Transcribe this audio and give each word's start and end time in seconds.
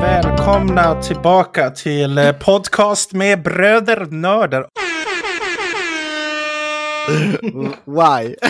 Välkomna 0.00 1.02
tillbaka 1.02 1.70
till 1.70 2.18
eh, 2.18 2.32
podcast 2.32 3.12
med 3.12 3.42
bröder 3.42 4.06
nörder. 4.10 4.64
Why? 7.84 8.36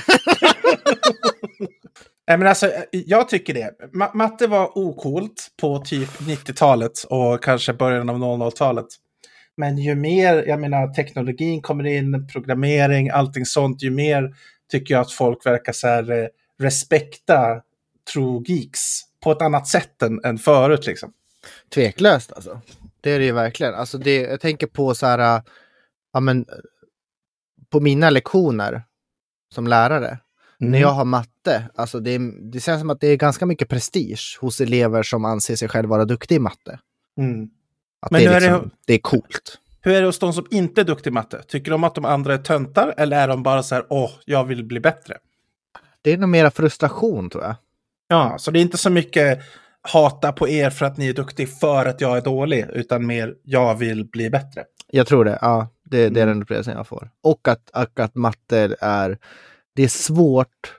Nej, 2.29 2.39
men 2.39 2.49
alltså, 2.49 2.71
jag 2.91 3.29
tycker 3.29 3.55
det. 3.55 3.71
Ma 3.93 4.11
matte 4.15 4.47
var 4.47 4.79
okult 4.79 5.49
på 5.61 5.79
typ 5.79 6.09
90-talet 6.09 7.05
och 7.11 7.43
kanske 7.43 7.73
början 7.73 8.11
av 8.11 8.17
00-talet. 8.17 8.87
Men 9.57 9.79
ju 9.79 9.95
mer, 9.95 10.45
jag 10.47 10.61
menar, 10.61 10.95
teknologin 10.95 11.63
kommer 11.63 11.87
in, 11.87 12.29
programmering, 12.33 13.11
allting 13.11 13.47
sånt, 13.47 13.83
ju 13.83 13.91
mer 13.91 14.35
tycker 14.71 14.95
jag 14.95 15.01
att 15.01 15.13
folk 15.13 15.47
verkar 15.47 15.73
så 15.73 15.87
här 15.87 16.11
eh, 16.11 16.27
respekta 16.59 17.63
true 18.13 18.43
geeks 18.47 19.01
på 19.23 19.33
ett 19.33 19.43
annat 19.43 19.69
sätt 19.69 20.03
än, 20.03 20.25
än 20.25 20.39
förut 20.39 20.87
liksom. 20.87 21.13
Tveklöst 21.75 22.33
alltså. 22.33 22.61
Det 23.01 23.11
är 23.11 23.19
det 23.19 23.25
ju 23.25 23.33
verkligen. 23.33 23.75
Alltså 23.75 23.99
det, 23.99 24.17
jag 24.17 24.41
tänker 24.41 24.67
på 24.67 24.95
så 24.95 25.07
här, 25.07 25.37
äh, 25.37 25.43
ja 26.13 26.21
men 26.21 26.47
på 27.71 27.81
mina 27.81 28.11
lektioner 28.11 28.83
som 29.55 29.67
lärare. 29.67 30.19
Mm. 30.61 30.71
När 30.73 30.79
jag 30.81 30.89
har 30.89 31.05
matte, 31.05 31.69
alltså 31.75 32.01
det, 32.01 32.19
det 32.53 32.61
känns 32.61 32.81
som 32.81 32.91
att 32.91 33.01
det 33.01 33.07
är 33.07 33.17
ganska 33.17 33.47
mycket 33.47 33.69
prestige 33.69 34.39
hos 34.41 34.61
elever 34.61 35.03
som 35.03 35.25
anser 35.25 35.57
sig 35.57 35.69
själva 35.69 35.89
vara 35.97 36.05
duktiga 36.05 36.37
i 36.37 36.41
matte. 36.41 36.79
Mm. 37.19 37.49
Att 38.03 38.11
Men 38.11 38.21
det, 38.21 38.27
är 38.27 38.31
är 38.37 38.41
det- 38.41 38.53
liksom, 38.53 38.71
det 38.87 38.95
är 38.95 38.99
coolt. 38.99 39.59
Hur 39.83 39.93
är 39.95 40.01
det 40.01 40.07
hos 40.07 40.19
de 40.19 40.33
som 40.33 40.47
inte 40.51 40.81
är 40.81 40.85
duktiga 40.85 41.11
i 41.11 41.15
matte? 41.15 41.43
Tycker 41.49 41.71
de 41.71 41.85
att 41.85 41.95
de 41.95 42.05
andra 42.05 42.35
är 42.35 42.39
töntar 42.39 42.95
eller 42.97 43.17
är 43.21 43.29
de 43.29 43.43
bara 43.43 43.63
så 43.63 43.75
här, 43.75 43.85
åh, 43.89 44.11
jag 44.25 44.45
vill 44.45 44.65
bli 44.65 44.81
bättre? 44.81 45.17
Det 46.03 46.13
är 46.13 46.19
nog 46.19 46.29
mera 46.29 46.51
frustration 46.51 47.31
tror 47.31 47.45
jag. 47.45 47.55
Ja, 48.09 48.35
så 48.39 48.51
det 48.51 48.59
är 48.59 48.61
inte 48.61 48.79
så 48.79 48.91
mycket 48.91 49.39
hata 49.83 50.33
på 50.33 50.49
er 50.49 50.71
för 50.71 50.87
att 50.87 50.97
ni 50.97 51.09
är 51.09 51.13
duktiga 51.13 51.47
för 51.47 51.87
att 51.87 52.01
jag 52.01 52.17
är 52.17 52.21
dålig, 52.23 52.67
utan 52.73 53.07
mer 53.07 53.35
jag 53.43 53.75
vill 53.75 54.05
bli 54.05 54.31
bättre. 54.31 54.65
Jag 54.93 55.07
tror 55.07 55.25
det. 55.25 55.39
Ja, 55.41 55.69
det, 55.91 55.97
det 56.09 56.21
är 56.21 56.23
Mm. 56.25 56.29
den 56.29 56.43
upplevelsen 56.43 56.77
jag 56.77 56.87
får. 56.87 57.11
Och 57.23 57.49
att, 57.49 57.71
att, 57.73 58.01
att 58.01 58.15
matte 58.15 58.77
är... 58.81 59.19
Det 59.75 59.83
är 59.83 59.89
svårt 59.89 60.75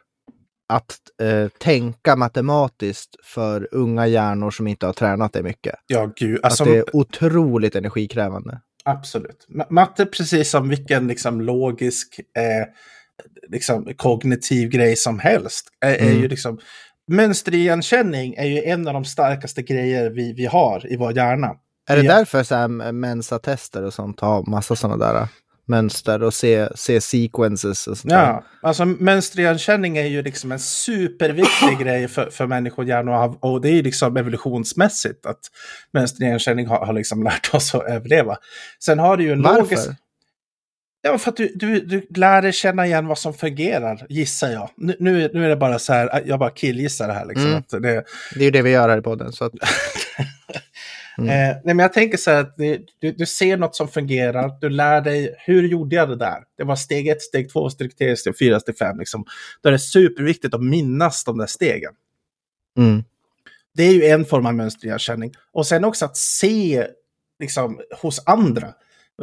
att 0.69 0.97
eh, 1.21 1.47
tänka 1.59 2.15
matematiskt 2.15 3.15
för 3.23 3.67
unga 3.71 4.07
hjärnor 4.07 4.51
som 4.51 4.67
inte 4.67 4.85
har 4.85 4.93
tränat 4.93 5.33
det 5.33 5.43
mycket. 5.43 5.75
Ja, 5.87 6.11
gud. 6.15 6.39
Alltså, 6.43 6.63
att 6.63 6.69
det 6.69 6.77
är 6.77 6.95
otroligt 6.95 7.75
energikrävande. 7.75 8.61
Absolut. 8.85 9.45
Ma- 9.49 9.67
Matte, 9.69 10.05
precis 10.05 10.49
som 10.49 10.69
vilken 10.69 11.07
liksom, 11.07 11.41
logisk, 11.41 12.19
eh, 12.19 12.67
liksom, 13.49 13.93
kognitiv 13.95 14.69
grej 14.69 14.95
som 14.95 15.19
helst, 15.19 15.67
är, 15.85 15.93
är 15.95 16.01
Mm. 16.09 16.21
ju 16.21 16.27
liksom... 16.27 16.59
Mönsterigenkänning 17.11 18.33
är 18.33 18.45
ju 18.45 18.63
en 18.63 18.87
av 18.87 18.93
de 18.93 19.05
starkaste 19.05 19.61
grejer 19.61 20.09
vi, 20.09 20.33
vi 20.33 20.45
har 20.45 20.91
i 20.93 20.97
vår 20.97 21.13
hjärna. 21.15 21.55
Är 21.91 21.95
det 21.97 22.03
Ja. 22.03 22.15
därför 22.17 22.43
så 22.43 22.55
här 22.55 22.91
Mensa-tester 22.91 23.83
och 23.83 23.93
sånt 23.93 24.19
har 24.19 24.43
massa 24.49 24.75
sådana 24.75 25.05
där 25.13 25.21
äh, 25.21 25.27
mönster 25.67 26.23
och 26.23 26.33
se, 26.33 26.67
se 26.75 27.01
sequences 27.01 27.87
och 27.87 27.97
sånt 27.97 28.09
där? 28.09 28.25
Ja, 28.27 28.43
alltså 28.61 28.85
mönsterigenkänning 28.85 29.97
är 29.97 30.05
ju 30.05 30.21
liksom 30.21 30.51
en 30.51 30.59
superviktig 30.59 31.79
grej 31.79 32.07
för, 32.07 32.29
för 32.29 32.47
människohjärnor 32.47 33.13
och, 33.41 33.51
och 33.53 33.61
det 33.61 33.69
är 33.69 33.73
ju 33.73 33.81
liksom 33.81 34.17
evolutionsmässigt 34.17 35.25
att 35.25 35.39
mönsterigenkänning 35.93 36.67
har, 36.67 36.85
har 36.85 36.93
liksom 36.93 37.23
lärt 37.23 37.53
oss 37.53 37.75
att 37.75 37.83
överleva. 37.83 38.37
Sen 38.83 38.99
har 38.99 39.17
du 39.17 39.23
ju 39.23 39.31
en 39.31 39.41
Varför? 39.41 39.61
logisk... 39.61 39.89
Ja, 41.03 41.17
för 41.17 41.31
att 41.31 41.37
du, 41.37 41.51
du, 41.55 41.79
du 41.79 42.07
lär 42.15 42.41
dig 42.41 42.51
känna 42.53 42.85
igen 42.85 43.07
vad 43.07 43.17
som 43.17 43.33
fungerar, 43.33 44.05
gissar 44.09 44.49
jag. 44.49 44.69
Nu, 44.77 44.95
nu, 44.99 45.23
är- 45.25 45.29
nu 45.33 45.45
är 45.45 45.49
det 45.49 45.55
bara 45.55 45.79
så 45.79 45.93
här, 45.93 46.23
jag 46.25 46.39
bara 46.39 46.49
killgissar 46.49 47.07
det 47.07 47.13
här 47.13 47.25
liksom. 47.25 47.45
Mm. 47.47 47.63
Det, 47.69 47.79
Det 48.35 48.39
är 48.39 48.43
ju 48.43 48.51
det 48.51 48.61
vi 48.61 48.69
gör 48.69 48.89
här 48.89 48.97
i 48.97 49.01
podden. 49.01 49.31
Så 49.31 49.45
att, 49.45 49.51
Mm. 51.17 51.29
Eh, 51.29 51.57
nej, 51.63 51.75
men 51.75 51.79
jag 51.79 51.93
tänker 51.93 52.17
så 52.17 52.31
här 52.31 52.41
att 52.41 52.57
det, 52.57 52.81
du, 52.99 53.11
du 53.11 53.25
ser 53.25 53.57
något 53.57 53.75
som 53.75 53.87
fungerar, 53.87 54.57
du 54.61 54.69
lär 54.69 55.01
dig 55.01 55.35
hur 55.37 55.67
gjorde 55.67 55.95
jag 55.95 56.09
det 56.09 56.15
där? 56.15 56.43
Det 56.57 56.63
var 56.63 56.75
steg 56.75 57.07
ett, 57.07 57.21
steg 57.21 57.51
två, 57.51 57.69
steg 57.69 57.97
tre, 57.97 58.17
steg 58.17 58.37
fyra, 58.39 58.59
steg 58.59 58.77
fem. 58.77 58.99
Liksom. 58.99 59.25
Då 59.61 59.69
är 59.69 59.73
det 59.73 59.79
superviktigt 59.79 60.53
att 60.53 60.63
minnas 60.63 61.23
de 61.23 61.37
där 61.37 61.47
stegen. 61.47 61.93
mm. 62.77 63.03
Det 63.73 63.83
är 63.83 63.93
ju 63.93 64.05
en 64.05 64.25
form 64.25 64.45
av 64.45 64.53
mönsterigenkänning. 64.55 65.33
Och 65.51 65.67
sen 65.67 65.85
också 65.85 66.05
att 66.05 66.17
se 66.17 66.87
liksom, 67.39 67.81
hos 68.01 68.21
andra. 68.25 68.73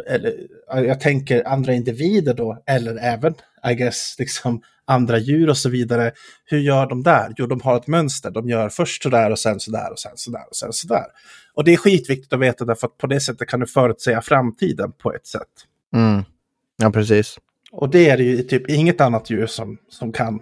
Eller, 0.07 0.35
jag 0.67 1.01
tänker 1.01 1.49
andra 1.49 1.75
individer 1.75 2.35
då, 2.35 2.63
eller 2.67 2.97
även, 2.97 3.35
I 3.71 3.75
guess, 3.75 4.17
liksom, 4.19 4.63
andra 4.89 5.19
djur 5.19 5.49
och 5.51 5.57
så 5.57 5.69
vidare. 5.69 6.13
Hur 6.45 6.59
gör 6.59 6.87
de 6.87 7.03
där? 7.03 7.33
Jo, 7.37 7.47
de 7.47 7.61
har 7.61 7.77
ett 7.77 7.87
mönster. 7.87 8.31
De 8.31 8.49
gör 8.49 8.69
först 8.69 9.03
sådär 9.03 9.31
och 9.31 9.39
sen 9.39 9.61
sådär 9.61 9.93
och 9.93 9.99
sen 9.99 10.13
sådär 10.17 10.43
och 10.51 10.57
sen 10.57 10.73
sådär. 10.73 11.05
Och 11.55 11.65
det 11.65 11.73
är 11.73 11.77
skitviktigt 11.77 12.33
att 12.33 12.41
veta 12.41 12.65
därför 12.65 12.87
att 12.87 12.99
på 12.99 13.07
det 13.07 13.21
sättet 13.21 13.49
kan 13.49 13.61
du 13.61 13.67
förutsäga 13.67 14.21
framtiden 14.23 14.93
på 14.93 15.13
ett 15.15 15.27
sätt. 15.27 15.43
Mm. 15.95 16.23
Ja, 16.83 16.91
precis. 16.91 17.39
Och 17.73 17.89
det 17.91 18.09
är 18.11 18.17
det 18.17 18.23
ju 18.23 18.43
typ 18.43 18.71
inget 18.71 19.01
annat 19.01 19.31
djur 19.31 19.47
som, 19.47 19.79
som 19.91 20.13
kan, 20.13 20.41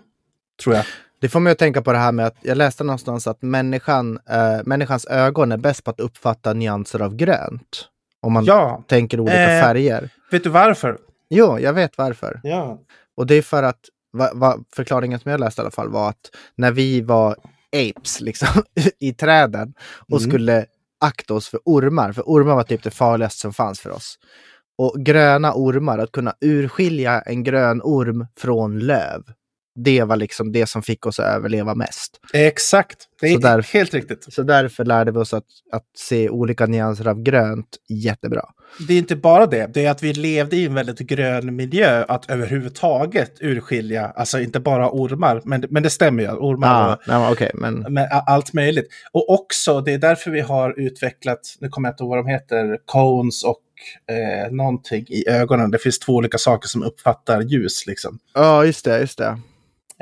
tror 0.62 0.74
jag. 0.76 0.84
Det 1.20 1.28
får 1.28 1.40
mig 1.40 1.52
att 1.52 1.58
tänka 1.58 1.82
på 1.82 1.92
det 1.92 1.98
här 1.98 2.12
med 2.12 2.26
att 2.26 2.36
jag 2.42 2.58
läste 2.58 2.84
någonstans 2.84 3.26
att 3.26 3.42
människan, 3.42 4.18
eh, 4.30 4.60
människans 4.64 5.06
ögon 5.06 5.52
är 5.52 5.56
bäst 5.56 5.84
på 5.84 5.90
att 5.90 6.00
uppfatta 6.00 6.52
nyanser 6.52 7.02
av 7.02 7.16
grönt. 7.16 7.88
Om 8.20 8.32
man 8.32 8.44
Ja, 8.44 8.84
tänker 8.88 9.20
olika 9.20 9.42
Eh. 9.56 9.62
färger. 9.62 10.10
vet 10.30 10.44
du 10.44 10.50
varför? 10.50 10.98
Jo, 11.30 11.58
jag 11.58 11.72
vet 11.72 11.98
varför. 11.98 12.40
Ja. 12.42 12.78
Och 13.16 13.26
det 13.26 13.34
är 13.34 13.42
för 13.42 13.62
att, 13.62 13.80
va, 14.16 14.30
va, 14.34 14.58
förklaringen 14.76 15.20
som 15.20 15.30
jag 15.30 15.40
läste 15.40 15.60
i 15.60 15.62
alla 15.62 15.70
fall 15.70 15.88
var 15.90 16.08
att 16.08 16.30
när 16.56 16.72
vi 16.72 17.00
var 17.00 17.36
apes 17.76 18.20
liksom 18.20 18.48
i 19.00 19.12
träden 19.12 19.74
och 20.08 20.20
Mm. 20.20 20.30
skulle 20.30 20.66
akta 21.00 21.34
oss 21.34 21.48
för 21.48 21.60
ormar, 21.64 22.12
för 22.12 22.22
ormar 22.22 22.54
var 22.54 22.62
typ 22.62 22.82
det 22.82 22.90
farligaste 22.90 23.40
som 23.40 23.52
fanns 23.52 23.80
för 23.80 23.90
oss. 23.90 24.18
Och 24.78 24.94
gröna 24.98 25.52
ormar, 25.54 25.98
att 25.98 26.12
kunna 26.12 26.34
urskilja 26.40 27.20
en 27.20 27.44
grön 27.44 27.80
orm 27.84 28.26
från 28.38 28.78
löv. 28.78 29.22
Det 29.76 30.02
var 30.02 30.16
liksom 30.16 30.52
det 30.52 30.66
som 30.66 30.82
fick 30.82 31.06
oss 31.06 31.18
att 31.20 31.26
överleva 31.36 31.74
mest. 31.74 32.20
Exakt, 32.32 32.96
det 33.20 33.26
är 33.28 33.38
där- 33.38 33.72
helt 33.72 33.94
riktigt. 33.94 34.26
Så 34.34 34.42
därför 34.42 34.84
lärde 34.84 35.12
vi 35.12 35.18
oss 35.18 35.34
att, 35.34 35.44
att 35.72 35.84
se 35.98 36.28
olika 36.28 36.66
nyanser 36.66 37.08
av 37.08 37.22
grönt 37.22 37.66
jättebra. 37.88 38.44
Det 38.88 38.94
är 38.94 38.98
inte 38.98 39.16
bara 39.16 39.46
det, 39.46 39.66
det 39.74 39.84
är 39.84 39.90
att 39.90 40.02
vi 40.02 40.12
levde 40.12 40.56
i 40.56 40.66
en 40.66 40.74
väldigt 40.74 40.98
grön 40.98 41.56
miljö 41.56 42.04
att 42.08 42.30
överhuvudtaget 42.30 43.32
urskilja, 43.40 44.06
alltså 44.06 44.40
inte 44.40 44.60
bara 44.60 44.90
ormar, 44.90 45.40
men, 45.44 45.64
men 45.70 45.82
det 45.82 45.90
stämmer 45.90 46.22
ju, 46.22 46.28
ormar 46.30 46.68
Ah, 46.90 46.92
och 46.92 46.98
nej, 47.06 47.18
men 47.18 47.32
Okej, 47.32 47.50
men 47.54 47.94
med 47.94 48.08
a- 48.12 48.24
allt 48.26 48.52
möjligt. 48.52 48.88
Och 49.12 49.30
också, 49.30 49.80
det 49.80 49.92
är 49.92 49.98
därför 49.98 50.30
vi 50.30 50.40
har 50.40 50.80
utvecklat, 50.80 51.40
nu 51.60 51.68
kommer 51.68 51.88
jag 51.88 51.92
inte 51.92 52.02
ihåg 52.02 52.10
vad 52.10 52.18
de 52.18 52.26
heter, 52.26 52.78
cones 52.84 53.44
och 53.44 53.62
eh, 54.14 54.52
någonting 54.52 55.04
i 55.08 55.28
ögonen. 55.28 55.70
Det 55.70 55.78
finns 55.78 55.98
två 55.98 56.12
olika 56.14 56.38
saker 56.38 56.68
som 56.68 56.82
uppfattar 56.82 57.40
ljus 57.40 57.86
liksom. 57.86 58.18
ja, 58.34 58.64
just 58.64 58.84
det, 58.84 59.00
just 59.00 59.18
det. 59.18 59.38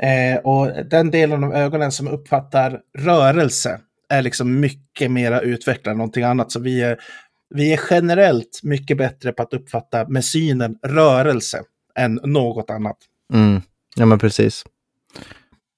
Eh, 0.01 0.37
och 0.37 0.85
den 0.85 1.11
delen 1.11 1.43
av 1.43 1.55
ögonen 1.55 1.91
som 1.91 2.07
uppfattar 2.07 2.81
rörelse 2.97 3.79
är 4.09 4.21
liksom 4.21 4.59
mycket 4.59 5.11
mera 5.11 5.41
utvecklad 5.41 5.91
än 5.91 5.97
någonting 5.97 6.23
annat. 6.23 6.51
Så 6.51 6.59
vi 6.59 6.81
är, 6.81 6.97
vi 7.49 7.73
är 7.73 7.79
generellt 7.89 8.59
mycket 8.63 8.97
bättre 8.97 9.31
på 9.31 9.43
att 9.43 9.53
uppfatta 9.53 10.07
med 10.07 10.25
synen 10.25 10.77
rörelse 10.83 11.63
än 11.95 12.19
något 12.23 12.69
annat. 12.69 12.97
Mm. 13.33 13.61
Ja, 13.95 14.05
men 14.05 14.19
precis. 14.19 14.65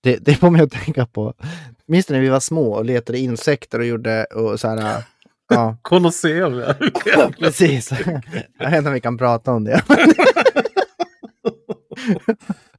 Det, 0.03 0.25
det 0.25 0.36
får 0.36 0.50
mig 0.50 0.62
att 0.62 0.71
tänka 0.71 1.06
på, 1.06 1.33
minns 1.86 2.09
när 2.09 2.19
vi 2.19 2.30
var 2.30 2.39
små 2.39 2.74
och 2.74 2.86
letade 2.86 3.19
insekter 3.19 3.80
och 3.80 3.86
gjorde 3.86 4.24
och 4.24 4.59
så 4.59 4.68
här, 4.68 5.03
ja, 5.50 5.77
Colosseum, 5.81 6.63
ja 7.06 7.31
precis. 7.39 7.91
Jag 8.59 8.69
vet 8.69 8.77
inte 8.77 8.88
om 8.88 8.94
vi 8.94 9.01
kan 9.01 9.18
prata 9.18 9.51
om 9.51 9.63
det. 9.63 9.83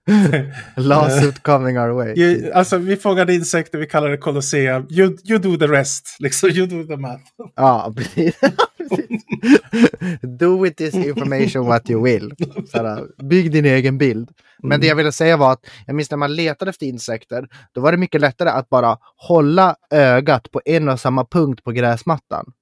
Lawsuit 0.77 1.43
coming 1.43 1.79
our 1.79 1.91
way. 1.91 2.15
You, 2.17 2.53
alltså, 2.53 2.79
vi 2.79 2.97
fångade 2.97 3.35
insekter, 3.35 3.79
vi 3.79 3.87
kallar 3.87 4.09
det 4.09 4.17
Colosseum. 4.17 4.87
You, 4.91 5.17
you 5.25 5.39
do 5.39 5.57
the 5.57 5.67
rest, 5.67 6.17
liksom. 6.19 6.51
You 6.51 6.67
do 6.67 6.87
the 6.87 6.97
math. 6.97 7.23
Ja, 7.57 7.93
precis. 7.97 8.41
Do 10.23 10.63
with 10.63 10.77
this 10.77 10.95
information 10.95 11.67
what 11.67 11.91
you 11.91 12.05
will. 12.05 12.33
Så 12.73 12.79
här, 12.79 13.07
bygg 13.23 13.53
din 13.53 13.65
egen 13.65 13.99
bild. 13.99 14.31
Men 14.63 14.81
det 14.81 14.87
jag 14.87 14.97
ville 14.97 15.13
säga 15.13 15.37
var 15.37 15.53
att 15.53 15.67
jag 15.87 15.97
minns 15.97 16.11
när 16.11 16.19
man 16.19 16.35
letade 16.35 16.69
efter 16.69 16.87
insekter, 16.87 17.49
då 17.73 17.81
var 17.81 17.93
det 17.93 17.99
mycket 17.99 18.21
lättare 18.21 18.49
att 18.49 18.69
bara 18.69 18.99
hålla 19.17 19.77
ögat 19.91 20.51
på 20.51 20.61
en 20.65 20.89
och 20.89 21.01
samma 21.01 21.25
punkt 21.25 21.65
på 21.65 21.73
gräsmattan. 21.73 22.53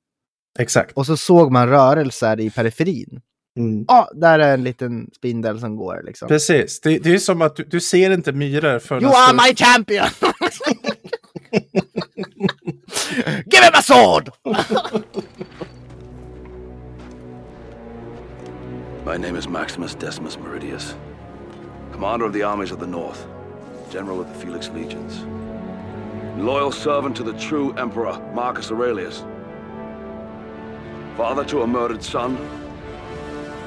Exakt. 0.58 0.92
Och 0.92 1.06
så 1.06 1.16
såg 1.16 1.52
man 1.52 1.68
rörelser 1.68 2.40
i 2.40 2.50
periferin. 2.50 3.20
Mm. 3.56 3.84
Ja, 3.88 4.10
där 4.14 4.38
är 4.38 4.54
en 4.54 4.64
liten 4.64 5.10
spindel 5.16 5.60
som 5.60 5.76
går 5.76 6.02
liksom. 6.04 6.28
Precis. 6.28 6.80
Det, 6.80 6.98
det 6.98 7.14
är 7.14 7.18
som 7.18 7.42
att 7.42 7.56
du, 7.56 7.64
du 7.64 7.80
ser 7.80 8.10
inte 8.10 8.32
myror 8.32 8.78
förrän... 8.78 9.02
You 9.02 9.12
are 9.12 9.32
my 9.32 9.54
champion! 9.54 10.08
Give 13.46 13.64
him 13.64 13.74
a 13.74 13.82
sword! 13.82 14.30
My 19.06 19.16
name 19.16 19.36
is 19.36 19.48
Maximus 19.48 19.94
Decimus 19.94 20.36
Meridius, 20.36 20.96
commander 21.92 22.26
of 22.26 22.32
the 22.32 22.42
armies 22.42 22.72
of 22.72 22.80
the 22.80 22.86
North, 22.86 23.24
general 23.92 24.20
of 24.20 24.26
the 24.28 24.34
Felix 24.34 24.68
Legions, 24.70 25.24
loyal 26.36 26.72
servant 26.72 27.16
to 27.16 27.22
the 27.22 27.32
true 27.34 27.72
emperor 27.78 28.18
Marcus 28.34 28.72
Aurelius, 28.72 29.24
father 31.16 31.44
to 31.44 31.62
a 31.62 31.66
murdered 31.68 32.02
son, 32.02 32.36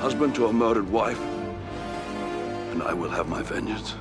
husband 0.02 0.36
to 0.36 0.48
a 0.48 0.54
murdered 0.54 0.90
wife, 0.92 1.22
and 2.72 2.82
I 2.84 2.94
will 2.94 3.10
have 3.10 3.30
my 3.30 3.44
vengeance 3.44 3.96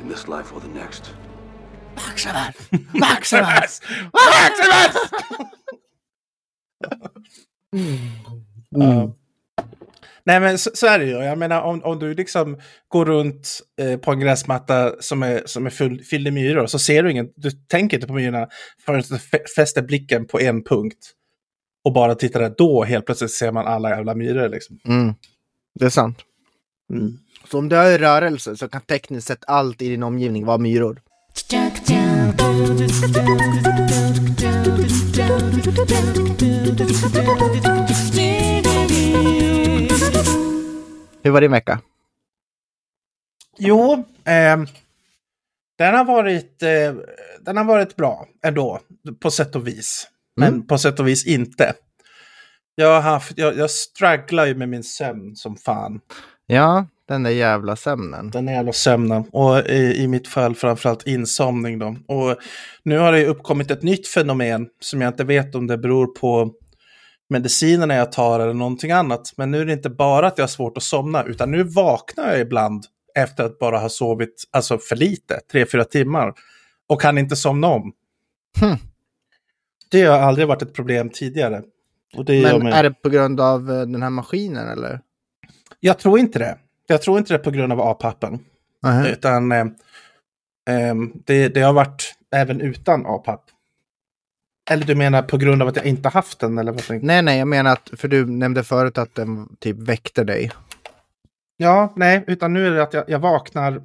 in 0.00 0.08
this 0.08 0.28
life 0.28 0.54
or 0.54 0.60
the 0.60 0.68
next. 0.68 1.14
Maximus! 1.96 2.54
Maximus! 2.92 3.80
Maximus! 4.12 4.96
Ja. 8.70 9.14
Nej 10.24 10.40
men 10.40 10.58
så, 10.58 10.70
så 10.74 10.86
är 10.86 10.98
det 10.98 11.04
ju. 11.04 11.12
Jag 11.12 11.38
menar 11.38 11.62
om, 11.62 11.84
om 11.84 11.98
du 11.98 12.14
liksom 12.14 12.58
går 12.88 13.04
runt 13.04 13.60
eh, 13.80 13.96
på 13.98 14.10
en 14.12 14.20
gräsmatta 14.20 14.92
som 15.00 15.22
är, 15.22 15.42
som 15.46 15.66
är 15.66 15.70
full, 15.70 16.04
fylld 16.04 16.24
med 16.24 16.32
myror 16.32 16.66
så 16.66 16.78
ser 16.78 17.02
du 17.02 17.10
ingen, 17.10 17.28
du 17.36 17.50
tänker 17.50 17.96
inte 17.96 18.06
på 18.06 18.12
myrorna 18.12 18.48
förrän 18.86 19.00
du 19.08 19.16
fä- 19.16 19.46
fäster 19.56 19.82
blicken 19.82 20.26
på 20.26 20.40
en 20.40 20.64
punkt. 20.64 21.12
Och 21.84 21.92
bara 21.92 22.14
tittar 22.14 22.40
där, 22.40 22.54
då 22.58 22.84
helt 22.84 23.06
plötsligt 23.06 23.30
ser 23.30 23.52
man 23.52 23.66
alla 23.66 23.90
jävla 23.90 24.14
myror 24.14 24.48
liksom. 24.48 24.78
Mm. 24.84 25.14
Det 25.74 25.84
är 25.84 25.90
sant. 25.90 26.18
Mm. 26.92 27.18
Så 27.50 27.58
om 27.58 27.68
du 27.68 27.76
är 27.76 27.90
i 27.90 27.98
rörelse 27.98 28.56
så 28.56 28.68
kan 28.68 28.80
tekniskt 28.80 29.26
sett 29.26 29.44
allt 29.46 29.82
i 29.82 29.88
din 29.88 30.02
omgivning 30.02 30.46
vara 30.46 30.58
myror. 30.58 31.02
Hur 41.22 41.30
var 41.30 41.40
din 41.40 41.50
vecka? 41.50 41.80
Jo, 43.58 44.04
ehm, 44.24 44.66
den, 45.78 45.94
har 45.94 46.04
varit, 46.04 46.62
eh, 46.62 46.94
den 47.40 47.56
har 47.56 47.64
varit 47.64 47.96
bra 47.96 48.26
ändå, 48.42 48.80
på 49.20 49.30
sätt 49.30 49.56
och 49.56 49.66
vis. 49.66 50.08
Men 50.38 50.48
Mm. 50.54 50.66
på 50.66 50.78
sätt 50.78 51.00
och 51.00 51.08
vis 51.08 51.26
inte. 51.26 51.74
Jag, 52.74 52.94
har 52.94 53.00
haft, 53.00 53.32
jag, 53.38 53.56
jag 53.56 53.70
strugglar 53.70 54.46
ju 54.46 54.54
med 54.54 54.68
min 54.68 54.84
sömn 54.84 55.36
som 55.36 55.56
fan. 55.56 56.00
Ja, 56.46 56.86
den 57.08 57.22
där 57.22 57.30
jävla 57.30 57.76
sömnen. 57.76 58.30
Den 58.30 58.48
jävla 58.48 58.72
sömnen. 58.72 59.24
Och 59.32 59.58
i, 59.58 59.94
i 60.02 60.08
mitt 60.08 60.28
fall 60.28 60.54
framförallt 60.54 61.06
insomning 61.06 61.78
då. 61.78 61.96
Och 62.08 62.36
nu 62.82 62.98
har 62.98 63.12
det 63.12 63.20
ju 63.20 63.26
uppkommit 63.26 63.70
ett 63.70 63.82
nytt 63.82 64.08
fenomen 64.08 64.66
som 64.80 65.00
jag 65.00 65.08
inte 65.10 65.24
vet 65.24 65.54
om 65.54 65.66
det 65.66 65.78
beror 65.78 66.06
på 66.06 66.52
medicinerna 67.30 67.94
jag 67.94 68.12
tar 68.12 68.40
eller 68.40 68.54
någonting 68.54 68.90
annat. 68.90 69.32
Men 69.36 69.50
nu 69.50 69.60
är 69.60 69.64
det 69.66 69.72
inte 69.72 69.90
bara 69.90 70.26
att 70.26 70.38
jag 70.38 70.42
har 70.42 70.48
svårt 70.48 70.76
att 70.76 70.82
somna, 70.82 71.24
utan 71.24 71.50
nu 71.50 71.62
vaknar 71.62 72.28
jag 72.30 72.40
ibland 72.40 72.84
efter 73.14 73.44
att 73.44 73.58
bara 73.58 73.78
ha 73.78 73.88
sovit 73.88 74.44
alltså 74.50 74.78
för 74.78 74.96
lite, 74.96 75.40
tre, 75.52 75.66
fyra 75.66 75.84
timmar. 75.84 76.32
Och 76.88 77.00
kan 77.00 77.18
inte 77.18 77.36
somna 77.36 77.66
om. 77.68 77.92
Hmm. 78.60 78.76
Det 79.90 80.02
har 80.02 80.18
aldrig 80.18 80.48
varit 80.48 80.62
ett 80.62 80.74
problem 80.74 81.10
tidigare. 81.10 81.62
Men 82.16 82.66
är 82.66 82.82
det 82.82 82.90
på 82.90 83.08
grund 83.08 83.40
av 83.40 83.70
eh, 83.70 83.80
den 83.80 84.02
här 84.02 84.10
maskinen 84.10 84.68
eller? 84.68 85.00
Jag 85.80 85.98
tror 85.98 86.18
inte 86.18 86.38
det. 86.38 86.58
Jag 86.86 87.02
tror 87.02 87.18
inte 87.18 87.34
det 87.34 87.38
på 87.38 87.50
grund 87.50 87.72
av 87.72 87.80
APAPen. 87.80 88.38
Nähä. 88.82 89.12
Utan 89.12 89.52
eh, 89.52 89.66
ehm, 90.70 91.12
det, 91.24 91.48
det 91.48 91.60
har 91.60 91.72
varit 91.72 92.14
även 92.34 92.60
utan 92.60 93.06
APAP. 93.06 93.40
Eller 94.70 94.86
du 94.86 94.94
menar 94.94 95.22
på 95.22 95.36
grund 95.36 95.62
av 95.62 95.68
att 95.68 95.76
jag 95.76 95.84
inte 95.84 96.08
haft 96.08 96.38
den? 96.38 96.58
Eller 96.58 96.72
vad? 96.72 97.02
Nej, 97.02 97.22
nej, 97.22 97.38
jag 97.38 97.48
menar 97.48 97.72
att, 97.72 97.90
för 97.96 98.08
du 98.08 98.26
nämnde 98.26 98.64
förut 98.64 98.98
att 98.98 99.14
den 99.14 99.56
typ 99.58 99.76
väckte 99.76 100.24
dig. 100.24 100.50
Ja, 101.56 101.92
nej, 101.96 102.24
utan 102.26 102.52
nu 102.52 102.66
är 102.66 102.70
det 102.70 102.82
att 102.82 102.94
jag, 102.94 103.04
jag 103.08 103.18
vaknar. 103.18 103.82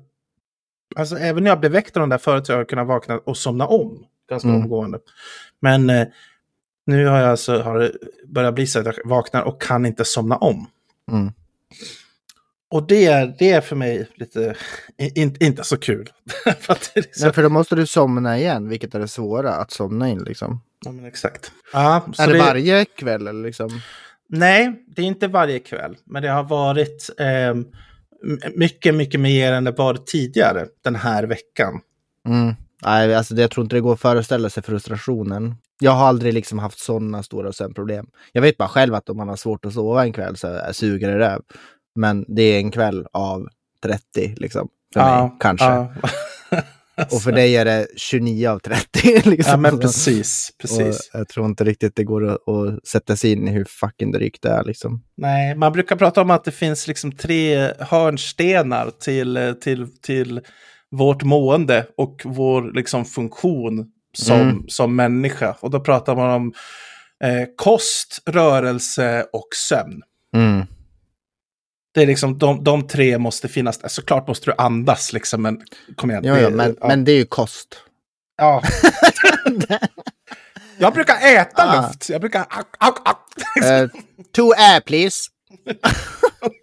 Alltså 0.96 1.18
även 1.18 1.44
när 1.44 1.52
jag 1.52 1.60
blev 1.60 1.72
väckt 1.72 1.98
av 1.98 2.02
den 2.02 2.10
där 2.10 2.18
förut 2.18 2.46
så 2.46 2.54
har 2.54 2.58
jag 2.58 2.70
kunnat 2.70 2.88
vakna 2.88 3.18
och 3.18 3.38
somna 3.38 3.68
om. 3.68 4.06
Ganska 4.30 4.50
Mm. 4.50 4.62
omgående. 4.62 5.00
Men 5.60 5.90
eh, 5.90 6.08
nu 6.86 7.06
har 7.06 7.20
jag 7.20 7.30
alltså 7.30 7.58
har 7.62 7.80
det 7.80 7.92
börjat 8.28 8.56
bli 8.56 8.68
så 8.68 8.80
att 8.80 8.86
jag 8.86 8.94
vaknar 9.06 9.42
och 9.42 9.62
kan 9.62 9.86
inte 9.86 10.06
somna 10.06 10.38
om. 10.38 10.68
Mm. 11.12 11.32
Och 12.70 12.88
det, 12.88 13.06
är- 13.06 13.36
det 13.40 13.52
är 13.52 13.62
för 13.62 13.76
mig 13.76 14.08
lite, 14.16 14.56
in, 15.16 15.36
inte 15.40 15.64
så 15.64 15.78
kul. 15.78 16.10
för 16.60 16.78
det 16.94 17.16
så, 17.16 17.26
Nej, 17.26 17.34
för 17.34 17.44
då 17.44 17.50
måste 17.50 17.76
du 17.76 17.86
somna 17.86 18.40
igen, 18.40 18.70
vilket 18.70 18.96
är 18.96 19.00
det 19.00 19.08
svåra, 19.08 19.54
att 19.54 19.72
somna 19.72 20.10
in 20.10 20.24
liksom. 20.24 20.62
ja, 20.86 20.92
men 20.92 21.06
exakt. 21.06 21.52
Ja, 21.74 22.06
är 22.18 22.28
det, 22.34 22.40
varje 22.40 22.86
kväll 22.86 23.28
eller 23.28 23.44
liksom? 23.44 23.70
Nej, 24.30 24.86
det 24.88 25.02
är 25.02 25.06
inte 25.06 25.28
varje 25.28 25.60
kväll. 25.60 25.98
Men 26.06 26.24
det 26.24 26.30
har 26.30 26.44
varit 26.44 27.10
eh, 27.20 27.56
mycket, 28.56 28.96
mycket 28.96 29.20
mer 29.20 29.54
än 29.54 29.64
det 29.64 29.72
varit 29.72 30.08
tidigare 30.08 30.68
den 30.82 30.96
här 30.96 31.24
veckan. 31.24 31.80
Mm. 32.28 32.54
Nej, 32.86 33.16
alltså 33.16 33.34
det, 33.36 33.42
jag 33.42 33.52
tror 33.52 33.64
inte 33.64 33.76
det 33.76 33.82
går 33.82 33.94
att 33.94 34.00
föreställa 34.02 34.50
sig 34.50 34.64
frustrationen. 34.64 35.56
Jag 35.80 35.92
har 35.92 36.08
aldrig 36.08 36.34
liksom 36.34 36.60
haft 36.60 36.80
sådana 36.80 37.24
stora 37.24 37.54
sömnproblem. 37.54 38.06
Jag 38.32 38.42
vet 38.42 38.58
bara 38.58 38.70
själv 38.70 38.94
att 38.96 39.10
om 39.10 39.18
man 39.18 39.28
har 39.30 39.36
svårt 39.36 39.66
att 39.66 39.74
sova 39.74 40.04
en 40.04 40.14
kväll 40.14 40.38
så 40.38 40.48
är- 40.48 40.72
suger 40.72 41.08
det 41.12 41.20
röv. 41.20 41.42
Men 41.96 42.26
det 42.28 42.42
är 42.44 42.58
en 42.58 42.72
kväll 42.72 43.06
av 43.14 43.48
30 43.84 44.36
liksom. 44.38 44.68
För 44.94 45.22
mig, 45.22 45.32
kanske. 45.40 45.66
ja. 45.66 45.94
Och 47.12 47.22
för 47.22 47.32
dig 47.32 47.56
är 47.58 47.66
det 47.66 47.88
29 47.98 48.48
av 48.50 48.60
30. 48.60 49.30
Liksom. 49.30 49.52
ja, 49.52 49.58
men 49.58 49.72
Så- 49.72 49.78
precis. 49.78 50.50
Och 50.54 50.62
precis. 50.62 51.10
jag 51.14 51.28
tror 51.28 51.46
inte 51.46 51.64
riktigt 51.64 51.96
det 51.96 52.04
går 52.04 52.28
att, 52.30 52.50
att 52.50 52.88
sätta 52.88 53.16
sig 53.16 53.32
in 53.32 53.48
i 53.48 53.52
hur 53.52 53.66
fucking 53.66 54.12
drygt 54.12 54.42
det 54.42 54.50
är 54.50 54.64
liksom. 54.64 55.04
Nej, 55.18 55.56
man 55.56 55.72
brukar 55.74 55.96
prata 55.96 56.22
om 56.22 56.30
att 56.32 56.44
det 56.44 56.52
finns 56.52 56.88
liksom 56.88 57.12
tre 57.12 57.72
hörnstenar 57.80 58.92
till, 59.00 59.56
till, 59.62 59.88
till 60.02 60.42
vårt 60.94 61.24
mående 61.24 61.88
och 61.98 62.22
vår 62.26 62.72
liksom 62.76 63.06
funktion 63.06 63.86
som, 64.18 64.40
Mm. 64.42 64.64
som 64.68 64.96
människa. 64.96 65.56
Och 65.60 65.70
då 65.70 65.80
pratar 65.80 66.16
man 66.16 66.30
om 66.30 66.54
eh, 67.24 67.48
kost, 67.56 68.22
rörelse 68.26 69.26
och 69.34 69.48
sömn. 69.56 70.02
Mm. 70.36 70.66
Det 71.94 72.02
är 72.02 72.08
liksom 72.08 72.38
de, 72.38 72.64
de 72.64 72.88
tre 72.88 73.18
måste 73.18 73.48
finnas. 73.48 73.94
Såklart 73.94 74.28
måste 74.28 74.52
du 74.52 74.56
andas 74.58 75.14
liksom, 75.14 75.42
men 75.42 75.62
kom 75.96 76.12
igen. 76.12 76.24
Jo, 76.26 76.36
jo, 76.42 76.50
men, 76.50 76.76
ja. 76.82 76.88
men 76.88 77.04
det 77.06 77.12
är 77.12 77.18
ju 77.18 77.26
kost. 77.26 77.76
Ja. 78.38 78.64
Jag 80.78 80.94
brukar 80.94 81.16
äta 81.36 81.64
Ah. 81.64 81.88
luft. 81.88 82.10
Jag 82.10 82.22
brukar... 82.22 82.40
Au, 82.50 82.64
au, 82.80 82.94
au. 83.06 83.16
Uh, 83.84 83.90
two 84.36 84.52
air 84.58 84.80
please. 84.82 85.30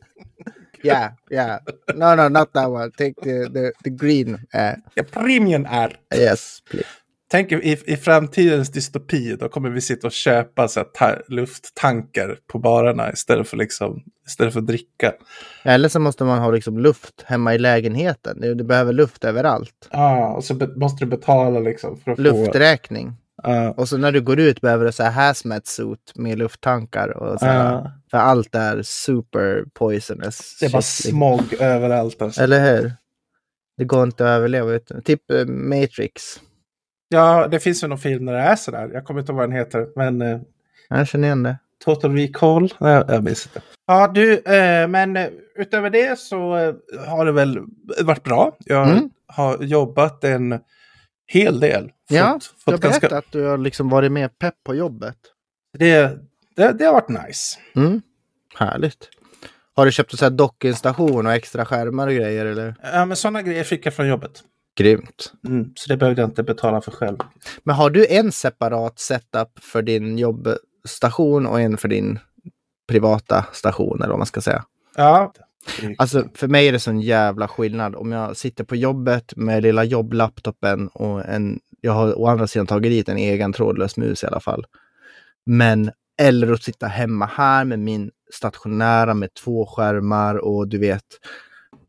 yeah, 0.85 1.13
yeah. 1.31 1.59
No, 1.95 2.15
no, 2.15 2.29
not 2.29 2.53
that 2.53 2.71
one. 2.71 2.91
Take 2.91 3.15
the, 3.23 3.49
the, 3.49 3.73
the 3.85 3.91
green 3.91 4.39
air. 4.53 4.77
Ja, 4.95 5.05
Premium 5.13 5.67
är... 5.71 5.97
Yes, 6.15 6.59
please. 6.71 6.89
Tänk 7.31 7.53
i, 7.53 7.79
i 7.87 7.97
framtidens 7.97 8.71
dystopi, 8.71 9.37
då 9.37 9.49
kommer 9.49 9.71
vi 9.71 9.81
sitta 9.81 10.07
och 10.07 10.13
köpa 10.13 10.69
så 10.69 10.81
här, 10.81 10.87
ta, 10.95 11.17
lufttankar 11.29 12.39
på 12.53 12.59
barerna 12.59 13.13
istället 13.13 13.49
för, 13.49 13.57
liksom, 13.57 14.03
istället 14.27 14.53
för 14.53 14.61
att 14.61 14.67
dricka. 14.67 15.13
Eller 15.63 15.89
så 15.89 16.01
måste 16.01 16.25
man 16.25 16.39
ha 16.39 16.51
liksom 16.51 16.79
luft 16.79 17.23
hemma 17.27 17.55
i 17.55 17.59
lägenheten. 17.59 18.41
Du, 18.41 18.55
du 18.55 18.65
behöver 18.65 18.93
luft 18.93 19.25
överallt. 19.25 19.89
Ja, 19.91 20.29
och 20.29 20.45
så 20.45 20.55
måste 20.77 21.05
du 21.05 21.11
betala 21.11 21.61
liksom 21.61 21.97
för 21.97 22.11
att 22.11 22.17
få... 22.17 22.23
Ja, 23.43 23.71
Och 23.71 23.89
så 23.89 23.97
när 23.97 24.13
du 24.13 24.21
går 24.21 24.41
ut 24.41 24.61
behöver 24.61 24.85
du 24.87 24.93
så 24.93 25.03
här 25.03 25.11
hazmat 25.11 25.67
suit 25.67 26.13
med 26.15 26.39
lufttankar. 26.39 27.09
Och 27.17 27.39
så 27.41 27.47
här, 27.47 27.65
ja. 27.73 27.93
För 28.11 28.19
allt 28.19 28.55
är 28.55 28.83
super 28.83 29.65
poisonous. 29.75 30.57
det 30.61 30.67
är 30.67 30.71
bara 30.71 30.79
liksom. 30.79 31.11
smog 31.11 31.53
överallt. 31.61 32.23
Alltså. 32.23 32.43
Eller 32.43 32.77
hur? 32.77 32.93
Det 33.77 33.85
går 33.85 34.03
inte 34.03 34.25
att 34.25 34.31
överleva 34.37 34.73
utan. 34.73 35.03
Typ 35.03 35.31
eh, 35.31 35.47
Matrix. 35.47 36.23
Ja, 37.09 37.49
det 37.49 37.61
finns 37.61 37.85
ju 37.85 37.89
någon 37.89 37.99
film 37.99 38.27
där 38.27 38.33
det 38.33 38.41
är 38.41 38.57
sådär. 38.57 38.91
Jag 38.95 39.05
kommer 39.05 39.21
inte 39.21 39.33
ihåg 39.33 39.39
vad 39.39 39.49
den 39.49 39.57
heter, 39.59 39.87
men... 39.97 40.23
Eh, 40.23 40.41
Jag 40.89 41.09
känner 41.09 41.29
igen 41.29 41.43
det. 41.43 41.57
Total 41.85 42.17
Recall? 42.17 42.75
Nej, 42.79 43.05
jag 43.09 43.25
minns 43.25 43.47
inte. 43.47 43.61
Ja, 43.87 44.09
du, 44.15 44.33
eh, 44.39 44.89
men 44.89 45.17
eh, 45.17 45.27
utöver 45.57 45.91
det 45.91 46.19
så 46.19 46.57
eh, 46.57 46.75
har 47.09 47.25
det 47.27 47.33
väl 47.33 47.59
varit 48.01 48.23
bra. 48.25 48.57
Jag 48.65 48.89
Mm. 48.91 49.11
har 49.27 49.63
jobbat 49.63 50.25
en 50.25 50.59
hel 51.33 51.61
del. 51.61 51.83
Fått, 51.85 51.93
Ja, 52.17 52.41
fått 52.65 52.73
jag 52.73 52.81
berättade 52.81 53.19
att 53.19 53.33
du 53.33 53.43
har 53.45 53.59
liksom 53.59 53.89
varit 53.89 54.13
mer 54.13 54.29
pepp 54.29 54.55
på 54.65 54.75
jobbet. 54.75 55.17
det, 55.79 56.19
det, 56.57 56.73
det 56.73 56.85
har 56.85 56.93
varit 56.93 57.27
nice. 57.27 57.59
Mm. 57.77 58.03
Härligt. 58.55 59.09
Har 59.75 59.87
du 59.87 59.93
köpt 59.93 60.23
en 60.23 60.37
dockinstation 60.37 61.27
och 61.27 61.33
extra 61.33 61.65
skärmar 61.65 62.07
och 62.07 62.15
grejer 62.15 62.47
eller? 62.47 62.75
Ja, 62.83 63.05
men 63.05 63.17
sådana 63.17 63.43
grejer 63.43 63.65
fick 63.65 63.87
jag 63.87 63.95
från 63.95 64.09
jobbet. 64.09 64.43
Grymt. 64.79 65.33
Mm, 65.47 65.73
så 65.77 65.89
det 65.89 65.97
behövde 65.97 66.23
jag 66.23 66.31
inte 66.31 66.43
betala 66.43 66.81
för 66.81 66.91
själv. 66.91 67.17
Men 67.63 67.75
har 67.77 67.91
du 67.91 68.07
en 68.07 68.33
separat 68.33 68.99
setup 68.99 69.59
för 69.61 69.83
din 69.83 70.19
jobbstation 70.19 71.47
och 71.47 71.61
en 71.61 71.77
för 71.77 71.89
din 71.89 72.19
privata 72.89 73.47
station 73.53 73.99
eller 73.99 74.09
vad 74.09 74.19
man 74.19 74.27
ska 74.27 74.41
säga. 74.41 74.65
Ja. 74.97 75.33
Alltså 75.99 76.29
för 76.35 76.49
mig 76.49 76.69
är 76.69 76.73
det 76.73 76.79
sån 76.79 77.01
jävla 77.01 77.49
skillnad 77.49 77.95
om 77.95 78.13
jag 78.13 78.37
sitter 78.37 78.65
på 78.65 78.77
jobbet 78.77 79.33
med 79.37 79.63
lilla 79.63 79.85
jobblaptopen 79.85 80.89
och 80.89 81.25
en, 81.25 81.61
jag 81.81 81.93
har 81.93 82.19
å 82.19 82.27
andra 82.27 82.47
sidan 82.47 82.67
tagit 82.67 82.93
dit 82.93 83.09
en 83.09 83.17
egen 83.17 83.53
trådlös 83.53 83.97
mus 83.97 84.23
i 84.23 84.27
alla 84.27 84.41
fall. 84.41 84.67
Men, 85.47 85.91
eller 86.21 86.53
att 86.53 86.63
sitta 86.63 86.87
hemma 86.87 87.31
här 87.35 87.65
med 87.65 87.79
min 87.79 88.11
stationära 88.33 89.15
med 89.15 89.35
två 89.35 89.67
skärmar 89.67 90.35
och 90.35 90.69
du 90.69 90.79
vet, 90.79 91.05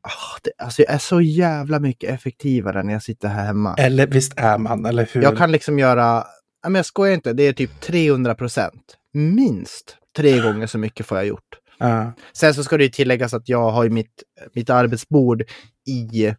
ah, 0.02 0.40
det, 0.44 0.52
alltså 0.58 0.82
jag 0.82 0.94
är 0.94 0.98
så 0.98 1.22
jävla 1.22 1.80
mycket 1.80 2.10
effektivare 2.10 2.84
när 2.84 2.94
jag 2.94 3.04
sitter 3.04 3.28
här 3.28 3.46
hemma. 3.46 3.76
Eller 3.78 4.08
visst 4.08 4.34
är 4.38 4.58
man, 4.58 4.86
eller 4.86 5.10
hur? 5.14 5.22
Jag 5.22 5.38
kan 5.38 5.52
liksom 5.52 5.80
göra, 5.80 6.24
men 6.64 6.76
jag 6.76 6.86
skojar 6.86 7.14
inte, 7.14 7.34
det 7.34 7.44
är 7.44 7.54
typ 7.54 7.82
300 7.82 8.36
procent. 8.36 8.98
Minst 9.14 9.98
tre 10.18 10.40
gånger 10.40 10.68
så 10.68 10.78
mycket 10.78 11.06
får 11.06 11.18
jag 11.18 11.28
gjort. 11.28 11.61
Ja. 11.82 12.14
Sen 12.34 12.54
så 12.54 12.64
ska 12.64 12.78
det 12.78 12.84
ju 12.84 12.90
tilläggas 12.90 13.34
att 13.34 13.50
jag 13.50 13.72
har 13.72 13.84
ju 13.84 13.90
mitt, 13.90 14.24
mitt 14.54 14.70
arbetsbord 14.70 15.44
i 15.88 16.26
eh, 16.26 16.36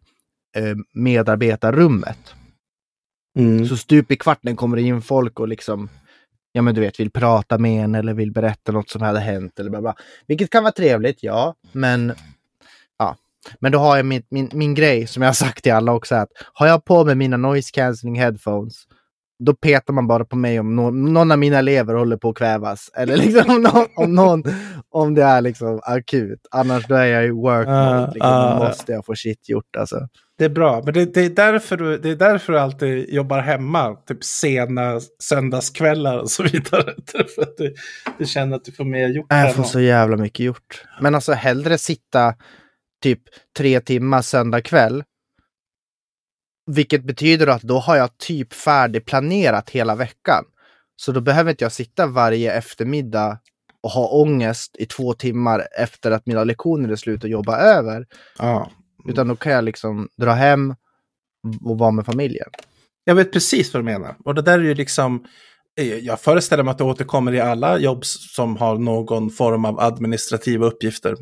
medarbetarrummet. 0.93 2.33
Mm. 3.39 3.65
Så 3.65 3.77
stup 3.77 4.11
i 4.11 4.15
kvarten 4.15 4.55
kommer 4.55 4.77
det 4.77 4.83
in 4.83 5.01
folk 5.01 5.39
och 5.39 5.47
liksom, 5.47 5.89
ja 6.51 6.61
men 6.61 6.75
du 6.75 6.81
vet, 6.81 6.99
vill 6.99 7.11
prata 7.11 7.57
med 7.57 7.83
en 7.83 7.95
eller 7.95 8.13
vill 8.13 8.31
berätta 8.31 8.71
något 8.71 8.89
som 8.89 9.01
hade 9.01 9.19
hänt 9.19 9.59
eller 9.59 9.69
bla 9.69 9.81
bla. 9.81 9.95
Vilket 10.27 10.49
kan 10.49 10.63
vara 10.63 10.73
trevligt, 10.73 11.23
ja, 11.23 11.55
men 11.71 12.13
ja. 12.97 13.17
Men 13.59 13.71
då 13.71 13.79
har 13.79 13.97
jag 13.97 14.05
min, 14.05 14.23
min, 14.29 14.49
min 14.53 14.75
grej 14.75 15.07
som 15.07 15.23
jag 15.23 15.29
har 15.29 15.33
sagt 15.33 15.63
till 15.63 15.73
alla 15.73 15.93
också 15.93 16.15
att 16.15 16.29
har 16.53 16.67
jag 16.67 16.85
på 16.85 17.05
mig 17.05 17.15
mina 17.15 17.37
noise 17.37 17.71
cancelling 17.73 18.19
headphones 18.19 18.87
då 19.45 19.53
petar 19.53 19.93
man 19.93 20.07
bara 20.07 20.25
på 20.25 20.35
mig 20.35 20.59
om 20.59 20.75
någon, 20.75 21.13
någon 21.13 21.31
av 21.31 21.39
mina 21.39 21.57
elever 21.57 21.93
håller 21.93 22.17
på 22.17 22.29
att 22.29 22.35
kvävas. 22.35 22.91
Eller 22.93 23.17
liksom 23.17 23.55
om, 23.55 23.61
någon, 23.61 23.87
om, 23.95 24.15
någon, 24.15 24.43
om 24.89 25.13
det 25.13 25.23
är 25.23 25.41
liksom 25.41 25.79
akut. 25.83 26.47
Annars 26.51 26.87
då 26.87 26.95
är 26.95 27.05
jag 27.05 27.25
i 27.25 27.29
work 27.29 27.67
mode. 27.67 27.79
Ah, 27.79 28.11
Liksom, 28.13 28.31
ah. 28.31 28.59
då 28.59 28.65
måste 28.65 28.91
jag 28.91 29.05
få 29.05 29.15
shit 29.15 29.49
gjort 29.49 29.75
alltså. 29.75 30.07
Det 30.37 30.45
är 30.45 30.49
bra, 30.49 30.81
men 30.85 30.93
det, 30.93 31.05
det, 31.13 31.21
är 31.21 31.29
därför 31.29 31.77
du, 31.77 31.97
det 31.97 32.09
är 32.09 32.15
därför 32.15 32.53
du 32.53 32.59
alltid 32.59 33.13
jobbar 33.13 33.39
hemma. 33.39 33.95
Typ 33.95 34.23
sena 34.23 34.99
söndagskvällar 35.19 36.17
och 36.17 36.31
så 36.31 36.43
vidare. 36.43 36.93
Därför 37.13 37.41
att 37.41 37.57
du, 37.57 37.75
du 38.17 38.25
känner 38.25 38.55
att 38.55 38.65
du 38.65 38.71
får 38.71 38.85
mer 38.85 39.07
gjort. 39.07 39.25
Jag 39.29 39.55
får 39.55 39.63
så 39.63 39.79
jävla 39.79 40.17
mycket 40.17 40.45
gjort. 40.45 40.83
Men 41.01 41.15
alltså 41.15 41.33
hellre 41.33 41.77
sitta 41.77 42.33
typ 43.03 43.21
tre 43.57 43.79
timmar 43.79 44.21
söndag 44.21 44.61
kväll. 44.61 45.03
Vilket 46.65 47.03
betyder 47.03 47.47
att 47.47 47.61
då 47.61 47.79
har 47.79 47.95
jag 47.95 48.17
typ 48.17 48.53
färdigplanerat 48.53 49.69
hela 49.69 49.95
veckan. 49.95 50.45
Så 50.95 51.11
då 51.11 51.21
behöver 51.21 51.51
inte 51.51 51.63
jag 51.63 51.71
sitta 51.71 52.07
varje 52.07 52.53
eftermiddag 52.53 53.39
och 53.83 53.89
ha 53.89 54.07
ångest 54.07 54.75
i 54.79 54.85
två 54.85 55.13
timmar 55.13 55.67
efter 55.79 56.11
att 56.11 56.25
mina 56.25 56.43
lektioner 56.43 56.89
är 56.89 56.95
slut 56.95 57.23
och 57.23 57.29
jobba 57.29 57.57
över. 57.57 58.07
Ja. 58.37 58.71
Utan 59.05 59.27
då 59.27 59.35
kan 59.35 59.51
jag 59.51 59.63
liksom 59.63 60.09
dra 60.17 60.31
hem 60.31 60.75
och 61.65 61.77
vara 61.77 61.91
med 61.91 62.05
familjen. 62.05 62.47
Jag 63.03 63.15
vet 63.15 63.33
precis 63.33 63.73
vad 63.73 63.83
du 63.83 63.85
menar. 63.85 64.15
Och 64.25 64.35
det 64.35 64.41
där 64.41 64.59
är 64.59 64.63
ju 64.63 64.73
liksom, 64.73 65.25
jag 66.01 66.19
föreställer 66.19 66.63
mig 66.63 66.71
att 66.71 66.77
det 66.77 66.83
återkommer 66.83 67.33
i 67.33 67.39
alla 67.39 67.77
jobb 67.77 68.05
som 68.05 68.57
har 68.57 68.77
någon 68.77 69.29
form 69.29 69.65
av 69.65 69.79
administrativa 69.79 70.65
uppgifter. 70.65 71.15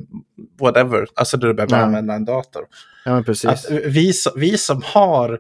Whatever, 0.60 1.08
alltså 1.16 1.38
där 1.38 1.48
du 1.48 1.54
behöver 1.54 1.78
Ja. 1.78 1.84
använda 1.84 2.14
en 2.14 2.26
dator. 2.26 2.66
Ja, 3.06 3.14
men 3.14 3.24
precis. 3.24 3.50
Att 3.50 3.72
vi, 3.72 4.14
vi 4.36 4.58
som 4.58 4.82
har, 4.86 5.40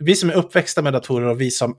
vi 0.00 0.14
som 0.14 0.30
är 0.30 0.34
uppväxta 0.34 0.82
med 0.82 0.92
datorer 0.92 1.26
och 1.26 1.40
vi 1.40 1.50
som 1.50 1.76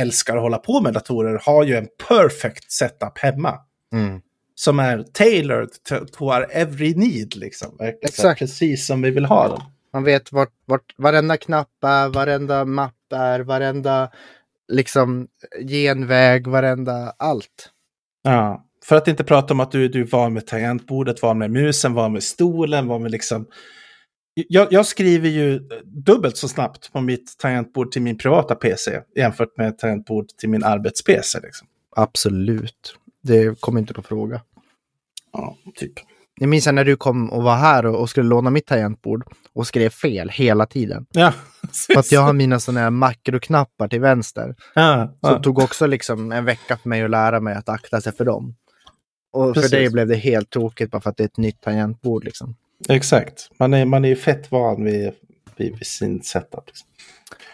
älskar 0.00 0.36
att 0.36 0.42
hålla 0.42 0.58
på 0.58 0.80
med 0.80 0.94
datorer 0.94 1.40
har 1.44 1.64
ju 1.64 1.76
en 1.76 1.88
perfect 2.08 2.72
setup 2.72 3.18
hemma. 3.18 3.54
Mm. 3.92 4.20
Som 4.54 4.78
är 4.78 5.04
tailored 5.12 5.68
to, 5.88 6.24
our 6.24 6.46
every 6.50 6.94
need 6.94 7.36
liksom. 7.36 7.78
Exakt. 8.02 8.38
Precis 8.38 8.86
som 8.86 9.02
vi 9.02 9.10
vill 9.10 9.24
ha 9.24 9.48
dem. 9.48 9.62
Man 9.92 10.04
vet 10.04 10.32
vart, 10.32 10.52
vart 10.64 10.94
varenda 10.98 11.36
knapp 11.36 11.84
är, 11.84 12.08
varenda 12.08 12.64
mapp 12.64 13.12
är, 13.14 13.40
varenda 13.40 14.10
liksom 14.68 15.28
genväg, 15.68 16.46
varenda 16.46 17.14
allt. 17.18 17.70
Ja, 18.22 18.66
för 18.84 18.96
att 18.96 19.08
inte 19.08 19.24
prata 19.24 19.54
om 19.54 19.60
att 19.60 19.72
du, 19.72 19.88
du 19.88 20.00
är 20.00 20.04
van 20.06 20.32
med 20.32 20.46
tangentbordet, 20.46 21.22
van 21.22 21.38
med 21.38 21.50
musen, 21.50 21.94
van 21.94 22.12
med 22.12 22.22
stolen, 22.22 22.88
van 22.88 23.02
med 23.02 23.10
liksom... 23.10 23.46
Jag, 24.34 24.72
jag 24.72 24.86
skriver 24.86 25.28
ju 25.28 25.58
dubbelt 25.84 26.36
så 26.36 26.48
snabbt 26.48 26.92
på 26.92 27.00
mitt 27.00 27.38
tangentbord 27.38 27.92
till 27.92 28.02
min 28.02 28.18
privata 28.18 28.54
PC 28.54 29.00
jämfört 29.16 29.56
med 29.56 29.78
tangentbord 29.78 30.28
till 30.28 30.48
min 30.48 30.64
arbets-PC. 30.64 31.40
Liksom. 31.42 31.68
Absolut. 31.96 32.98
Det 33.22 33.60
kommer 33.60 33.80
inte 33.80 33.94
på 33.94 34.02
fråga. 34.02 34.40
Ja, 35.32 35.56
typ. 35.74 35.92
Jag 36.40 36.48
minns 36.48 36.66
när 36.66 36.84
du 36.84 36.96
kom 36.96 37.30
och 37.30 37.42
var 37.42 37.56
här 37.56 37.86
och, 37.86 38.00
och 38.00 38.10
skulle 38.10 38.28
låna 38.28 38.50
mitt 38.50 38.66
tangentbord 38.66 39.24
och 39.52 39.66
skrev 39.66 39.90
fel 39.90 40.28
hela 40.28 40.66
tiden. 40.66 41.06
Ja, 41.12 41.32
För 41.86 41.98
att 41.98 42.12
jag 42.12 42.20
har 42.20 42.32
mina 42.32 42.60
sådana 42.60 42.80
här 42.80 42.90
makroknappar 42.90 43.88
till 43.88 44.00
vänster. 44.00 44.54
ja, 44.74 45.14
Så 45.20 45.34
det 45.36 45.42
tog 45.42 45.58
också 45.58 45.86
liksom 45.86 46.32
en 46.32 46.44
vecka 46.44 46.76
för 46.76 46.88
mig 46.88 47.02
att 47.02 47.10
lära 47.10 47.40
mig 47.40 47.54
att 47.54 47.68
akta 47.68 48.00
sig 48.00 48.12
för 48.12 48.24
dem. 48.24 48.54
Och 49.32 49.54
Precis. 49.54 49.70
för 49.70 49.76
dig 49.76 49.90
blev 49.90 50.08
det 50.08 50.16
helt 50.16 50.50
tråkigt 50.50 50.90
bara 50.90 51.00
för 51.00 51.10
att 51.10 51.16
det 51.16 51.22
är 51.22 51.28
ett 51.28 51.36
nytt 51.36 51.60
tangentbord 51.60 52.24
liksom. 52.24 52.56
exakt. 52.88 53.50
Man 53.58 53.74
är, 53.74 53.84
man 53.84 54.04
är 54.04 54.08
ju 54.08 54.16
fett 54.16 54.50
van 54.52 54.84
vid, 54.84 55.12
vid, 55.56 55.72
vid 55.78 55.86
sin 55.86 56.22
setup. 56.22 56.66
Liksom. 56.66 56.88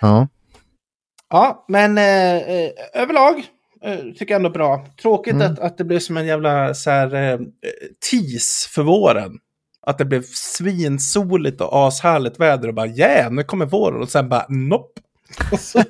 Ja. 0.01 0.29
Ja, 1.31 1.65
men 1.69 1.99
eh, 1.99 2.37
eh, 2.37 2.71
överlag 2.95 3.45
tycker 4.19 4.35
jag 4.35 4.39
ändå 4.39 4.51
bra. 4.51 4.87
Tråkigt 5.03 5.35
Mm. 5.35 5.53
att, 5.53 5.59
att 5.59 5.79
det 5.79 5.85
blev 5.85 5.99
som 5.99 6.17
en 6.17 6.27
jävla 6.27 6.75
så 6.75 6.91
här, 6.91 7.15
eh, 7.15 7.39
tease 8.11 8.69
för 8.71 8.83
våren. 8.83 9.39
Att 9.87 9.99
det 9.99 10.05
blev 10.05 10.23
svinsoligt 10.23 11.61
och 11.61 11.89
ashärligt 11.89 12.41
väder 12.41 12.69
och 12.69 12.75
bara 12.75 12.87
yeah, 12.87 13.33
nu 13.33 13.43
kommer 13.45 13.67
våren 13.67 14.03
och 14.03 14.09
sen 14.09 14.29
bara 14.29 14.47
nopp. 14.49 14.93
Och 15.53 15.61
så- 15.61 15.83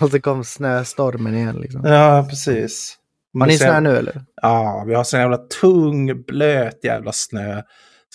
Och 0.00 0.10
så 0.10 0.20
kom 0.20 0.44
snöstormen 0.44 1.34
igen 1.34 1.56
liksom. 1.60 1.84
ja, 1.84 2.26
precis. 2.30 2.98
Har 3.38 3.46
ni 3.46 3.58
snö 3.58 3.80
nu 3.80 3.96
eller? 3.96 4.24
Ja, 4.42 4.84
vi 4.86 4.94
har 4.94 5.04
så 5.04 5.16
jävla 5.16 5.36
tung, 5.36 6.22
blöt 6.22 6.84
jävla 6.84 7.12
snö. 7.12 7.62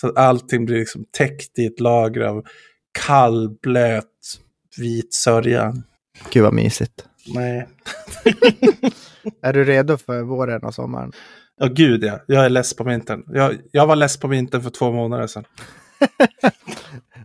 Så 0.00 0.08
att 0.08 0.16
allting 0.16 0.64
blir 0.66 0.78
liksom 0.78 1.04
täckt 1.10 1.58
i 1.58 1.66
ett 1.66 1.80
lager 1.80 2.20
av 2.20 2.44
kall, 3.06 3.56
blöt, 3.62 4.04
vit 4.78 5.14
sörja. 5.14 5.74
Gud 6.30 6.42
vad 6.42 6.52
mysigt. 6.52 7.04
Nej. 7.26 7.68
Är 9.42 9.52
du 9.52 9.64
redo 9.64 9.96
för 9.96 10.22
våren 10.22 10.62
och 10.62 10.74
sommaren? 10.74 11.12
Ja, 11.56 11.66
gud 11.66 12.04
ja. 12.04 12.20
Jag 12.26 12.44
är 12.44 12.50
less 12.50 12.76
på 12.76 12.84
vintern. 12.84 13.24
Jag, 13.26 13.58
jag 13.70 13.86
var 13.86 13.96
less 13.96 14.16
på 14.16 14.28
vintern 14.28 14.62
för 14.62 14.70
två 14.70 14.92
månader 14.92 15.26
sedan. 15.26 15.44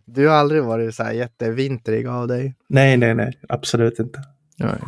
Du 0.06 0.27
har 0.27 0.36
aldrig 0.36 0.63
varit 0.63 0.96
så 0.96 1.04
här 1.04 1.12
jättevintrig 1.12 2.08
av 2.08 2.27
dig. 2.27 2.56
Nej, 2.68 2.98
nej, 2.98 3.16
nej. 3.16 3.39
Absolut 3.50 4.00
inte. 4.00 4.20
Nej. 4.58 4.80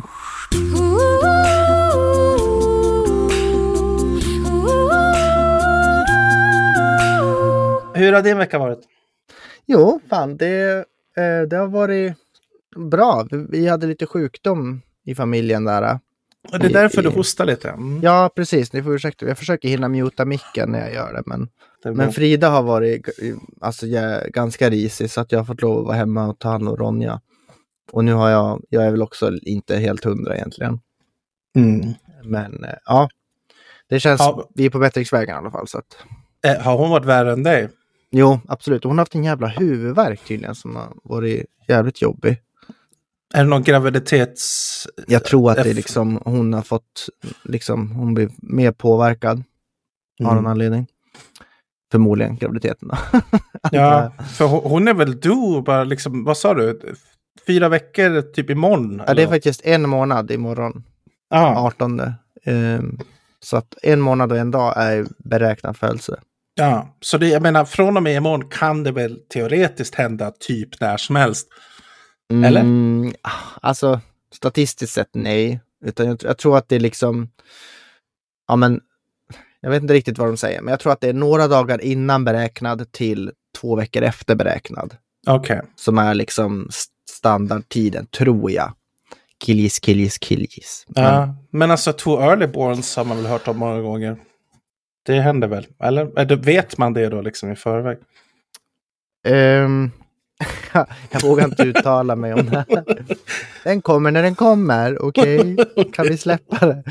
Hur 7.94 8.12
har 8.12 8.22
din 8.22 8.38
vecka 8.38 8.58
varit? 8.58 8.80
Jo, 9.66 10.00
fan 10.10 10.36
det, 10.36 10.84
eh, 11.16 11.42
det 11.50 11.56
har 11.56 11.68
varit 11.68 12.16
bra. 12.76 13.26
Vi, 13.30 13.46
vi 13.48 13.68
hade 13.68 13.86
lite 13.86 14.06
sjukdom 14.06 14.82
i 15.10 15.14
familjen 15.14 15.64
där. 15.64 15.98
Och 16.52 16.58
det 16.58 16.66
är 16.66 16.72
därför 16.72 17.02
du 17.02 17.08
I- 17.08 17.12
hostar 17.12 17.44
lite. 17.46 17.68
Mm. 17.70 18.00
Ja, 18.02 18.30
precis. 18.36 18.72
Ni 18.72 18.82
får 18.82 18.94
ursäkta. 18.94 19.26
Jag 19.26 19.38
försöker 19.38 19.68
hinna 19.68 19.88
muta 19.88 20.24
micken 20.24 20.70
när 20.70 20.80
jag 20.80 20.94
gör 20.94 21.12
det. 21.12 21.22
Men, 21.26 21.48
det 21.82 21.92
men. 21.92 22.12
Frida 22.12 22.48
har 22.48 22.62
varit 22.62 23.08
alltså, 23.60 23.86
ganska 24.28 24.70
risig 24.70 25.10
så 25.10 25.20
att 25.20 25.32
jag 25.32 25.38
har 25.38 25.44
fått 25.44 25.62
lov 25.62 25.78
att 25.78 25.84
vara 25.86 25.96
hemma 25.96 26.26
och 26.28 26.38
ta 26.38 26.48
hand 26.48 26.68
om 26.68 26.76
Ronja. 26.76 27.20
Och 27.92 28.04
nu 28.04 28.12
har 28.12 28.30
jag, 28.30 28.62
jag 28.68 28.84
är 28.86 28.90
väl 28.90 29.02
också 29.02 29.32
inte 29.42 29.76
helt 29.76 30.04
hundra 30.04 30.36
egentligen. 30.36 30.80
Mm. 31.56 31.92
Men 32.24 32.64
eh, 32.64 32.70
ja, 32.84 33.08
det 33.88 34.00
känns, 34.00 34.20
Ja. 34.20 34.48
vi 34.54 34.66
är 34.66 34.70
på 34.70 34.78
bättringsvägen 34.78 35.34
i 35.34 35.38
alla 35.38 35.50
fall. 35.50 35.68
Så 35.68 35.78
att, 35.78 35.96
Eh, 36.46 36.62
har 36.62 36.76
hon 36.78 36.90
varit 36.90 37.04
värre 37.06 37.32
än 37.32 37.42
dig? 37.42 37.68
jo, 38.10 38.40
absolut. 38.48 38.84
Hon 38.84 38.92
har 38.92 38.98
haft 38.98 39.14
en 39.14 39.24
jävla 39.24 39.46
huvudvärk 39.46 40.20
tydligen 40.24 40.54
som 40.54 40.76
har 40.76 40.92
varit 41.04 41.46
jävligt 41.68 42.02
jobbig. 42.02 42.36
Är 43.34 43.44
det 43.44 43.50
någon 43.50 43.62
graviditets... 43.62 44.86
Jag 45.06 45.24
tror 45.24 45.50
att 45.50 45.56
det 45.56 45.70
är 45.70 45.74
liksom, 45.74 46.20
hon 46.24 46.52
har 46.52 46.62
fått, 46.62 47.08
liksom, 47.44 47.90
hon 47.92 48.14
blir 48.14 48.30
mer 48.36 48.72
påverkad 48.72 49.30
av 50.20 50.26
någon 50.26 50.32
Mm. 50.38 50.46
anledning. 50.46 50.86
Förmodligen 51.92 52.36
graviditeten 52.36 52.88
då. 52.88 52.96
Ja, 53.72 54.12
för 54.36 54.46
hon, 54.46 54.88
är 54.88 54.94
väl 54.94 55.20
du 55.20 55.62
bara 55.62 55.84
liksom, 55.84 56.24
vad 56.24 56.38
sa 56.38 56.54
du? 56.54 56.94
Fyra 57.46 57.68
veckor 57.68 58.22
typ 58.22 58.50
imorgon? 58.50 59.02
Ja, 59.06 59.14
det 59.14 59.22
är 59.22 59.26
eller? 59.26 59.34
faktiskt 59.34 59.66
en 59.66 59.88
månad 59.88 60.30
imorgon, 60.30 60.82
Ja, 61.30 61.54
18. 61.66 62.02
Ehm, 62.44 62.98
så 63.40 63.56
att 63.56 63.74
en 63.82 64.00
månad 64.00 64.32
och 64.32 64.38
en 64.38 64.50
dag 64.50 64.74
är 64.76 65.06
beräknad 65.18 65.76
födelse. 65.76 66.20
ja. 66.54 66.96
Så 67.00 67.18
det, 67.18 67.28
jag 67.28 67.42
menar, 67.42 67.64
från 67.64 67.96
och 67.96 68.02
med 68.02 68.16
imorgon 68.16 68.48
kan 68.48 68.82
det 68.84 68.92
väl 68.92 69.18
teoretiskt 69.28 69.94
hända 69.94 70.30
typ 70.30 70.80
när 70.80 70.96
som 70.96 71.16
helst. 71.16 71.48
Eller? 72.30 72.60
Mm, 72.60 73.12
alltså, 73.62 74.00
statistiskt 74.32 74.92
sett 74.92 75.10
nej. 75.14 75.60
Utan 75.84 76.06
jag, 76.06 76.18
jag 76.22 76.38
tror 76.38 76.56
att 76.58 76.68
det 76.68 76.76
är 76.76 76.80
liksom, 76.80 77.28
ja 78.48 78.56
men, 78.56 78.80
Jag 79.60 79.70
vet 79.70 79.82
inte 79.82 79.94
riktigt 79.94 80.18
vad 80.18 80.28
de 80.28 80.36
säger, 80.36 80.62
men 80.62 80.70
jag 80.70 80.80
tror 80.80 80.92
att 80.92 81.00
det 81.00 81.08
är 81.08 81.12
några 81.12 81.48
dagar 81.48 81.80
innan 81.84 82.24
beräknad 82.24 82.92
till 82.92 83.32
två 83.60 83.76
veckor 83.76 84.02
efter 84.02 84.34
beräknad. 84.34 84.96
Okej. 85.26 85.60
Som 85.76 85.98
är 85.98 86.14
liksom 86.14 86.66
st- 86.68 86.92
standardtiden, 87.10 88.06
tror 88.06 88.50
jag. 88.50 88.72
Killgis, 89.44 89.78
killgis, 89.78 90.18
killgis. 90.18 90.84
Ja, 90.88 91.34
men 91.50 91.70
alltså 91.70 91.92
two 91.92 92.08
early 92.10 92.46
borns 92.46 92.96
har 92.96 93.04
man 93.04 93.16
väl 93.16 93.26
hört 93.26 93.48
om 93.48 93.58
många 93.58 93.80
gånger. 93.80 94.16
Det 95.06 95.20
händer 95.20 95.48
väl? 95.48 95.66
Eller 95.82 96.18
Eller 96.18 96.36
vet 96.36 96.78
man 96.78 96.92
det 96.92 97.08
då 97.08 97.20
liksom 97.22 97.52
i 97.52 97.56
förväg? 97.56 97.98
Ehm, 99.26 99.90
jag 101.10 101.22
vågar 101.22 101.44
inte 101.44 101.62
uttala 101.62 102.16
mig 102.16 102.34
om 102.34 102.46
det. 102.46 102.64
här. 102.68 103.04
Den 103.64 103.82
kommer 103.82 104.10
när 104.10 104.22
den 104.22 104.34
kommer, 104.34 105.02
okej? 105.02 105.56
Kan 105.92 106.06
vi 106.08 106.16
släppa 106.18 106.66
det? 106.66 106.82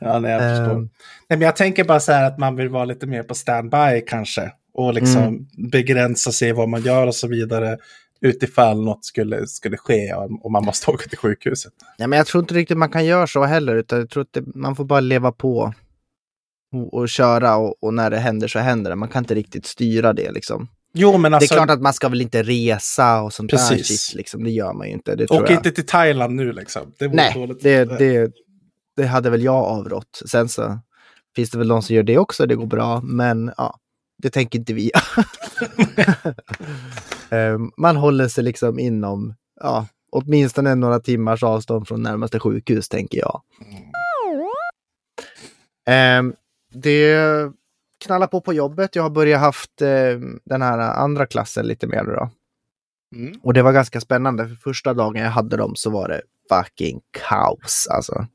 Ja, 0.00 0.18
nej, 0.18 0.30
jag 0.32 0.40
förstår. 0.40 0.74
Ehm. 0.76 0.88
Nej, 1.28 1.38
men 1.38 1.40
jag 1.40 1.56
tänker 1.56 1.84
bara 1.84 2.00
så 2.00 2.12
här 2.12 2.24
att 2.24 2.38
man 2.38 2.56
vill 2.56 2.68
vara 2.68 2.84
lite 2.84 3.06
mer 3.06 3.22
på 3.22 3.34
standby 3.34 4.04
kanske. 4.06 4.52
Och 4.74 4.94
liksom 4.94 5.22
Mm. 5.22 5.46
begränsa 5.70 6.32
sig 6.32 6.52
vad 6.52 6.68
man 6.68 6.82
gör 6.82 7.06
och 7.06 7.14
så 7.14 7.28
vidare. 7.28 7.78
Utifall 8.20 8.84
något 8.84 9.04
skulle, 9.04 9.46
skulle 9.46 9.76
ske 9.76 10.14
och 10.42 10.50
man 10.50 10.64
måste 10.64 10.90
åka 10.90 11.08
till 11.08 11.18
sjukhuset. 11.18 11.72
Ja, 11.96 12.06
men 12.06 12.16
jag 12.16 12.26
tror 12.26 12.42
inte 12.42 12.54
riktigt 12.54 12.78
man 12.78 12.88
kan 12.90 13.04
göra 13.04 13.26
så 13.26 13.44
heller, 13.44 13.74
utan 13.76 13.98
jag 13.98 14.10
tror 14.10 14.22
att 14.22 14.32
det, 14.32 14.42
man 14.54 14.76
får 14.76 14.84
bara 14.84 15.00
leva 15.00 15.32
på 15.32 15.72
och, 16.74 16.94
och 16.94 17.08
köra 17.08 17.56
och, 17.56 17.74
och 17.82 17.94
när 17.94 18.10
det 18.10 18.18
händer 18.18 18.48
så 18.48 18.58
händer 18.58 18.90
det. 18.90 18.96
Man 18.96 19.08
kan 19.08 19.22
inte 19.22 19.34
riktigt 19.34 19.66
styra 19.66 20.12
det 20.12 20.30
liksom. 20.32 20.68
Jo, 21.00 21.18
men 21.18 21.34
alltså. 21.34 21.54
det 21.54 21.54
är 21.54 21.64
klart 21.64 21.76
att 21.76 21.82
man 21.82 21.92
ska 21.92 22.08
väl 22.08 22.20
inte 22.20 22.42
resa 22.42 23.22
och 23.22 23.32
sånt 23.32 23.50
där 23.50 23.58
Precis. 23.58 24.00
shit, 24.00 24.16
liksom. 24.16 24.44
Det 24.44 24.50
gör 24.50 24.72
man 24.72 24.86
ju 24.86 24.92
inte. 24.92 25.14
Det 25.14 25.26
jag. 25.30 25.50
inte 25.50 25.70
till 25.70 25.86
Thailand 25.86 26.34
nu 26.34 26.52
liksom. 26.52 26.92
Det 26.98 27.08
Nej, 27.08 27.56
det, 27.60 27.84
det, 27.84 28.32
det 28.96 29.06
hade 29.06 29.30
väl 29.30 29.42
jag 29.42 29.64
avrått. 29.64 30.22
Sen 30.30 30.48
så 30.48 30.78
finns 31.36 31.50
det 31.50 31.58
väl 31.58 31.68
de 31.68 31.82
som 31.82 31.96
gör 31.96 32.02
det 32.02 32.18
också, 32.18 32.46
det 32.46 32.54
går 32.54 32.66
bra, 32.66 33.00
men 33.00 33.52
ja, 33.56 33.78
det 34.22 34.30
tänker 34.30 34.58
inte 34.58 34.72
vi. 34.72 34.90
Ehm, 37.30 37.70
Man 37.76 37.96
håller 37.96 38.28
sig 38.28 38.44
liksom 38.44 38.78
inom, 38.78 39.34
ja, 39.60 39.86
åtminstone 40.10 40.74
några 40.74 41.00
timmars 41.00 41.42
avstånd 41.42 41.88
från 41.88 42.02
närmaste 42.02 42.40
sjukhus, 42.40 42.88
tänker 42.88 43.18
jag. 43.18 43.42
Ehm, 45.86 46.34
Det 46.72 47.16
knallar 48.04 48.26
på 48.26 48.40
på 48.40 48.52
jobbet. 48.52 48.96
Jag 48.96 49.02
har 49.02 49.10
börjat 49.10 49.40
haft 49.40 49.82
eh, 49.82 49.88
den 50.44 50.62
här 50.62 50.78
andra 50.78 51.26
klassen 51.26 51.66
lite 51.66 51.86
mer 51.86 52.02
nu 52.04 52.12
då. 52.12 52.30
Mm. 53.16 53.40
Och 53.42 53.54
det 53.54 53.62
var 53.62 53.72
ganska 53.72 54.00
spännande, 54.00 54.48
för 54.48 54.54
första 54.54 54.94
dagen 54.94 55.22
jag 55.22 55.30
hade 55.30 55.56
dem 55.56 55.76
så 55.76 55.90
var 55.90 56.08
det 56.08 56.20
fucking 56.48 57.00
kaos 57.28 57.86
alltså. 57.90 58.26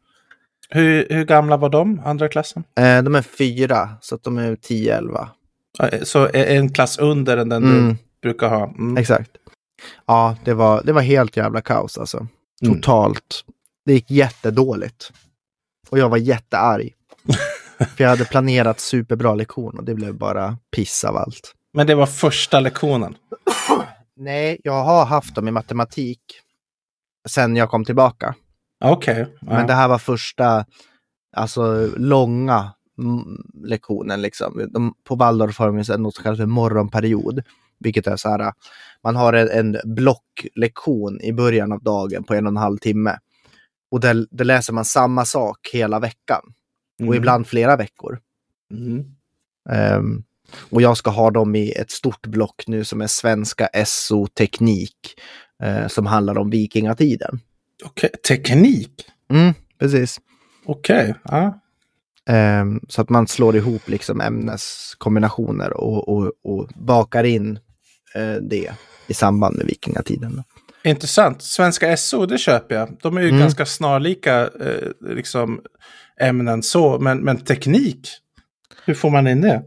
Hur, 0.70 1.08
hur 1.10 1.26
gamla 1.26 1.58
var 1.58 1.70
de, 1.70 2.02
andra 2.06 2.30
klassen? 2.30 2.64
Eh, 2.76 3.02
de 3.04 3.16
är 3.16 3.22
fyra, 3.22 3.90
så 4.02 4.16
att 4.16 4.24
de 4.24 4.38
är 4.38 4.56
10-11. 4.56 5.28
Ja, 5.78 5.90
Så 6.04 6.24
är 6.24 6.46
en 6.46 6.70
klass 6.74 6.98
under 7.00 7.38
än 7.38 7.50
den 7.50 7.64
Mm. 7.64 7.88
du 7.90 7.98
brukar 8.22 8.50
ha. 8.50 8.68
Mm. 8.68 8.98
Exakt. 8.98 9.32
Ja, 10.06 10.38
det 10.44 10.54
var, 10.54 10.82
det 10.84 10.94
var 10.94 11.02
helt 11.02 11.38
jävla 11.38 11.62
kaos 11.62 11.98
alltså. 11.98 12.28
Mm. 12.64 12.76
Totalt. 12.76 13.46
Det 13.86 13.94
gick 13.94 14.12
jättedåligt. 14.12 15.12
Och 15.90 16.00
jag 16.00 16.10
var 16.10 16.18
jättearg. 16.18 16.94
För 17.86 18.04
jag 18.04 18.10
hade 18.10 18.26
planerat 18.26 18.80
superbra 18.80 19.36
lektion 19.36 19.78
och 19.78 19.84
det 19.84 19.96
blev 19.96 20.18
bara 20.18 20.58
piss 20.76 21.04
av 21.04 21.18
allt. 21.18 21.54
Men 21.74 21.88
det 21.88 21.96
var 21.96 22.06
första 22.06 22.60
lektionen. 22.60 23.16
Nej, 24.16 24.62
jag 24.64 24.84
har 24.84 25.06
haft 25.06 25.36
dem 25.36 25.48
i 25.48 25.52
matematik 25.52 26.20
sen 27.30 27.56
jag 27.56 27.70
kom 27.70 27.86
tillbaka. 27.86 28.36
Okej. 28.84 29.28
Ja. 29.42 29.54
Men 29.54 29.68
det 29.68 29.74
här 29.74 29.88
var 29.88 29.98
första, 29.98 30.66
alltså 31.36 31.90
långa 31.98 32.74
mm, 33.00 33.44
lektionen 33.64 34.22
liksom. 34.22 34.70
De, 34.72 34.94
på 35.04 35.16
Waldorf 35.16 35.58
har 35.60 35.68
de 35.68 35.98
något 35.98 36.16
som 36.16 36.24
kallas 36.24 36.40
för 36.40 36.46
morgonperiod. 36.46 37.44
Vilket 37.80 38.08
är 38.08 38.16
så 38.16 38.30
här, 38.30 38.54
man 39.04 39.16
har 39.16 39.34
en, 39.34 39.50
en 39.50 39.96
blocklektion 39.96 41.22
i 41.22 41.34
början 41.34 41.72
av 41.72 41.84
dagen 41.84 42.24
på 42.24 42.34
en 42.34 42.46
och 42.46 42.52
en 42.52 42.58
halv 42.58 42.78
timme. 42.78 43.18
Och 43.92 44.00
där, 44.00 44.28
där 44.32 44.46
läser 44.46 44.74
man 44.74 44.86
samma 44.86 45.26
sak 45.26 45.70
hela 45.74 46.00
veckan. 46.00 46.42
Och 47.00 47.06
Mm. 47.06 47.14
ibland 47.18 47.48
flera 47.48 47.76
veckor. 47.76 48.20
Mm. 48.72 49.04
Ehm, 49.70 50.24
och 50.70 50.82
jag 50.82 50.98
ska 50.98 51.12
ha 51.12 51.32
dem 51.32 51.56
i 51.56 51.72
ett 51.72 51.92
stort 51.92 52.28
block 52.28 52.64
nu 52.68 52.84
som 52.84 53.02
är 53.02 53.08
svenska 53.08 53.70
SO-teknik. 53.86 54.96
eh, 55.64 55.88
som 55.88 56.06
handlar 56.06 56.38
om 56.38 56.50
vikingatiden. 56.50 57.40
Okej, 57.84 58.10
Teknik? 58.28 59.06
Mm, 59.30 59.54
precis. 59.80 60.22
Okej. 60.66 61.16
Ja. 61.24 61.60
Ehm, 62.30 62.80
så 62.90 63.02
att 63.02 63.10
man 63.10 63.28
slår 63.28 63.56
ihop 63.56 63.90
liksom 63.90 64.22
ämneskombinationer 64.22 65.74
och, 65.74 66.10
och, 66.10 66.32
och 66.44 66.70
bakar 66.76 67.24
in 67.24 67.60
eh, 68.16 68.34
det 68.36 68.72
i 69.08 69.14
samband 69.14 69.58
med 69.58 69.66
vikingatiden. 69.66 70.44
Intressant. 70.84 71.42
Svenska 71.42 71.98
SO, 71.98 72.26
det 72.26 72.38
köper 72.38 72.76
jag. 72.76 72.98
De 73.02 73.18
är 73.18 73.22
ju 73.22 73.28
Mm. 73.28 73.40
ganska 73.40 73.66
snarlika 73.66 74.42
eh, 74.42 74.90
liksom, 75.16 75.62
ämnen 76.20 76.64
så. 76.64 77.00
Men, 77.00 77.18
men 77.20 77.38
teknik, 77.38 78.08
hur 78.86 78.94
får 78.94 79.10
man 79.10 79.28
in 79.28 79.42
det? 79.42 79.62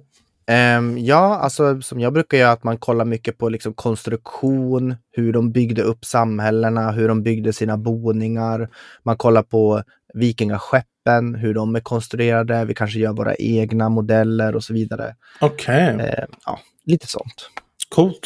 Ehm, 0.48 0.98
ja, 0.98 1.36
alltså 1.38 1.80
som 1.82 2.00
jag 2.00 2.12
brukar 2.12 2.38
göra, 2.38 2.52
att 2.52 2.64
man 2.64 2.78
kollar 2.78 3.04
mycket 3.04 3.38
på 3.38 3.48
liksom 3.48 3.74
konstruktion, 3.74 4.96
hur 5.12 5.32
de 5.32 5.52
byggde 5.52 5.82
upp 5.82 6.04
samhällena, 6.04 6.90
hur 6.90 7.08
de 7.08 7.22
byggde 7.22 7.52
sina 7.52 7.76
boningar. 7.78 8.68
Man 9.04 9.16
kollar 9.16 9.42
på 9.42 9.82
vikingaskeppen, 10.14 11.34
hur 11.34 11.54
de 11.54 11.76
är 11.76 11.80
konstruerade. 11.80 12.64
Vi 12.64 12.74
kanske 12.74 12.98
gör 12.98 13.12
våra 13.12 13.34
egna 13.34 13.88
modeller 13.88 14.56
och 14.56 14.64
så 14.64 14.72
vidare. 14.72 15.14
Okej, 15.40 15.80
Ehm, 15.88 16.00
ja, 16.46 16.60
lite 16.84 17.06
sånt. 17.06 17.50
coolt. 17.88 18.20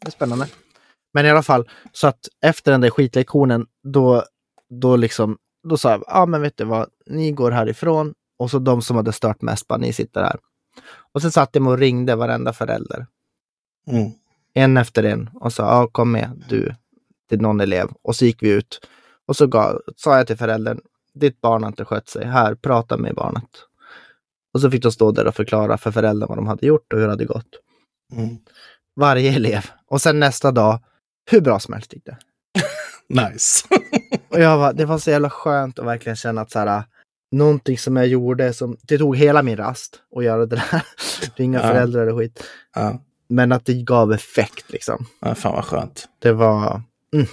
Det 0.00 0.06
är 0.06 0.10
spännande. 0.10 0.46
Men 1.16 1.26
i 1.26 1.30
alla 1.30 1.42
fall, 1.42 1.68
så 1.92 2.06
att 2.06 2.28
efter 2.42 2.72
den 2.72 2.80
där 2.80 2.90
skitlektionen, 2.90 3.66
då, 3.82 4.24
då 4.68 4.96
liksom, 4.96 5.38
då 5.68 5.76
sa 5.76 5.90
jag, 5.90 6.00
ja 6.00 6.04
ah, 6.06 6.26
men 6.26 6.42
vet 6.42 6.56
du 6.56 6.64
vad, 6.64 6.88
ni 7.06 7.32
går 7.32 7.50
härifrån 7.50 8.14
och 8.38 8.50
så 8.50 8.58
de 8.58 8.82
som 8.82 8.96
hade 8.96 9.12
stört 9.12 9.42
mest, 9.42 9.68
bara 9.68 9.78
ni 9.78 9.92
sitter 9.92 10.22
här. 10.22 10.36
Och 11.12 11.22
sen 11.22 11.30
satt 11.30 11.50
jag 11.52 11.66
och 11.66 11.78
ringde 11.78 12.16
varenda 12.16 12.52
förälder, 12.52 13.06
Mm. 13.90 14.10
en 14.54 14.76
efter 14.76 15.02
en 15.04 15.30
och 15.34 15.52
sa, 15.52 15.62
ja 15.62 15.88
kom 15.92 16.12
med 16.12 16.44
du 16.48 16.74
till 17.28 17.40
någon 17.40 17.60
elev. 17.60 17.88
Och 18.02 18.16
så 18.16 18.24
gick 18.24 18.42
vi 18.42 18.50
ut 18.50 18.80
och 19.26 19.36
så 19.36 19.46
gav, 19.46 19.80
sa 19.96 20.16
jag 20.16 20.26
till 20.26 20.36
föräldern, 20.36 20.80
ditt 21.14 21.40
barn 21.40 21.62
har 21.62 21.70
inte 21.70 21.84
skött 21.84 22.08
sig, 22.08 22.26
här, 22.26 22.54
prata 22.54 22.96
med 22.96 23.14
barnet. 23.14 23.50
Och 24.54 24.60
så 24.60 24.70
fick 24.70 24.82
de 24.82 24.92
stå 24.92 25.10
där 25.12 25.26
och 25.26 25.34
förklara 25.34 25.78
för 25.78 25.90
föräldern 25.90 26.28
vad 26.28 26.38
de 26.38 26.46
hade 26.46 26.66
gjort 26.66 26.92
och 26.92 26.98
hur 26.98 27.06
det 27.06 27.12
hade 27.12 27.24
gått. 27.24 27.50
Mm. 28.12 28.36
Varje 29.00 29.32
elev. 29.32 29.70
Och 29.86 30.00
sen 30.00 30.20
nästa 30.20 30.52
dag, 30.52 30.78
hur 31.30 31.40
bra 31.40 31.58
som 31.60 31.74
helst 31.74 31.92
gick 31.92 32.04
det. 32.04 32.16
Nice. 33.08 33.66
Och 34.28 34.40
jag 34.40 34.58
var, 34.58 34.72
det 34.72 34.84
var 34.84 34.98
så 34.98 35.10
jävla 35.10 35.30
skönt 35.30 35.78
att 35.78 35.86
verkligen 35.86 36.16
känna 36.16 36.40
att 36.40 36.50
så 36.50 36.58
här, 36.58 36.84
någonting 37.32 37.78
som 37.78 37.96
jag 37.96 38.06
gjorde, 38.06 38.52
som, 38.52 38.76
det 38.82 38.98
tog 38.98 39.16
hela 39.16 39.42
min 39.42 39.56
rast 39.56 40.00
att 40.16 40.24
göra 40.24 40.46
det 40.46 40.56
där. 40.56 40.82
Ringa 41.36 41.58
Ja. 41.60 41.68
föräldrar 41.68 42.06
och 42.06 42.18
skit. 42.18 42.44
ja. 42.74 43.00
Men 43.28 43.52
att 43.52 43.64
det 43.64 43.74
gav 43.82 44.12
effekt 44.12 44.72
liksom. 44.72 45.06
ja, 45.20 45.34
fan 45.34 45.52
vad 45.54 45.64
skönt. 45.64 46.08
Det 46.18 46.32
var 46.32 46.82
mm, 47.14 47.26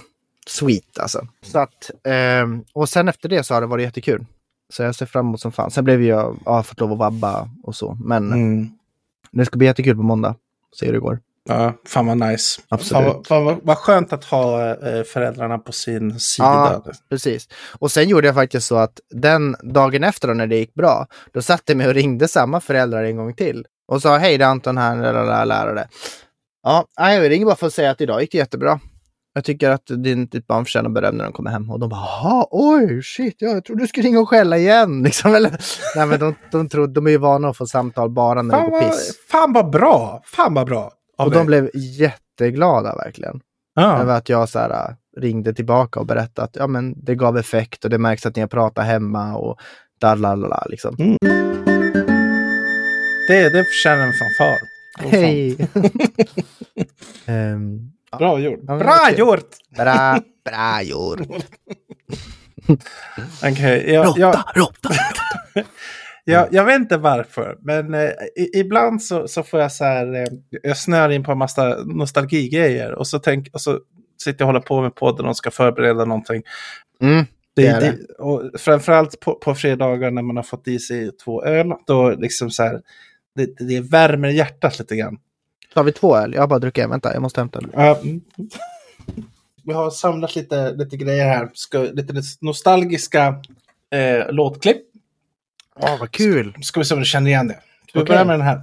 sweet 0.46 0.98
alltså. 0.98 1.26
Så 1.42 1.58
att, 1.58 1.90
ehm, 2.04 2.64
och 2.72 2.88
sen 2.88 3.08
efter 3.08 3.28
det 3.28 3.44
så 3.44 3.54
har 3.54 3.60
det 3.60 3.66
varit 3.66 3.82
jättekul. 3.84 4.26
Så 4.72 4.82
jag 4.82 4.94
ser 4.94 5.06
fram 5.06 5.26
emot 5.26 5.40
som 5.40 5.52
fan. 5.52 5.70
Sen 5.70 5.84
blev 5.84 6.02
jag, 6.02 6.38
ja, 6.44 6.62
fått 6.62 6.80
lov 6.80 6.92
att 6.92 6.98
vabba 6.98 7.48
och 7.62 7.76
så. 7.76 7.98
Men 8.04 8.32
Mm. 8.32 8.68
det 9.30 9.44
ska 9.44 9.56
bli 9.58 9.66
jättekul 9.66 9.96
på 9.96 10.02
måndag. 10.02 10.34
Se 10.80 10.86
hur 10.86 10.92
det 10.92 10.98
går. 11.00 11.20
Ja, 11.48 11.72
fan 11.86 12.06
vad 12.06 12.16
nice. 12.18 12.60
Absolut. 12.68 13.04
Fan, 13.12 13.24
fan, 13.24 13.44
vad, 13.44 13.58
vad 13.62 13.78
skönt 13.78 14.12
att 14.12 14.24
ha 14.24 14.70
eh, 14.70 15.02
föräldrarna 15.02 15.58
på 15.58 15.72
sin 15.72 16.20
sida. 16.20 16.82
Ja. 16.84 16.92
Precis. 17.10 17.48
Och 17.78 17.90
sen 17.90 18.08
gjorde 18.08 18.26
jag 18.26 18.34
faktiskt 18.34 18.66
så 18.66 18.76
att 18.76 19.00
den 19.10 19.56
dagen 19.62 20.04
efter 20.04 20.28
då, 20.28 20.34
när 20.34 20.46
det 20.46 20.56
gick 20.56 20.74
bra, 20.74 21.06
då 21.32 21.42
satte 21.42 21.62
jag 21.66 21.76
mig 21.76 21.88
och 21.88 21.94
ringde 21.94 22.28
samma 22.28 22.60
föräldrar 22.60 23.04
en 23.04 23.16
gång 23.16 23.34
till. 23.34 23.66
Och 23.92 24.02
sa 24.02 24.16
hej 24.16 24.38
det 24.38 24.44
är 24.44 24.48
Anton 24.48 24.78
här, 24.78 25.44
lärare. 25.44 25.88
Ja, 26.62 26.86
jag 26.96 27.30
ringer 27.30 27.46
bara 27.46 27.56
för 27.56 27.66
att 27.66 27.74
säga 27.74 27.90
att 27.90 28.00
idag 28.00 28.20
gick 28.20 28.32
det 28.32 28.38
jättebra. 28.38 28.80
Jag 29.34 29.44
tycker 29.44 29.70
att 29.70 29.86
din, 29.86 30.26
ditt 30.26 30.46
barn 30.46 30.64
förtjänar 30.64 30.90
beröm 30.90 31.16
när 31.16 31.24
de 31.24 31.32
kommer 31.32 31.50
hem. 31.50 31.70
Och 31.70 31.80
de 31.80 31.88
bara, 31.88 32.46
oj, 32.50 33.02
shit, 33.02 33.36
ja, 33.38 33.48
jag 33.48 33.64
trodde 33.64 33.82
du 33.82 33.86
skulle 33.86 34.08
ringa 34.08 34.20
och 34.20 34.28
skälla 34.28 34.58
igen. 34.58 35.02
Liksom, 35.04 35.34
eller, 35.34 35.50
nej, 35.96 36.06
men 36.06 36.20
de, 36.20 36.34
de, 36.52 36.68
tror, 36.68 36.86
de 36.86 37.06
är 37.06 37.10
ju 37.10 37.18
vana 37.18 37.48
att 37.48 37.56
få 37.56 37.66
samtal 37.66 38.10
bara 38.10 38.42
när 38.42 38.56
det 38.56 38.62
Fan 38.62 38.70
går 38.70 38.80
vad, 38.80 38.90
piss. 38.90 39.12
fan 39.30 39.52
vad 39.52 39.70
bra. 39.70 40.22
Fan 40.24 40.54
vad 40.54 40.66
bra. 40.66 40.92
Och 41.16 41.30
de 41.30 41.46
blev 41.46 41.70
jätteglada 41.74 42.94
verkligen. 42.96 43.40
ja. 43.74 44.00
Över 44.00 44.16
att 44.16 44.28
jag 44.28 44.48
så 44.48 44.58
här, 44.58 44.70
äh, 44.70 44.94
ringde 45.20 45.54
tillbaka 45.54 46.00
och 46.00 46.06
berättade 46.06 46.44
att 46.44 46.56
ja, 46.56 46.66
men 46.66 46.94
det 47.04 47.14
gav 47.14 47.38
effekt 47.38 47.84
och 47.84 47.90
det 47.90 47.98
märks 47.98 48.26
att 48.26 48.36
ni 48.36 48.42
har 48.42 48.48
pratat 48.48 48.84
hemma 48.86 49.36
och 49.36 49.60
dalalala 50.00 50.66
liksom. 50.70 50.96
Mm. 50.98 51.16
det, 53.28 53.48
det 53.48 53.64
förtjänar 53.64 54.06
en 54.06 54.12
fanfar. 54.12 54.56
Hej! 55.10 55.56
Ja, 58.10 58.18
Bra 58.18 58.38
gjort. 58.40 58.60
Ja, 58.66 58.76
Bra 58.78 58.98
okej. 59.02 59.18
gjort! 59.18 59.50
bra, 59.76 60.20
bra 60.44 60.82
gjort. 60.82 61.20
Okej, 63.44 63.90
jag, 63.92 64.18
jag, 64.18 64.34
Råtta, 64.34 64.44
råtta. 64.54 64.88
Jag, 66.24 66.48
jag 66.50 66.64
vet 66.64 66.80
inte 66.80 66.96
varför, 66.96 67.58
men 67.60 67.94
eh, 67.94 68.10
ibland 68.54 69.02
så, 69.02 69.28
så 69.28 69.42
får 69.42 69.60
jag 69.60 69.72
så 69.72 69.84
här, 69.84 70.14
eh, 70.14 70.26
jag 70.62 70.76
snör 70.76 71.10
in 71.10 71.24
på 71.24 71.32
en 71.32 71.38
massa 71.38 71.76
nostalgigrejer 71.84 72.92
och 72.92 73.06
så, 73.06 73.18
tänk, 73.18 73.48
och 73.52 73.60
så 73.60 73.80
sitter 74.22 74.42
jag 74.42 74.46
och 74.48 74.54
håller 74.54 74.66
på 74.66 74.82
med 74.82 74.94
podden 74.94 75.26
och 75.26 75.36
ska 75.36 75.50
förbereda 75.50 76.04
någonting. 76.04 76.42
Mm, 77.00 77.24
Det, 77.56 77.62
Det 77.62 77.80
det, 77.80 78.14
och 78.14 78.60
framförallt 78.60 79.20
på, 79.20 79.34
på 79.34 79.54
fredagar 79.54 80.10
när 80.10 80.22
man 80.22 80.36
har 80.36 80.42
fått 80.42 80.68
i 80.68 80.78
sig 80.78 81.16
två 81.16 81.44
öl, 81.44 81.72
då 81.86 82.10
liksom 82.10 82.50
så 82.50 82.62
här, 82.62 82.80
det, 83.34 83.66
det 83.68 83.80
värmer 83.80 84.28
hjärtat 84.28 84.78
lite 84.78 84.96
grann. 84.96 85.18
tar 85.74 85.84
vi 85.84 85.92
två 85.92 86.16
öl? 86.16 86.34
Jag 86.34 86.42
har 86.42 86.48
bara 86.48 86.58
druckit 86.58 86.84
en. 86.84 86.90
Vänta, 86.90 87.12
jag 87.12 87.22
måste 87.22 87.40
hämta 87.40 87.58
en. 87.58 87.70
Mm. 87.70 88.20
Vi 89.64 89.72
har 89.72 89.90
samlat 89.90 90.36
lite, 90.36 90.72
lite 90.72 90.96
grejer 90.96 91.24
här, 91.24 91.50
ska, 91.54 91.78
lite 91.78 92.22
nostalgiska 92.40 93.42
eh, 93.90 94.32
låtklipp. 94.32 94.82
Åh, 95.80 95.98
vad 96.00 96.10
kul! 96.10 96.56
Ska 96.62 96.80
vi 96.80 96.84
se 96.84 96.94
om 96.94 97.00
du 97.00 97.06
känner 97.06 97.30
igen 97.30 97.48
det. 97.48 97.54
Ska 97.88 97.98
vi 97.98 98.04
Okej. 98.04 98.14
börja 98.14 98.24
med 98.24 98.38
den 98.38 98.46
här? 98.46 98.62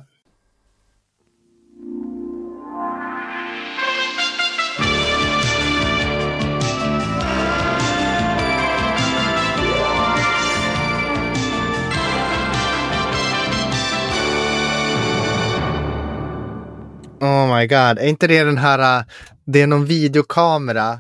Oh 17.19 17.56
my 17.56 17.67
god, 17.67 18.00
är 18.00 18.08
inte 18.08 18.28
det 18.28 18.43
den 18.43 18.58
här, 18.58 19.00
uh, 19.00 19.06
det 19.45 19.62
är 19.62 19.67
någon 19.67 19.86
videokamera. 19.86 21.00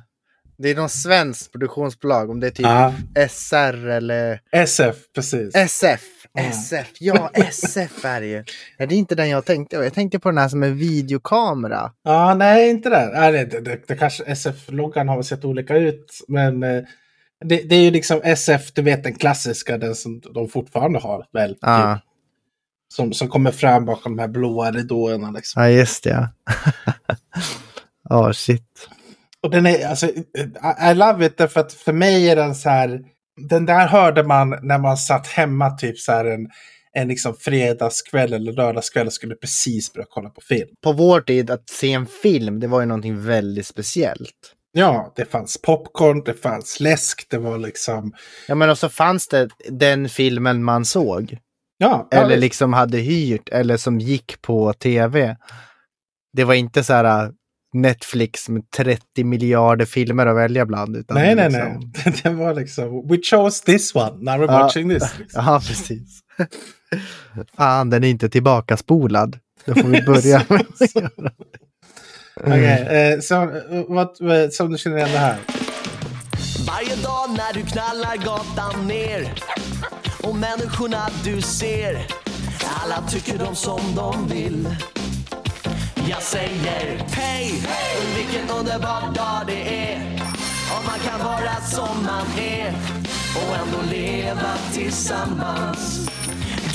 Det 0.61 0.69
är 0.69 0.75
någon 0.75 0.89
svensk 0.89 1.51
produktionsbolag, 1.51 2.29
om 2.29 2.39
det 2.39 2.47
är 2.47 2.51
typ 2.51 2.65
Ja, 2.65 2.93
SR 3.29 3.87
eller 3.87 4.41
SF, 4.51 4.95
precis. 5.15 5.55
SF. 5.55 6.01
SF, 6.37 6.87
ja 6.99 7.29
SF 7.33 8.05
är 8.05 8.21
det 8.21 8.27
ju. 8.27 8.43
Ja, 8.77 8.85
det 8.85 8.95
är 8.95 8.97
inte 8.97 9.15
den 9.15 9.29
jag 9.29 9.45
tänkte 9.45 9.77
på. 9.77 9.83
Jag 9.83 9.93
tänkte 9.93 10.19
på 10.19 10.29
den 10.29 10.37
här 10.37 10.47
som 10.47 10.63
en 10.63 10.77
videokamera. 10.77 11.91
Ja, 12.03 12.33
nej, 12.33 12.69
inte 12.69 12.89
den. 12.89 13.11
Nej, 13.11 13.31
det, 13.31 13.59
det, 13.59 13.87
det, 13.87 13.95
kanske 13.95 14.23
SF-loggan 14.23 15.07
har 15.07 15.21
sett 15.21 15.45
olika 15.45 15.77
ut, 15.77 16.19
men 16.27 16.63
eh, 16.63 16.83
det, 17.45 17.69
det 17.69 17.75
är 17.75 17.81
ju 17.81 17.91
liksom 17.91 18.21
SF, 18.23 18.73
du 18.73 18.81
vet 18.81 19.03
den 19.03 19.15
klassiska, 19.15 19.77
den 19.77 19.95
som 19.95 20.21
de 20.33 20.49
fortfarande 20.49 20.99
har 20.99 21.25
väl. 21.33 21.57
Ja, 21.61 21.95
Typ, 21.95 22.03
som, 22.93 23.13
som 23.13 23.27
kommer 23.27 23.51
fram 23.51 23.85
bakom 23.85 24.15
de 24.15 24.21
här 24.21 24.29
blåa 24.29 24.71
ridåerna. 24.71 25.31
Liksom. 25.31 25.63
ja 25.63 25.69
just 25.69 26.03
det. 26.03 26.29
Ja, 28.09 28.27
oh, 28.27 28.31
shit. 28.31 28.89
Och 29.43 29.51
den 29.51 29.65
är, 29.65 29.87
alltså, 29.87 30.07
I, 30.07 30.23
I 30.91 30.93
love 30.93 31.25
it 31.25 31.37
därför 31.37 31.59
att 31.59 31.73
för 31.73 31.93
mig 31.93 32.29
är 32.29 32.35
den 32.35 32.55
så 32.55 32.69
här, 32.69 32.99
den 33.49 33.65
där 33.65 33.87
hörde 33.87 34.23
man 34.23 34.49
när 34.61 34.77
man 34.77 34.97
satt 34.97 35.27
hemma 35.27 35.69
typ 35.71 35.99
så 35.99 36.11
här 36.11 36.25
en, 36.25 36.47
en 36.93 37.07
liksom 37.07 37.35
fredagskväll 37.35 38.33
eller 38.33 38.51
lördagskväll 38.53 39.07
och 39.07 39.13
skulle 39.13 39.35
precis 39.35 39.93
börja 39.93 40.05
kolla 40.09 40.29
på 40.29 40.41
film. 40.41 40.69
På 40.83 40.93
vår 40.93 41.21
tid 41.21 41.51
att 41.51 41.69
se 41.69 41.93
en 41.93 42.05
film, 42.05 42.59
det 42.59 42.67
var 42.67 42.79
ju 42.79 42.85
någonting 42.85 43.25
väldigt 43.25 43.67
speciellt. 43.67 44.53
Ja, 44.71 45.13
det 45.15 45.25
fanns 45.25 45.61
popcorn, 45.61 46.23
det 46.25 46.33
fanns 46.33 46.79
läsk, 46.79 47.27
det 47.29 47.37
var 47.37 47.57
liksom, 47.57 48.13
Ja, 48.47 48.55
men 48.55 48.69
och 48.69 48.77
så 48.77 48.89
fanns 48.89 49.27
det 49.27 49.49
den 49.69 50.09
filmen 50.09 50.63
man 50.63 50.85
såg. 50.85 51.37
ja. 51.77 52.07
Eller 52.11 52.29
ja, 52.31 52.35
liksom 52.39 52.73
hade 52.73 52.97
hyrt 52.97 53.49
eller 53.49 53.77
som 53.77 53.99
gick 53.99 54.41
på 54.41 54.73
tv. 54.73 55.37
Det 56.33 56.43
var 56.43 56.53
inte 56.53 56.83
så 56.83 56.93
här 56.93 57.31
Netflix 57.73 58.49
med 58.49 58.71
30 58.71 59.23
miljarder 59.23 59.85
filmer 59.85 60.25
att 60.25 60.35
välja 60.35 60.65
bland. 60.65 60.95
Utan 60.97 61.17
nej, 61.17 61.35
nej, 61.35 61.49
liksom... 61.49 61.91
nej. 62.05 62.15
Det 62.23 62.29
var 62.29 62.53
liksom, 62.55 63.07
we 63.09 63.17
chose 63.23 63.65
this 63.65 63.95
one, 63.95 64.11
now 64.19 64.33
we're 64.41 64.51
Ja. 64.51 64.59
watching 64.63 64.89
this. 64.89 65.03
Liksom. 65.19 65.45
Ja, 65.45 65.61
precis. 65.67 66.19
Fan, 67.57 67.89
den 67.89 68.03
är 68.03 68.07
inte 68.07 68.29
tillbaka 68.29 68.77
spolad. 68.77 69.39
Då 69.65 69.75
får 69.75 69.87
vi 69.87 70.01
börja 70.01 70.45
med 70.49 70.65
att 70.79 70.95
göra. 70.95 71.31
Okej, 72.35 73.11
eh, 73.13 73.19
så, 73.19 73.35
eh, 73.43 73.49
vad, 73.87 74.41
eh, 74.43 74.49
som 74.49 74.71
du 74.71 74.77
känner 74.77 74.97
igen 74.97 75.09
det 75.11 75.17
här. 75.17 75.37
Varje 76.67 76.95
dag 76.95 77.29
när 77.37 77.53
du 77.53 77.65
knallar 77.67 78.17
gatan 78.17 78.87
ner 78.87 79.33
och 80.23 80.35
människorna 80.35 81.07
du 81.23 81.41
ser 81.41 82.07
alla 82.83 83.07
tycker 83.07 83.37
de 83.37 83.55
som 83.55 83.79
de 83.95 84.27
vill 84.27 84.67
Jag 86.09 86.21
säger 86.21 87.03
hej, 87.11 87.51
vilken 88.15 88.49
underbar 88.59 89.01
dag 89.15 89.43
det 89.47 89.91
är 89.91 89.97
om 90.77 90.85
man 90.85 90.99
kan 91.09 91.19
vara 91.25 91.55
som 91.61 92.03
man 92.05 92.25
är 92.39 92.73
och 93.35 93.55
ändå 93.55 93.91
leva 93.91 94.53
tillsammans 94.73 96.07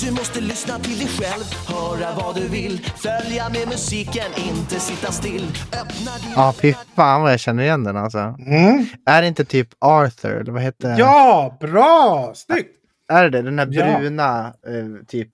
du 0.04 0.12
måste 0.12 0.40
lyssna 0.40 0.78
till 0.78 0.98
dig 0.98 1.08
själv, 1.08 1.44
höra 1.68 2.14
vad 2.16 2.34
du 2.36 2.48
vill 2.48 2.80
Följa 2.96 3.48
med 3.48 3.68
musiken, 3.68 4.24
inte 4.36 4.80
sitta 4.80 5.12
still 5.12 5.46
Öppna 5.72 6.10
din 6.22 6.32
Ja, 6.36 6.54
fy 6.62 6.74
fan 6.96 7.22
vad 7.22 7.32
jag 7.32 7.40
känner 7.40 7.62
igen 7.62 7.84
den 7.84 7.96
alltså. 7.96 8.18
Mm. 8.18 8.86
Är 9.06 9.22
det 9.22 9.28
inte 9.28 9.44
typ 9.44 9.68
Arthur, 9.78 10.40
eller 10.40 10.52
vad 10.52 10.62
heter 10.62 10.88
det? 10.88 10.96
Ja, 10.98 11.56
bra! 11.60 12.32
Snyggt! 12.34 12.70
Är 13.12 13.30
det? 13.30 13.42
Den 13.42 13.58
här 13.58 13.68
Ja. 13.70 13.98
bruna, 13.98 14.46
eh, 14.46 15.06
typ 15.08 15.30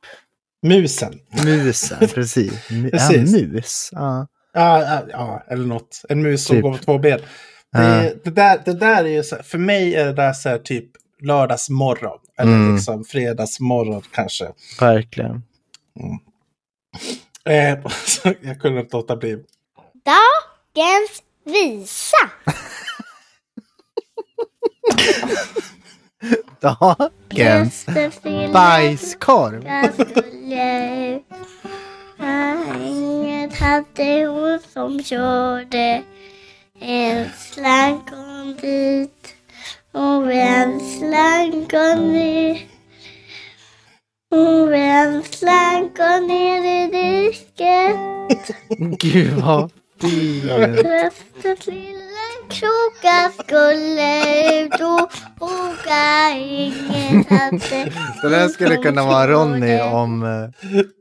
Musen. 0.62 1.18
musen, 1.44 1.98
precis. 2.14 2.53
Precis. 2.68 3.33
Ja, 3.33 3.46
mus. 3.46 3.88
Ja. 3.92 4.27
Ja, 4.55 4.83
ja, 4.83 5.03
ja, 5.11 5.44
eller 5.51 5.66
något. 5.66 6.03
En 6.09 6.22
mus 6.22 6.44
som 6.44 6.57
Typ. 6.57 6.62
går 6.62 6.72
på 6.72 6.79
två 6.79 6.98
ben. 6.98 7.20
Det, 7.72 8.14
det, 8.25 8.31
där, 8.31 8.62
det 8.64 8.72
där 8.75 9.05
är 9.05 9.09
ju 9.09 9.22
så, 9.22 9.37
för 9.42 9.59
mig 9.59 9.94
är 9.94 10.05
det 10.07 10.12
där 10.12 10.33
så 10.33 10.48
här 10.48 10.59
typ 10.59 10.87
lördagsmorgon. 11.22 12.18
Eller 12.38 12.53
Mm. 12.53 12.75
liksom 12.75 13.05
fredagsmorgon 13.05 14.03
kanske. 14.12 14.48
Verkligen. 14.81 15.42
Eh, 17.44 17.79
så 18.05 18.33
jag 18.40 18.61
kunde 18.61 18.81
inte 18.81 18.96
låta 18.96 19.16
bli. 19.16 19.33
Dagens 20.05 21.22
visa. 21.44 22.31
Dagens 26.62 27.87
bajskorv. 28.52 29.62
Inget. 30.32 31.22
Hade 33.58 34.26
hon 34.26 34.58
som 34.72 35.02
körde 35.02 36.02
en 36.80 37.28
slank 37.38 38.08
kom 38.11 38.56
dit 38.61 39.35
och 39.92 40.32
en 40.32 40.80
slank 40.80 41.70
kom 41.70 42.12
ner. 42.12 42.58
Och 44.30 44.76
en 44.76 45.22
slank 45.22 45.96
kom 45.96 46.26
ner 46.26 46.64
i 46.64 46.87
diket 46.90 47.96
Gud 48.98 49.32
vad 49.32 49.70
fint. 50.00 50.44
Kroka 52.53 53.45
skulle 53.45 54.62
ut 54.65 54.81
och 54.81 55.11
åka 55.47 56.31
inget 56.37 57.31
hade 57.31 57.59
Det 58.23 58.29
där 58.29 58.49
skulle 58.49 58.77
kunna 58.77 59.05
vara 59.05 59.29
Ronny 59.29 59.81
om, 59.81 60.23
eh, 60.23 60.49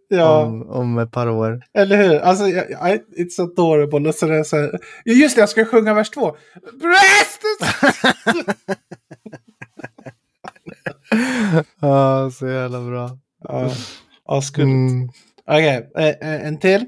Ja, 0.08 0.44
om, 0.44 0.70
om 0.70 0.98
ett 0.98 1.12
par 1.12 1.30
år. 1.30 1.62
eller 1.74 1.98
hur? 1.98 2.20
Alltså, 2.20 2.48
I, 2.48 2.54
it's 3.18 3.42
adorable. 3.42 4.10
Och 4.10 4.16
så 4.16 4.26
är 4.26 4.32
det 4.32 4.46
så 4.46 4.58
här, 4.58 4.80
just 5.06 5.36
det, 5.36 5.40
jag 5.42 5.50
ska 5.50 5.66
sjunga 5.66 5.94
vers 5.94 6.10
två. 6.10 6.36
Ja, 11.80 12.32
så 12.34 12.48
jävla 12.48 12.82
bra. 12.82 13.10
Ja, 13.44 13.72
asgulligt. 14.26 14.92
Mm. 14.92 15.10
Okej, 15.48 15.90
eh, 15.98 16.08
eh, 16.08 16.48
en 16.48 16.60
till. 16.60 16.86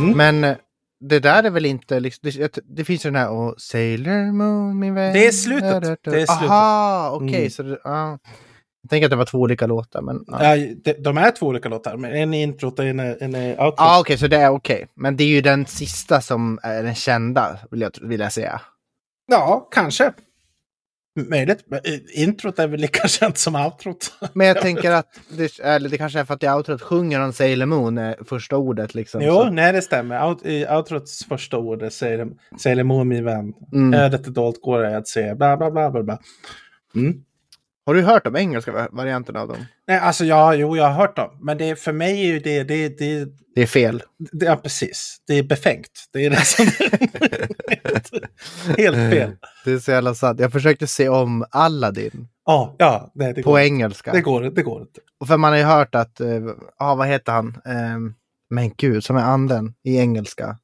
Som 0.00 0.16
Men 0.16 0.44
eh, 0.44 0.56
det 1.00 1.20
där 1.20 1.42
är 1.42 1.50
väl 1.50 1.66
inte 1.66 2.00
liksom, 2.00 2.30
det, 2.30 2.58
det 2.64 2.84
finns 2.84 3.06
ju 3.06 3.10
den 3.10 3.20
här 3.20 3.30
och 3.30 3.60
Sailor 3.60 4.32
Moon 4.32 4.78
min 4.78 4.94
vän. 4.94 5.12
Det 5.12 5.26
är 5.26 5.32
slutet. 5.32 5.82
Det 6.04 6.22
är 6.22 6.26
slutet. 6.26 6.50
Aha, 6.50 7.10
okej. 7.14 7.36
Mm. 7.36 7.50
så 7.50 7.62
det. 7.62 7.78
Jag 8.84 8.90
tänker 8.90 9.06
att 9.06 9.10
det 9.10 9.16
var 9.16 9.24
två 9.24 9.38
olika 9.38 9.66
låtar. 9.66 10.02
Men, 10.02 10.24
ja. 10.26 10.56
Ja, 10.56 10.74
de, 10.84 10.92
de 10.92 11.18
är 11.18 11.30
två 11.30 11.46
olika 11.46 11.68
låtar, 11.68 11.96
men 11.96 12.12
en 12.12 12.34
är 12.34 12.42
introt 12.42 12.78
och 12.78 12.84
en 12.84 13.00
är, 13.00 13.22
en 13.22 13.34
är 13.34 13.50
outro. 13.50 13.74
Ja, 13.76 14.00
okej, 14.00 14.18
så 14.18 14.26
det 14.26 14.36
är 14.36 14.50
okej. 14.50 14.86
Men 14.94 15.16
det 15.16 15.24
är 15.24 15.28
ju 15.28 15.40
den 15.40 15.66
sista 15.66 16.20
som 16.20 16.58
är 16.62 16.82
den 16.82 16.94
kända, 16.94 17.58
vill 17.70 17.80
jag, 17.80 17.90
vill 18.02 18.20
jag 18.20 18.32
säga. 18.32 18.60
Ja, 19.26 19.68
kanske. 19.70 20.12
Möjligt. 21.16 21.64
Eh, 21.70 22.22
Introt 22.22 22.58
är 22.58 22.66
väl 22.66 22.80
lika 22.80 23.08
känt 23.08 23.38
som 23.38 23.56
outrot. 23.56 24.12
Men 24.32 24.46
jag 24.46 24.60
tänker 24.60 24.90
att 24.90 25.20
det, 25.28 25.58
eller 25.58 25.88
det 25.88 25.98
kanske 25.98 26.20
är 26.20 26.24
för 26.24 26.34
att 26.34 26.42
i 26.42 26.48
outrot 26.48 26.82
sjunger 26.82 27.20
han 27.20 27.32
Sailor 27.32 27.66
Moon, 27.66 27.98
är 27.98 28.16
första 28.24 28.56
ordet 28.56 28.94
liksom. 28.94 29.22
Jo, 29.22 29.34
så. 29.34 29.50
nej 29.50 29.72
det 29.72 29.82
stämmer. 29.82 30.28
Out, 30.28 30.46
I 30.46 30.66
outrots 30.66 31.24
första 31.24 31.58
ord 31.58 31.92
säger 31.92 32.18
de, 32.18 32.38
säger 32.60 32.76
de 32.76 32.84
Moon, 32.84 33.08
min 33.08 33.24
vän. 33.24 33.52
Mm. 33.72 33.94
Ödet 33.94 34.26
är 34.26 34.30
dolt 34.30 34.62
går 34.62 34.82
det 34.82 34.96
att 34.96 35.08
se, 35.08 35.34
bla 35.34 35.56
bla 35.56 35.70
bla 35.70 35.90
bla 35.90 36.02
bla. 36.02 36.18
Mm. 36.94 37.14
Har 37.86 37.94
du 37.94 38.02
hört 38.02 38.24
de 38.24 38.36
engelska 38.36 38.72
va- 38.72 38.88
varianterna 38.92 39.40
av 39.40 39.48
dem? 39.48 39.56
Nej, 39.88 39.98
alltså 39.98 40.24
ja, 40.24 40.54
jo, 40.54 40.76
jag 40.76 40.84
har 40.84 40.92
hört 40.92 41.16
dem. 41.16 41.38
Men 41.40 41.58
det, 41.58 41.76
för 41.80 41.92
mig 41.92 42.20
är 42.20 42.26
ju 42.26 42.38
det, 42.38 42.62
det, 42.64 42.88
det, 42.98 43.28
Det 43.54 43.62
är 43.62 43.66
fel. 43.66 44.02
det 44.32 44.46
ja, 44.46 44.56
precis. 44.56 45.16
Det 45.26 45.34
är 45.38 45.42
befängt. 45.42 46.08
Det 46.12 46.24
är 46.26 46.30
det 46.30 46.36
som 46.44 46.66
helt, 47.84 48.10
helt 48.78 48.96
fel. 48.96 49.30
Det 49.64 49.72
är 49.72 49.78
så 49.78 49.90
jävla 49.90 50.14
sant. 50.14 50.40
Jag 50.40 50.52
försökte 50.52 50.86
se 50.86 51.08
om 51.08 51.44
Aladdin 51.50 52.28
Ja, 52.46 52.74
ja, 52.78 53.10
det, 53.14 53.32
det 53.32 53.42
på 53.42 53.50
går. 53.50 53.58
engelska. 53.60 54.12
Det 54.12 54.20
går, 54.20 54.42
det 54.42 54.62
går 54.62 54.80
inte. 54.82 55.00
Och 55.20 55.26
för 55.26 55.36
man 55.36 55.52
har 55.52 55.58
ju 55.58 55.64
hört 55.64 55.94
att, 55.94 56.20
eh, 56.20 56.28
ja 56.78 56.94
vad 56.94 57.06
heter 57.08 57.32
han? 57.32 57.56
Ehm, 57.64 58.14
men 58.50 58.70
gud, 58.76 59.04
som 59.04 59.16
är 59.16 59.22
anden 59.22 59.74
i 59.84 59.96
engelska. 59.98 60.58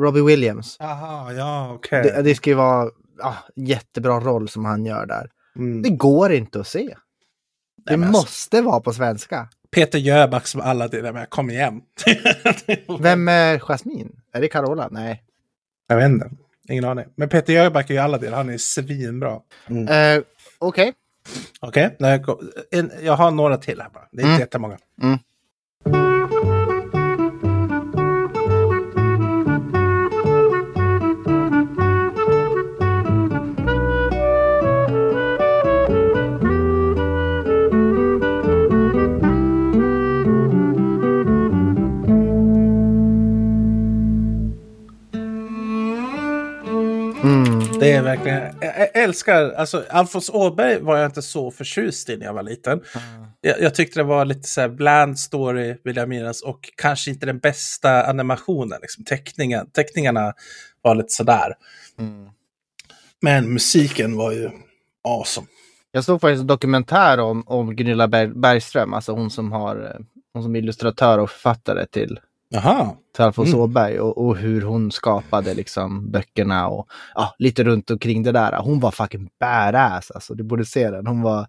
Robbie 0.00 0.22
Williams. 0.22 0.76
Jaha, 0.80 1.32
ja, 1.32 1.72
okej. 1.74 2.02
Det, 2.02 2.22
det 2.22 2.34
ska 2.34 2.50
ju 2.50 2.56
vara 2.56 2.90
ja, 3.18 3.34
jättebra 3.56 4.20
roll 4.20 4.48
som 4.48 4.64
han 4.64 4.84
gör 4.86 5.06
där. 5.06 5.30
Mm. 5.58 5.82
Det 5.82 5.90
går 5.90 6.32
inte 6.32 6.60
att 6.60 6.66
se. 6.66 6.94
Det 7.86 7.96
men 7.96 8.08
alltså- 8.08 8.20
måste 8.22 8.62
vara 8.62 8.80
på 8.80 8.92
svenska. 8.92 9.48
Peter 9.70 9.98
Jöback 9.98 10.46
som 10.46 10.60
alla 10.60 10.88
det 10.88 11.00
där 11.00 11.12
med, 11.12 11.30
kom 11.30 11.50
igen. 11.50 11.80
Vem 13.00 13.28
är 13.28 13.58
Jasmine? 13.58 14.10
Är 14.32 14.40
det 14.40 14.48
Carola? 14.48 14.88
Nej. 14.90 15.22
Jag 15.88 15.96
vet 15.96 16.06
inte. 16.06 16.30
Ingen 16.68 16.84
aning. 16.84 17.04
Men 17.16 17.28
Peter 17.28 17.52
Jöback 17.52 17.90
är 17.90 17.94
ju 17.94 18.00
alla 18.00 18.18
det. 18.18 18.34
Han 18.34 18.48
är 18.48 18.58
svinbra. 18.58 19.30
Eh, 19.30 20.22
Okej. 20.58 20.92
Okej, 21.60 21.96
okay. 21.98 22.10
jag, 22.70 22.90
jag 23.02 23.16
har 23.16 23.30
några 23.30 23.56
till 23.56 23.80
här 23.80 23.88
bara. 23.90 24.08
Det 24.12 24.18
är 24.18 24.22
inte 24.22 24.28
Mm. 24.28 24.40
jättemånga. 24.40 24.78
Mm. 25.02 25.18
Verkligen, 48.24 48.54
jag, 48.60 49.02
älskar, 49.02 49.50
alltså 49.50 49.84
Alfons 49.90 50.30
Åberg 50.30 50.80
var 50.80 50.96
jag 50.96 51.06
inte 51.06 51.22
så 51.22 51.50
förtjust 51.50 52.08
i 52.08 52.16
när 52.16 52.26
jag 52.26 52.34
var 52.34 52.42
liten. 52.42 52.80
Jag, 53.40 53.60
jag 53.60 53.74
tyckte 53.74 54.00
det 54.00 54.04
var 54.04 54.24
lite 54.24 54.48
så 54.48 54.60
här 54.60 54.68
bland 54.68 55.18
story, 55.18 55.76
vill 55.84 55.96
jag 55.96 56.08
minnas, 56.08 56.42
och 56.42 56.70
kanske 56.76 57.10
inte 57.10 57.26
den 57.26 57.38
bästa 57.38 58.06
animationen, 58.06 58.78
liksom 58.82 59.04
teckningen. 59.04 59.70
Teckningarna 59.70 60.34
var 60.82 60.94
lite 60.94 61.12
sådär. 61.12 61.54
Mm. 61.98 62.28
Men 63.20 63.52
musiken 63.52 64.16
var 64.16 64.32
ju 64.32 64.50
awesome. 65.04 65.46
Jag 65.92 66.04
såg 66.04 66.20
faktiskt 66.20 66.40
en 66.40 66.46
dokumentär 66.46 67.20
om, 67.20 67.42
om 67.46 67.76
Gunilla 67.76 68.08
Berg, 68.08 68.28
Bergström, 68.28 68.94
alltså 68.94 69.12
hon 69.12 69.30
som 69.30 69.52
har 69.52 69.76
eh, 69.76 70.04
hon 70.32 70.42
som 70.42 70.54
är 70.56 70.58
illustratör 70.58 71.18
och 71.18 71.30
författare 71.30 71.86
till, 71.86 72.20
Jaha, 72.50 72.96
till 73.14 73.24
Alfons 73.24 73.48
Mm. 73.48 73.60
Åberg 73.60 74.00
och, 74.00 74.26
och 74.26 74.36
hur 74.36 74.62
hon 74.62 74.92
skapade 74.92 75.54
liksom 75.54 76.10
böckerna 76.10 76.68
och 76.68 76.88
ja, 77.14 77.34
lite 77.38 77.64
runt 77.64 77.90
omkring 77.90 78.22
det 78.22 78.32
där. 78.32 78.56
Hon 78.62 78.80
var 78.80 78.90
fucking 78.90 79.28
badass 79.40 80.10
alltså, 80.10 80.34
du 80.34 80.44
borde 80.44 80.64
se 80.64 80.90
den. 80.90 81.06
Hon 81.06 81.22
var 81.22 81.46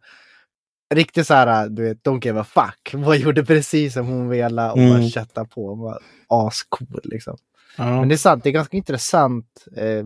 riktigt 0.96 1.28
så 1.28 1.34
här, 1.34 1.70
du 1.70 1.84
vet, 1.84 1.98
don't 2.04 2.26
give 2.26 2.40
a 2.40 2.44
fuck. 2.44 2.94
Hon 3.06 3.18
gjorde 3.20 3.46
precis 3.46 3.94
som 3.94 4.08
hon 4.08 4.30
ville 4.30 4.72
och 4.72 4.78
Mm. 4.78 4.90
bara 5.00 5.10
köttade 5.10 5.50
på. 5.50 5.70
Hon 5.70 5.80
var 5.80 6.00
ascool 6.28 7.00
liksom. 7.04 7.38
ja. 7.78 8.00
Men 8.00 8.10
det 8.10 8.16
är 8.16 8.18
sant, 8.18 8.44
det 8.44 8.50
är 8.50 8.54
ganska 8.54 8.78
intressant 8.78 9.66
eh, 9.78 10.06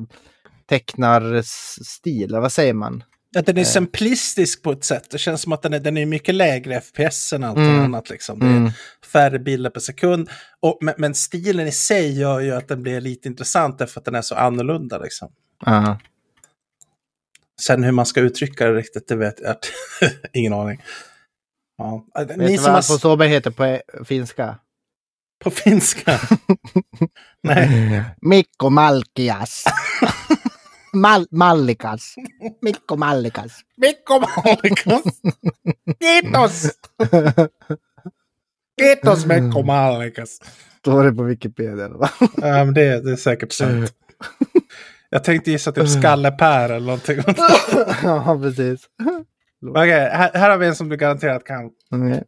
tecknarstil, 0.70 2.32
vad 2.36 2.52
säger 2.52 2.74
man? 2.74 3.04
Att 3.36 3.46
den 3.46 3.58
är 3.58 3.64
simplistisk 3.64 4.62
på 4.64 4.72
ett 4.72 4.84
sätt. 4.84 5.10
Det 5.10 5.18
känns 5.18 5.42
som 5.42 5.52
att 5.54 5.62
den 5.62 5.74
är, 5.74 5.80
den 5.80 5.98
är 5.98 6.06
mycket 6.06 6.36
lägre 6.36 6.82
FPS 6.82 7.34
än 7.34 7.44
allt 7.44 7.58
Mm. 7.58 7.80
annat. 7.80 8.10
Liksom. 8.10 8.40
Det 8.40 8.46
är 8.46 8.50
Mm. 8.58 8.72
färre 9.12 9.40
bilder 9.40 9.70
per 9.70 9.80
sekund. 9.80 10.30
Och, 10.60 10.78
men, 10.82 10.94
men 10.98 11.14
stilen 11.16 11.68
i 11.68 11.72
sig 11.72 12.20
gör 12.20 12.40
ju 12.40 12.52
att 12.56 12.68
den 12.68 12.84
blir 12.84 13.02
lite 13.02 13.28
intressant 13.28 13.78
därför 13.78 14.00
att 14.00 14.06
den 14.06 14.16
är 14.16 14.22
så 14.22 14.36
annorlunda. 14.36 14.98
Liksom. 14.98 15.32
Ja. 15.66 16.00
Sen 17.62 17.84
hur 17.84 17.92
man 17.92 18.06
ska 18.06 18.20
uttrycka 18.22 18.68
det 18.68 18.74
riktigt, 18.74 19.08
det 19.08 19.16
vet 19.16 19.40
jag 19.40 19.56
Ingen 20.34 20.54
aning. 20.54 20.82
Ja. 21.78 22.06
Vet 22.28 22.38
Ni 22.38 22.52
du 22.52 22.58
som 22.58 22.74
vad 22.74 22.84
har... 23.04 23.06
Åberg 23.12 23.30
heter 23.30 23.52
på 23.52 23.64
eh, 23.66 23.80
finska? 24.06 24.58
På 25.44 25.50
finska? 25.52 26.20
Nej. 27.44 28.04
Mikko 28.22 28.70
Malkias. 28.70 29.64
Mal 30.94 31.28
Mallikas. 31.32 32.16
Mikko 32.62 32.96
Mallikas. 32.96 33.52
Mikko 33.78 34.20
Mallikas. 34.20 35.04
Kiitos! 36.02 36.70
Kiitos 38.82 39.26
Mikko 39.26 39.64
Mallikas. 39.64 40.40
Står 40.80 41.04
det 41.04 41.12
på 41.14 41.24
Wikipedia? 41.24 41.90
Men 42.38 42.74
det, 42.74 43.00
det 43.00 43.12
är 43.12 43.16
säkert 43.16 43.52
sant. 43.52 43.94
Jag 45.10 45.24
tänkte 45.24 45.52
gissa 45.52 45.72
typ 45.72 45.90
Skalle-Per 45.90 46.70
eller 46.70 46.86
någonting. 46.86 47.18
ja, 48.04 48.40
precis. 48.42 48.86
Okej, 49.70 49.92
här, 49.92 50.32
här 50.34 50.50
har 50.50 50.58
vi 50.58 50.68
en 50.68 50.76
som 50.76 50.90
du 50.90 50.98
garanterat 50.98 51.44
kan. 51.44 51.66
Okej. 51.92 52.24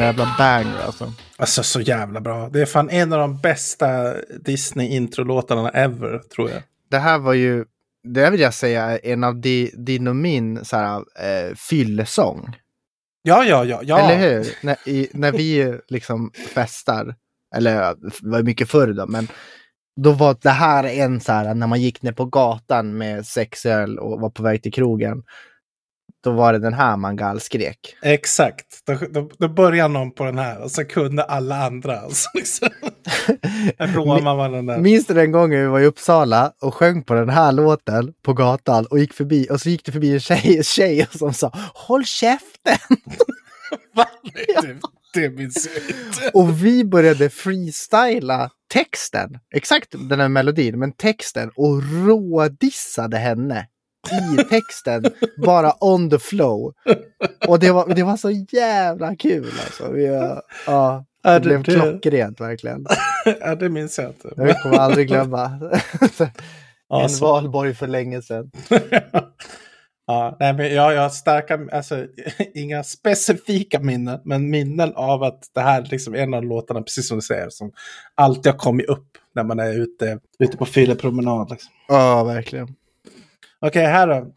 Jävla 0.00 0.34
banger 0.38 0.78
alltså. 0.86 1.12
Alltså 1.36 1.62
så 1.62 1.80
jävla 1.80 2.20
bra. 2.20 2.48
Det 2.48 2.60
är 2.60 2.66
fan 2.66 2.90
en 2.90 3.12
av 3.12 3.18
de 3.18 3.40
bästa 3.40 4.14
Disney-introlåtarna 4.44 5.70
ever, 5.70 6.18
tror 6.18 6.50
jag. 6.50 6.62
Det 6.90 6.98
här 6.98 7.18
var 7.18 7.34
ju, 7.34 7.64
det 8.04 8.30
vill 8.30 8.40
jag 8.40 8.54
säga, 8.54 8.82
är 8.82 9.12
en 9.12 9.24
av 9.24 9.40
di, 9.40 9.70
din 9.86 10.08
och 10.08 10.16
min 10.16 10.64
så 10.64 10.76
här, 10.76 10.96
eh, 10.98 11.54
fyllesång. 11.56 12.56
Ja, 13.22 13.44
ja, 13.44 13.64
ja. 13.64 13.80
ja. 13.84 13.98
Eller 13.98 14.28
hur? 14.28 14.46
När, 14.62 14.76
i, 14.88 15.08
när 15.12 15.32
vi 15.32 15.78
liksom 15.88 16.30
festar, 16.54 17.14
eller 17.56 17.96
var 18.22 18.42
mycket 18.42 18.70
förr 18.70 18.92
då, 18.92 19.06
men 19.06 19.28
då 19.96 20.12
var 20.12 20.36
det 20.42 20.50
här 20.50 20.84
en 20.84 21.20
så 21.20 21.32
här, 21.32 21.54
när 21.54 21.66
man 21.66 21.80
gick 21.80 22.02
ner 22.02 22.12
på 22.12 22.24
gatan 22.24 22.98
med 22.98 23.26
sex 23.26 23.66
öl 23.66 23.98
och 23.98 24.20
var 24.20 24.30
på 24.30 24.42
väg 24.42 24.62
till 24.62 24.72
krogen. 24.72 25.22
Då 26.22 26.30
var 26.30 26.52
det 26.52 26.58
den 26.58 26.74
här 26.74 26.96
man 26.96 27.16
gallskrek. 27.16 27.96
Exakt. 28.02 28.66
Då, 28.86 28.98
då, 29.10 29.30
då 29.38 29.48
börjar 29.48 29.88
någon 29.88 30.10
på 30.10 30.24
den 30.24 30.38
här 30.38 30.62
och 30.62 30.70
så 30.70 30.84
kunde 30.84 31.22
alla 31.24 31.66
andra. 31.66 32.00
Alltså, 32.00 32.30
liksom. 32.34 32.68
Den. 34.66 34.82
Minns 34.82 35.06
du 35.06 35.14
den 35.14 35.32
gången 35.32 35.60
vi 35.60 35.66
var 35.66 35.80
i 35.80 35.86
Uppsala 35.86 36.52
och 36.60 36.74
sjöng 36.74 37.02
på 37.02 37.14
den 37.14 37.28
här 37.28 37.52
låten 37.52 38.12
på 38.22 38.32
gatan 38.32 38.86
och 38.86 38.98
gick 38.98 39.12
förbi 39.12 39.46
och 39.50 39.60
så 39.60 39.68
gick 39.68 39.84
det 39.84 39.92
förbi 39.92 40.12
en 40.12 40.20
tjej, 40.20 40.64
tjej 40.64 41.06
som 41.10 41.34
sa 41.34 41.52
Håll 41.74 42.04
käften! 42.04 42.78
Va? 43.94 44.06
Det, 44.62 44.76
det 45.14 45.30
minns 45.30 45.68
jag 45.74 45.84
inte. 45.84 46.30
Och 46.38 46.64
vi 46.64 46.84
började 46.84 47.30
freestyla 47.30 48.50
texten, 48.72 49.38
exakt 49.54 49.94
den 50.08 50.20
här 50.20 50.28
melodin, 50.28 50.78
men 50.78 50.92
texten 50.92 51.50
och 51.56 51.82
rådissade 52.06 53.16
henne. 53.16 53.66
I 54.38 54.44
texten, 54.44 55.04
bara 55.36 55.72
on 55.80 56.10
the 56.10 56.18
flow. 56.18 56.74
Och 57.48 57.58
det 57.58 57.70
var, 57.72 57.94
det 57.94 58.02
var 58.02 58.16
så 58.16 58.30
jävla 58.30 59.16
kul 59.16 59.50
alltså. 59.64 59.92
Vi, 59.92 60.04
ja, 60.66 61.04
det 61.22 61.30
det- 61.32 61.40
blev 61.40 61.62
det- 61.62 61.72
klockrent 61.72 62.40
verkligen. 62.40 62.86
ja, 63.40 63.54
det 63.54 63.68
minns 63.68 63.98
jag 63.98 64.08
inte. 64.08 64.32
Jag 64.36 64.62
kommer 64.62 64.76
aldrig 64.78 65.08
glömma. 65.08 65.50
En 66.92 67.08
valborg 67.20 67.74
för 67.74 67.86
länge 67.86 68.22
sedan. 68.22 68.50
ja, 70.06 70.36
nej, 70.40 70.52
men 70.54 70.74
jag, 70.74 70.94
jag 70.94 71.02
har 71.02 71.08
starka, 71.08 71.60
alltså 71.72 72.06
inga 72.54 72.82
specifika 72.82 73.80
minnen, 73.80 74.20
men 74.24 74.50
minnen 74.50 74.92
av 74.94 75.22
att 75.22 75.42
det 75.54 75.60
här 75.60 75.82
liksom 75.90 76.14
är 76.14 76.18
en 76.18 76.34
av 76.34 76.44
låtarna, 76.44 76.82
precis 76.82 77.08
som 77.08 77.16
du 77.18 77.22
säger, 77.22 77.50
som 77.50 77.72
alltid 78.14 78.52
har 78.52 78.58
kommit 78.58 78.86
upp 78.88 79.06
när 79.34 79.44
man 79.44 79.58
är 79.60 79.72
ute, 79.72 80.18
ute 80.38 80.56
på 80.56 80.66
fyllepromenad. 80.66 81.50
Liksom. 81.50 81.72
Ja, 81.88 82.24
verkligen. 82.24 82.68
Okej, 83.62 83.86
här 83.86 84.06
då. 84.06 84.32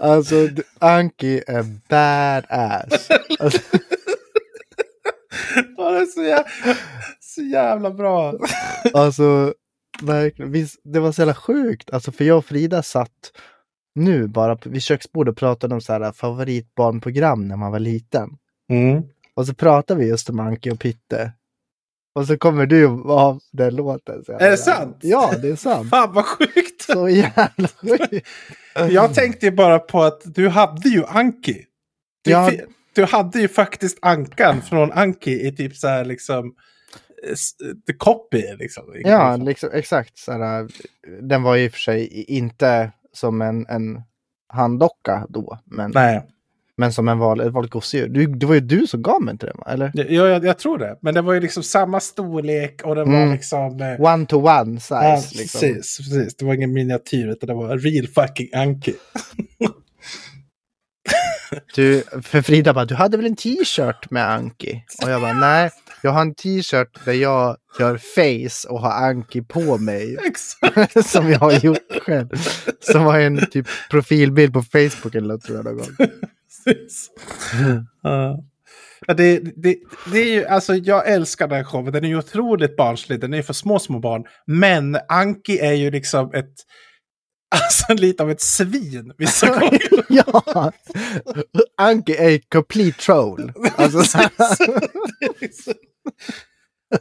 Alltså, 0.00 0.48
Anki 0.78 1.42
är 1.46 1.62
badass. 1.88 3.08
Alltså, 3.38 3.60
är 6.04 6.08
så 6.08 6.22
jävla, 6.22 6.78
så 7.20 7.42
jävla 7.42 7.90
bra. 7.90 8.34
alltså 8.94 9.54
verkligen. 10.02 10.66
Det 10.84 11.00
var 11.00 11.12
så 11.12 11.20
jävla 11.20 11.34
sjukt. 11.34 11.90
Alltså, 11.90 12.12
för 12.12 12.24
jag 12.24 12.38
och 12.38 12.44
Frida 12.44 12.82
satt 12.82 13.32
nu 13.94 14.26
bara 14.26 14.58
vid 14.64 14.82
köksbordet 14.82 15.32
och 15.32 15.38
pratade 15.38 15.74
om 15.74 15.80
så 15.80 15.92
här 15.92 16.12
favoritbarnprogram 16.12 17.48
när 17.48 17.56
man 17.56 17.72
var 17.72 17.78
liten. 17.78 18.30
Mm. 18.70 19.02
Och 19.34 19.46
så 19.46 19.54
pratade 19.54 20.00
vi 20.00 20.06
just 20.08 20.30
om 20.30 20.40
Anki 20.40 20.70
och 20.70 20.80
Pytte. 20.80 21.32
Och 22.14 22.26
så 22.26 22.38
kommer 22.38 22.66
du 22.66 22.88
av 23.08 23.40
den 23.52 23.76
låten. 23.76 24.24
Så 24.24 24.32
Är 24.32 24.38
det 24.38 24.44
bara, 24.44 24.56
sant? 24.56 24.98
Ja, 25.00 25.34
det 25.42 25.48
är 25.48 25.56
sant. 25.56 25.90
Fan 25.90 26.12
vad 26.12 26.24
sjukt. 26.24 26.82
Så 26.82 27.08
jävla 27.08 27.68
sjukt. 27.68 28.26
Jag 28.90 29.14
tänkte 29.14 29.50
bara 29.50 29.78
på 29.78 30.02
att 30.02 30.22
du 30.24 30.48
hade 30.48 30.88
ju 30.88 31.04
Anki. 31.04 31.64
Du, 32.24 32.30
Ja. 32.30 32.50
Du 32.94 33.04
hade 33.04 33.40
ju 33.40 33.48
faktiskt 33.48 33.98
Ankan 34.02 34.62
från 34.62 34.92
Anki 34.92 35.46
i 35.46 35.52
typ 35.56 35.76
så 35.76 35.88
här 35.88 36.04
liksom 36.04 36.54
eh, 37.26 37.32
s- 37.32 37.56
the 37.86 37.92
copy 37.92 38.42
liksom. 38.58 38.84
Ja, 39.04 39.36
liksom, 39.36 39.68
exakt. 39.72 40.18
Så 40.18 40.32
här, 40.32 40.68
den 41.22 41.42
var 41.42 41.56
ju 41.56 41.64
i 41.64 41.68
och 41.68 41.72
för 41.72 41.78
sig 41.78 42.24
inte 42.28 42.92
som 43.12 43.42
en, 43.42 43.66
en 43.66 44.00
handdocka 44.48 45.26
då, 45.28 45.58
men, 45.64 45.90
Nej, 45.94 46.22
men 46.76 46.92
som 46.92 47.08
en 47.08 47.18
val, 47.18 47.40
ett 47.40 47.52
vanligt 47.52 47.72
gosedjur. 47.72 48.08
Du, 48.08 48.26
det 48.26 48.46
var 48.46 48.54
ju 48.54 48.60
du 48.60 48.86
som 48.86 49.02
gav 49.02 49.22
mig 49.22 49.38
till 49.38 49.48
den, 49.48 49.72
eller? 49.72 49.92
jag, 49.94 50.28
jag, 50.28 50.44
jag 50.44 50.58
tror 50.58 50.78
det. 50.78 50.98
Men 51.02 51.14
det 51.14 51.22
var 51.22 51.32
ju 51.34 51.40
liksom 51.40 51.62
samma 51.62 52.00
storlek 52.00 52.82
och 52.84 52.94
den 52.94 53.10
var 53.12 53.16
Mm. 53.18 53.32
liksom... 53.32 53.80
eh, 53.80 54.00
One 54.14 54.26
to 54.26 54.36
one 54.48 54.80
size. 54.80 54.94
Ja, 54.94 55.14
liksom. 55.34 55.60
precis, 55.60 55.96
precis. 55.98 56.36
Det 56.36 56.44
var 56.44 56.54
ingen 56.54 56.72
miniatyr 56.72 57.28
utan 57.28 57.46
det 57.46 57.54
var 57.54 57.78
real 57.78 58.06
fucking 58.06 58.48
Anki. 58.54 58.94
Du, 61.74 62.02
för 62.22 62.42
Frida 62.42 62.74
bara, 62.74 62.84
du 62.84 62.94
hade 62.94 63.16
väl 63.16 63.26
en 63.26 63.36
t-shirt 63.36 64.10
med 64.10 64.30
Anki? 64.30 64.82
Och 65.02 65.10
jag 65.10 65.20
bara, 65.20 65.32
nej, 65.32 65.70
jag 66.02 66.10
har 66.10 66.20
en 66.20 66.34
t-shirt 66.34 67.04
där 67.04 67.12
jag 67.12 67.56
gör 67.78 67.98
face 67.98 68.68
och 68.68 68.80
har 68.80 69.08
Anki 69.08 69.42
på 69.42 69.78
mig. 69.78 70.16
Exakt. 70.26 71.06
som 71.10 71.30
jag 71.30 71.38
har 71.38 71.52
gjort 71.52 72.02
själv. 72.02 72.28
Som 72.80 73.04
var 73.04 73.18
en 73.18 73.46
typ 73.50 73.66
profilbild 73.90 74.52
på 74.52 74.62
Facebook 74.62 75.14
eller 75.14 75.28
något 75.28 75.42
tror 75.42 75.56
jag 75.56 75.64
någon 75.64 75.76
gång. 75.76 76.08
Precis. 76.64 77.10
Ja, 79.06 79.14
det, 79.14 79.38
det, 79.38 79.76
det 80.12 80.18
är 80.18 80.32
ju, 80.34 80.46
alltså 80.46 80.74
jag 80.74 81.08
älskar 81.08 81.48
den 81.48 81.64
showen. 81.64 81.92
Den 81.92 82.04
är 82.04 82.08
ju 82.08 82.18
otroligt 82.18 82.76
barnslig. 82.76 83.20
Den 83.20 83.32
är 83.32 83.36
ju 83.36 83.42
för 83.42 83.52
små, 83.52 83.78
små 83.78 83.98
barn. 83.98 84.24
Men 84.46 84.98
Anki 85.08 85.58
är 85.58 85.72
ju 85.72 85.90
liksom 85.90 86.34
ett, 86.34 86.54
alltså 87.62 87.94
lite 87.94 88.22
av 88.22 88.30
ett 88.30 88.40
svin 88.40 89.12
vissa 89.18 89.46
gånger. 89.60 89.80
ja! 90.08 90.72
Anki 91.76 92.16
är 92.16 92.38
complete 92.48 92.98
troll. 93.02 93.52
Alltså, 93.76 94.18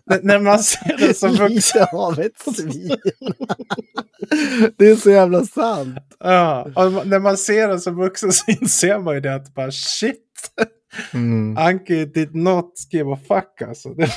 Det 0.06 0.24
När 0.24 0.40
man 0.40 0.60
ser 0.64 0.98
den 0.98 1.14
som 1.16 1.30
vuxen. 1.32 1.50
lite 1.56 1.86
av 1.94 2.20
ett 2.20 2.56
svin. 2.56 2.98
det 4.78 4.88
är 4.88 4.96
så 4.96 5.12
jävla 5.12 5.46
sant. 5.46 5.98
Ja, 6.20 6.64
och 6.76 7.08
när 7.08 7.20
man 7.20 7.38
ser 7.38 7.68
den 7.68 7.82
som 7.82 7.96
vuxen 7.96 8.34
så 8.34 8.52
inser 8.52 9.00
man 9.00 9.14
ju 9.16 9.20
det 9.22 9.36
att 9.36 9.54
bara 9.54 9.72
shit. 9.72 10.20
Mm. 11.14 11.58
Anki 11.58 12.06
did 12.06 12.36
not 12.36 12.72
give 12.92 13.14
a 13.14 13.20
fuck 13.28 13.62
alltså. 13.68 13.90
Det, 13.90 14.04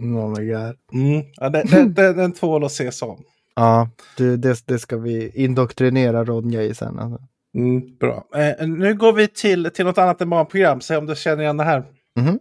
Oh 0.00 0.38
my 0.38 0.46
god. 0.52 0.76
mm, 0.92 1.22
ja, 1.34 1.48
den, 1.50 1.66
den, 1.66 1.94
den, 1.94 2.16
den 2.16 2.32
tål 2.32 2.64
att 2.64 2.72
ses 2.72 3.02
om. 3.02 3.22
Ja, 3.58 3.90
du, 4.16 4.36
det, 4.36 4.66
det 4.66 4.78
ska 4.78 4.96
vi 4.96 5.30
indoktrinera 5.34 6.24
Ronja 6.24 6.62
i 6.62 6.74
sen. 6.74 6.98
Alltså. 6.98 7.22
Mm, 7.54 7.96
bra. 8.00 8.24
Eh, 8.36 8.68
nu 8.68 8.94
går 8.94 9.12
vi 9.12 9.28
till, 9.28 9.70
till 9.74 9.84
något 9.84 9.98
annat 9.98 10.20
än 10.20 10.30
barnprogram. 10.30 10.80
Se 10.80 10.96
om 10.96 11.06
du 11.06 11.14
känner 11.14 11.42
igen 11.42 11.56
det 11.56 11.64
här. 11.64 11.84
Mhm. 12.20 12.38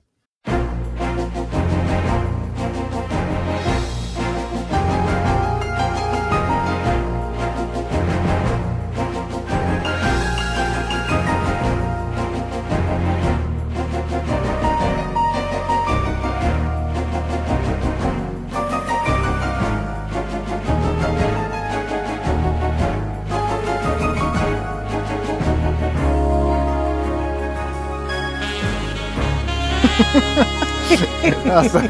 Alltså, 31.52 31.82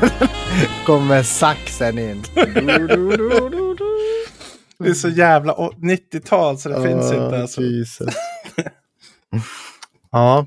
kommer 0.85 1.23
saxen 1.23 1.99
in. 1.99 2.23
Det 4.79 4.89
är 4.89 4.93
så 4.93 5.09
jävla 5.09 5.53
å- 5.53 5.73
90-tal 5.77 6.57
så 6.57 6.69
det 6.69 6.81
finns 6.87 7.11
Ah, 7.11 7.25
inte. 7.25 7.41
Alltså. 7.41 7.61
Ja, 10.11 10.45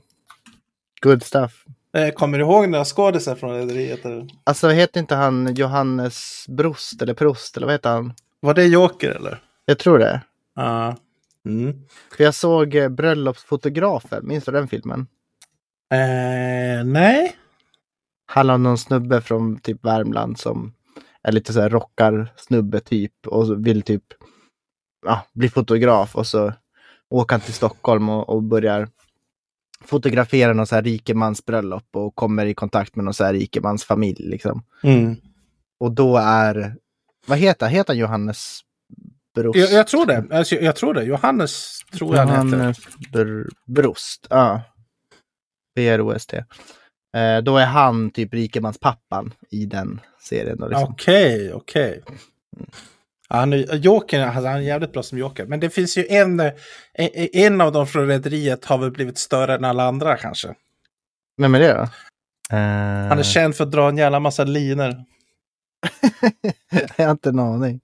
good 1.02 1.22
stuff. 1.22 1.64
Eh, 1.96 2.10
kommer 2.10 2.38
du 2.38 2.44
ihåg 2.44 2.68
några 2.68 2.84
skådisar 2.84 3.34
från 3.34 3.54
Rederiet? 3.56 4.00
Alltså 4.44 4.68
heter 4.68 5.00
inte 5.00 5.14
han 5.14 5.54
Johannes 5.54 6.44
Brost 6.48 7.02
eller 7.02 7.14
Prost 7.14 7.56
eller 7.56 7.66
vad 7.66 7.74
heter 7.74 7.90
han? 7.90 8.14
Var 8.40 8.54
det 8.54 8.64
Joker 8.66 9.10
eller? 9.10 9.42
Jag 9.64 9.78
tror 9.78 9.98
det. 9.98 10.20
Ja. 10.56 10.96
Mm. 11.46 11.74
För 12.16 12.24
jag 12.24 12.34
såg 12.34 12.74
eh, 12.74 12.88
Bröllopsfotografen, 12.88 14.26
minns 14.28 14.44
du 14.44 14.52
den 14.52 14.68
filmen? 14.68 15.06
Eh, 15.92 16.84
nej. 16.84 17.36
Handlar 18.32 18.54
om 18.54 18.62
någon 18.62 18.78
snubbe 18.78 19.20
från 19.20 19.58
typ 19.58 19.84
Värmland 19.84 20.38
som 20.38 20.72
är 21.22 21.32
lite 21.32 21.52
så 21.52 21.60
här 21.60 21.70
rockar 21.70 22.32
snubbe 22.36 22.80
typ 22.80 23.26
och 23.26 23.66
vill 23.66 23.82
typ 23.82 24.04
ja, 25.06 25.26
bli 25.32 25.48
fotograf 25.48 26.16
och 26.16 26.26
så 26.26 26.52
åker 27.08 27.34
han 27.34 27.40
till 27.40 27.54
Stockholm 27.54 28.08
och, 28.08 28.28
och 28.28 28.42
börjar 28.42 28.88
fotografera 29.84 30.52
någon 30.52 30.66
så 30.66 30.74
här 30.74 30.82
rikemans 30.82 31.46
bröllop 31.46 31.86
och 31.92 32.14
kommer 32.14 32.46
i 32.46 32.54
kontakt 32.54 32.96
med 32.96 33.04
någon 33.04 33.14
så 33.14 33.24
här 33.24 33.32
rikemans 33.32 33.84
familj 33.84 34.28
liksom. 34.28 34.62
Mm. 34.82 35.16
Och 35.80 35.92
då 35.92 36.16
är, 36.16 36.76
vad 37.26 37.38
heter 37.38 37.66
han? 37.66 37.74
Heter 37.74 37.92
han 37.92 37.98
Johannes 37.98 38.60
Brost? 39.34 39.58
Jag, 39.58 39.72
jag 39.72 39.86
tror 39.86 40.06
det. 40.06 40.26
Alltså, 40.30 40.54
jag 40.54 40.76
tror 40.76 40.94
det. 40.94 41.04
Johannes 41.04 41.80
tror 41.92 42.16
jag 42.16 42.26
han 42.26 42.52
heter. 42.52 43.46
Brost, 43.66 44.26
ja. 44.30 44.62
B-R-O-S-T. 45.74 46.44
Eh, 47.16 47.38
då 47.42 47.56
är 47.56 47.66
han 47.66 48.10
typ 48.10 48.34
rikemanspappan 48.34 49.34
i 49.50 49.66
den 49.66 50.00
serien. 50.20 50.58
Då, 50.58 50.68
liksom. 50.68 50.92
Okej, 50.92 51.52
okej. 51.52 52.02
Ja, 53.28 53.36
Han 53.36 53.52
är, 53.52 53.74
Joker, 53.74 54.20
han 54.26 54.46
är 54.46 54.58
jävligt 54.58 54.92
bra 54.92 55.02
som 55.02 55.18
Joker. 55.18 55.46
Men 55.46 55.60
det 55.60 55.70
finns 55.70 55.98
ju 55.98 56.06
en, 56.08 56.40
eh, 56.40 56.52
en 57.32 57.60
av 57.60 57.72
dem 57.72 57.86
från 57.86 58.06
Rederiet 58.06 58.64
har 58.64 58.78
väl 58.78 58.90
blivit 58.90 59.18
större 59.18 59.54
än 59.54 59.64
alla 59.64 59.84
andra 59.84 60.16
kanske. 60.16 60.54
Vem 61.36 61.54
är 61.54 61.60
det 61.60 61.72
då? 61.72 61.88
Han 63.08 63.18
är 63.18 63.22
känd 63.22 63.56
för 63.56 63.64
att 63.64 63.70
dra 63.70 63.88
en 63.88 63.96
jävla 63.96 64.20
massa 64.20 64.44
linor. 64.44 64.94
Jag 66.96 67.04
har 67.04 67.10
inte 67.10 67.28
en 67.28 67.38
aning. 67.38 67.80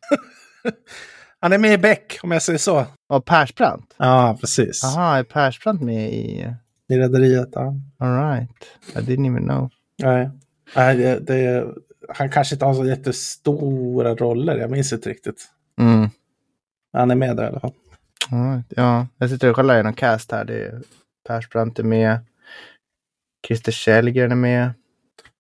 Han 1.41 1.53
är 1.53 1.59
med 1.59 1.73
i 1.73 1.79
Beck, 1.79 2.19
om 2.23 2.33
jag 2.33 2.43
säger 2.43 2.59
så. 2.59 2.87
Och 3.09 3.25
Persbrandt? 3.25 3.95
Ja, 3.97 4.39
precis. 4.41 4.81
Jaha, 4.83 5.19
är 5.19 5.23
Persbrandt 5.23 5.83
med 5.83 6.13
i... 6.13 6.55
I 6.89 6.99
Rederiet, 6.99 7.49
ja. 7.53 7.75
All 7.99 8.17
right. 8.31 8.51
I 8.95 8.99
didn't 8.99 9.27
even 9.31 9.43
know. 9.45 9.71
Nej. 10.03 10.31
Nej, 10.77 10.97
det, 10.97 11.19
det, 11.21 11.67
han 12.09 12.31
kanske 12.31 12.55
inte 12.55 12.65
har 12.65 12.75
så 12.75 12.85
jättestora 12.87 14.15
roller, 14.15 14.57
jag 14.57 14.71
minns 14.71 14.93
inte 14.93 15.11
riktigt. 15.11 15.49
Mm. 15.81 16.11
Han 16.93 17.11
är 17.11 17.15
med 17.15 17.37
där 17.37 17.45
i 17.45 17.47
alla 17.47 17.61
fall. 17.61 17.73
Ja, 18.31 18.63
Ja, 18.69 19.07
jag 19.19 19.31
sitter 19.31 19.51
och 19.51 19.57
kollar 19.57 19.75
igenom 19.75 19.93
cast 19.95 20.33
här. 20.33 20.45
Det 20.45 20.65
är 20.67 20.83
Persbrandt 21.29 21.79
är 21.79 21.83
med. 21.83 22.19
Christer 23.47 23.73
Källgren 23.73 24.33
är 24.33 24.37
med. 24.37 24.71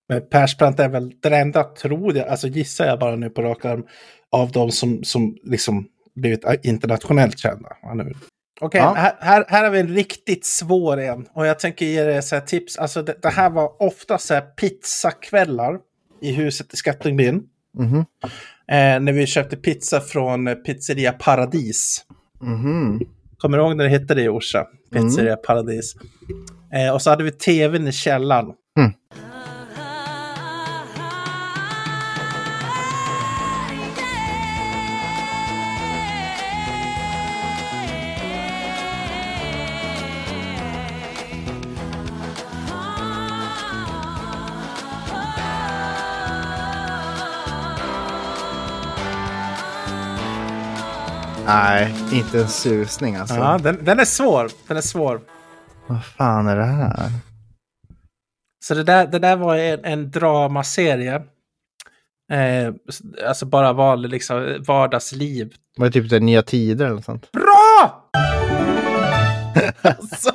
Men 0.08 0.22
Persbrandt 0.30 0.80
är 0.80 0.88
väl 0.88 1.12
den 1.20 1.32
enda, 1.32 1.64
tror 1.64 2.16
jag, 2.16 2.28
alltså 2.28 2.48
gissar 2.48 2.86
jag 2.86 2.98
bara 2.98 3.16
nu 3.16 3.30
på 3.30 3.42
rak 3.42 3.64
arm, 3.64 3.86
av 4.30 4.52
de 4.52 4.70
som, 4.70 5.04
som 5.04 5.36
liksom 5.42 5.88
blivit 6.14 6.44
internationellt 6.62 7.38
kända. 7.38 7.76
Han 7.82 8.00
är- 8.00 8.16
Okej, 8.60 8.80
Ja. 8.80 8.94
här, 8.94 9.16
här, 9.20 9.44
här 9.48 9.64
har 9.64 9.70
vi 9.70 9.80
en 9.80 9.88
riktigt 9.88 10.46
svår 10.46 11.00
en. 11.00 11.26
Och 11.34 11.46
jag 11.46 11.58
tänker 11.58 11.86
ge 11.86 12.02
dig 12.04 12.22
så 12.22 12.34
här 12.36 12.42
tips. 12.42 12.78
Alltså 12.78 13.02
det, 13.02 13.14
det 13.22 13.28
här 13.28 13.50
var 13.50 13.82
ofta 13.82 14.18
så 14.18 14.34
här 14.34 14.40
pizzakvällar 14.40 15.78
i 16.22 16.32
huset 16.32 16.74
i 16.74 16.76
Skattungbyn. 16.76 17.42
Mhm. 17.78 18.04
Eh, 18.68 19.00
när 19.00 19.12
vi 19.12 19.26
köpte 19.26 19.56
pizza 19.56 20.00
från 20.00 20.62
Pizzeria 20.64 21.12
Paradis. 21.12 22.04
Mhm. 22.40 23.00
Kommer 23.38 23.58
du 23.58 23.64
ihåg 23.64 23.76
när 23.76 23.84
det 23.84 23.90
hette 23.90 24.14
det 24.14 24.22
i 24.22 24.28
Orsa? 24.28 24.66
Pizzeria 24.92 25.36
Paradis. 25.36 25.94
Eh, 26.72 26.94
och 26.94 27.02
så 27.02 27.10
hade 27.10 27.24
vi 27.24 27.30
tvn 27.30 27.88
i 27.88 27.92
källaren. 27.92 28.46
Nej, 51.46 51.94
inte 52.12 52.40
en 52.40 52.48
susning 52.48 53.16
alltså. 53.16 53.34
Ja, 53.36 53.58
den, 53.58 53.84
den 53.84 54.00
är 54.00 54.04
svår. 54.04 54.50
Den 54.68 54.76
är 54.76 54.80
svår. 54.80 55.20
Vad 55.86 56.04
fan 56.04 56.48
är 56.48 56.56
det 56.56 56.64
här? 56.64 57.10
Så 58.64 58.74
det 58.74 58.82
där, 58.82 59.06
det 59.06 59.18
där 59.18 59.36
var 59.36 59.56
en, 59.56 59.84
en 59.84 60.10
dramaserie. 60.10 61.14
Eh, 62.32 62.74
alltså 63.28 63.46
bara 63.46 63.72
vanlig 63.72 64.08
liksom, 64.08 64.64
vardagsliv. 64.66 65.54
Var 65.76 65.86
det 65.86 65.92
typ 65.92 66.10
det 66.10 66.20
nya 66.20 66.42
tider 66.42 66.86
eller 66.86 67.00
sånt? 67.00 67.32
Bra! 67.32 68.10
alltså, 69.82 70.30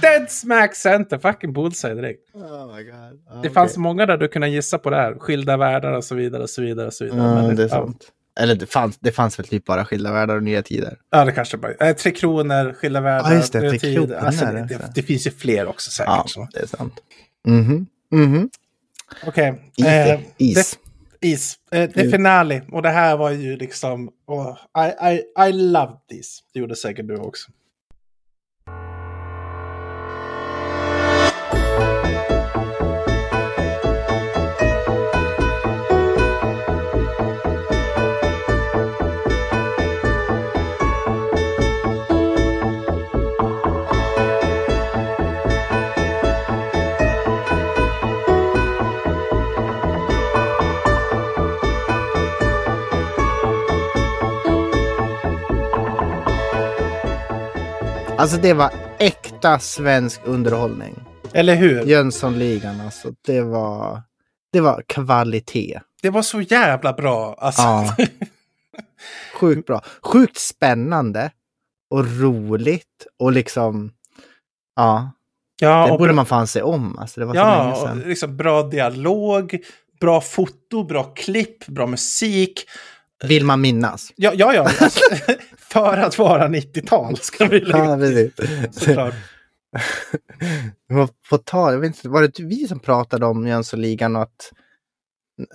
dead 0.00 0.30
smack 0.30 0.74
center, 0.74 1.18
fucking 1.18 1.52
bullseye 1.52 1.94
direkt. 1.94 2.34
Oh 2.34 2.76
my 2.76 2.82
god. 2.84 3.42
Det 3.42 3.50
fanns 3.50 3.76
många 3.76 4.06
där 4.06 4.16
du 4.16 4.28
kunde 4.28 4.48
gissa 4.48 4.78
på 4.78 4.90
det 4.90 4.96
här. 4.96 5.14
Skilda 5.18 5.56
världar 5.56 5.92
och 5.92 6.04
så 6.04 6.14
vidare 6.14 6.42
och 6.42 6.50
så 6.50 6.62
vidare. 6.62 6.86
Och 6.86 6.94
så 6.94 7.04
vidare. 7.04 7.20
Ja, 7.20 7.34
Men 7.34 7.56
det 7.56 7.62
är 7.62 7.68
ja, 7.68 7.74
sant. 7.74 8.12
Eller 8.40 8.54
det 8.54 8.66
fanns, 8.66 8.98
det 8.98 9.12
fanns 9.12 9.38
väl 9.38 9.46
typ 9.46 9.64
bara 9.64 9.84
skilda 9.84 10.12
världar 10.12 10.36
och 10.36 10.42
nya 10.42 10.62
tider. 10.62 10.98
Ja, 11.10 11.24
det 11.24 11.32
kanske 11.32 11.56
bara... 11.56 11.72
Eh, 11.74 11.96
Tre 11.96 12.10
Kronor, 12.12 12.72
Skilda 12.72 13.00
världar. 13.00 13.30
Ja, 13.30 13.36
just 13.36 13.52
det, 13.52 13.60
Nya 13.60 13.78
Tider. 13.78 14.16
Alltså, 14.16 14.44
det 14.44 14.66
det, 14.68 14.90
det, 14.94 15.02
finns 15.02 15.26
ju 15.26 15.30
fler 15.30 15.66
också 15.66 15.90
säkert. 15.90 16.12
Ja, 16.16 16.24
så. 16.28 16.48
det 16.52 16.58
är 16.60 16.66
sant. 16.66 16.94
Mhm. 17.46 17.86
Mhm. 18.12 18.50
Okej. 19.26 19.72
Is. 19.76 19.86
eh, 19.86 20.20
is. 20.38 20.54
det- 20.54 20.78
Is. 21.28 21.58
Eh, 21.70 21.90
det 21.94 22.00
är 22.00 22.10
finale. 22.10 22.62
Och 22.72 22.82
det 22.82 22.88
här 22.90 23.16
var 23.16 23.30
ju 23.30 23.56
liksom... 23.56 24.10
åh, 24.26 24.56
I, 24.78 25.14
I, 25.14 25.22
I 25.48 25.52
loved 25.52 25.96
this. 26.10 26.40
Det 26.54 26.60
gjorde 26.60 26.76
säkert 26.76 27.08
du 27.08 27.16
också. 27.16 27.50
Alltså 58.18 58.36
det 58.36 58.54
var 58.54 58.72
äkta 58.98 59.58
svensk 59.58 60.20
underhållning. 60.24 60.94
Eller 61.32 61.54
hur? 61.54 61.82
Jönssonligan 61.82 62.80
alltså. 62.80 63.12
Det 63.26 63.40
var, 63.40 64.02
det 64.52 64.60
var 64.60 64.82
kvalitet. 64.88 65.80
Det 66.02 66.10
var 66.10 66.22
så 66.22 66.40
jävla 66.40 66.92
bra. 66.92 67.34
Alltså. 67.38 67.62
Ja. 67.62 67.96
Sjukt 69.34 69.66
bra. 69.66 69.82
Sjukt 70.02 70.38
spännande 70.38 71.30
och 71.90 72.20
roligt 72.20 73.06
och 73.18 73.32
liksom 73.32 73.92
ja, 74.76 75.10
ja, 75.60 75.86
det 75.92 75.98
borde 75.98 76.12
man 76.12 76.26
fan 76.26 76.46
se 76.46 76.62
om. 76.62 76.98
Alltså, 76.98 77.20
det 77.20 77.26
var 77.26 77.34
så 77.34 77.40
länge 77.40 77.70
ja 77.70 77.86
sedan. 77.86 78.02
och 78.02 78.08
liksom 78.08 78.36
bra 78.36 78.62
dialog, 78.62 79.58
bra 80.00 80.20
foto, 80.20 80.84
bra 80.84 81.04
klipp, 81.04 81.66
bra 81.66 81.86
musik. 81.86 82.64
Vill 83.24 83.44
man 83.44 83.60
minnas? 83.60 84.12
Ja, 84.16 84.32
ja, 84.34 84.54
ja. 84.54 84.62
Alltså, 84.80 85.00
för 85.72 85.96
att 85.96 86.18
vara 86.18 86.48
90-tal 86.48 87.16
ska 87.16 87.46
vi 87.46 87.60
lägga 87.60 87.78
Ja, 87.84 87.96
precis. 87.96 88.32
såklart. 88.72 89.14
Men 90.88 91.08
På 91.30 91.38
tal, 91.38 91.72
jag 91.72 91.80
vet 91.80 91.86
inte, 91.96 92.08
var 92.08 92.22
det 92.22 92.40
vi 92.40 92.68
som 92.68 92.80
pratade 92.80 93.26
om 93.26 93.46
Jönssonligan 93.46 94.16
och 94.16 94.22
att 94.22 94.52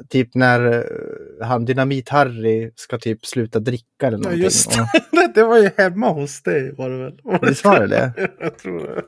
typ 0.10 0.36
när 0.36 0.74
eh, 0.78 1.48
han 1.48 1.66
Dynamit-Harry 1.68 2.72
ska 2.76 2.98
typ 2.98 3.26
sluta 3.26 3.60
dricka 3.60 3.86
eller 4.08 4.18
Ja, 4.18 4.22
någonting. 4.22 4.44
just 4.44 4.68
Och, 4.68 4.74
det. 5.12 5.32
Det 5.36 5.44
var 5.44 5.58
ju 5.58 5.70
hemma 5.78 6.10
hos 6.10 6.42
dig 6.44 6.72
var 6.76 6.90
det 6.90 6.98
väl? 6.98 7.40
Visst 7.42 7.66
var 7.66 7.80
det 7.80 7.88
det? 7.88 8.14
Jag 8.40 8.58
tror 8.58 8.80
det. 8.96 9.02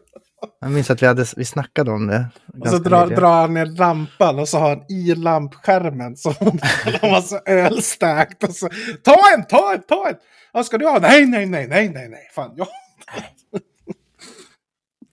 Jag 0.59 0.71
minns 0.71 0.89
att 0.89 1.01
vi, 1.01 1.05
hade, 1.07 1.25
vi 1.37 1.45
snackade 1.45 1.91
om 1.91 2.07
det. 2.07 2.27
Och 2.61 2.67
så 2.69 2.77
drar, 2.77 3.07
drar 3.07 3.41
han 3.41 3.53
ner 3.53 3.65
lampan 3.65 4.39
och 4.39 4.49
så 4.49 4.57
har 4.57 4.69
han 4.69 4.85
i 4.89 5.15
lampskärmen 5.15 6.17
så 6.17 6.29
han 7.01 7.11
var 7.11 7.21
så 7.21 7.39
ölstärkt. 7.45 8.43
Och 8.43 8.55
så, 8.55 8.69
ta 9.03 9.17
en, 9.35 9.45
ta 9.45 9.73
en, 9.73 9.81
ta 9.81 10.07
en! 10.09 10.15
Vad 10.53 10.65
ska 10.65 10.77
du 10.77 10.85
ha? 10.85 10.99
Nej, 10.99 11.25
nej, 11.25 11.45
nej, 11.45 11.67
nej, 11.67 11.89
nej, 11.89 12.09
nej. 12.09 12.29
Fan, 12.35 12.51
ja. 12.55 12.67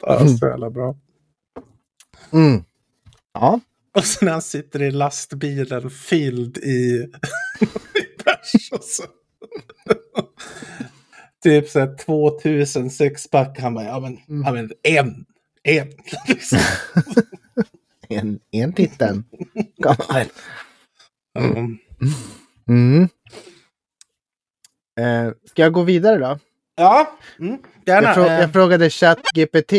Ja, 0.03 0.29
så 0.41 0.47
jävla 0.47 0.71
bra. 0.71 0.97
Mm. 2.33 2.65
Ja, 3.35 3.61
Och 3.97 4.05
så 4.05 4.25
när 4.25 4.33
han 4.33 4.43
sitter 4.43 4.83
i 4.83 4.91
lastbilen 4.91 5.91
fylld 5.91 6.59
i, 6.59 6.71
i 7.95 8.25
bärs 8.25 8.73
och 8.73 8.85
så. 8.85 9.05
Typ 11.43 11.69
så 11.69 11.81
här 11.81 11.97
2000 11.97 12.91
sexpack. 12.91 13.59
Han 13.61 13.75
bara, 13.75 13.85
ja 13.85 14.01
men, 14.01 14.19
ja, 14.45 14.53
men 14.53 14.71
en, 14.83 15.25
en. 15.63 15.93
Liksom. 16.29 16.59
en, 18.09 18.41
en 18.51 18.73
titeln. 18.73 19.25
Mm. 21.39 21.79
Mm. 22.69 23.09
Eh, 25.01 25.33
ska 25.45 25.63
jag 25.63 25.73
gå 25.73 25.83
vidare 25.83 26.19
då? 26.19 26.39
Ja, 26.77 27.19
mm, 27.39 27.59
gärna. 27.87 28.09
Jag, 28.09 28.17
frå- 28.17 28.27
eh, 28.27 28.41
jag 28.41 28.53
frågade 28.53 28.91
ChatGPT. 28.91 29.73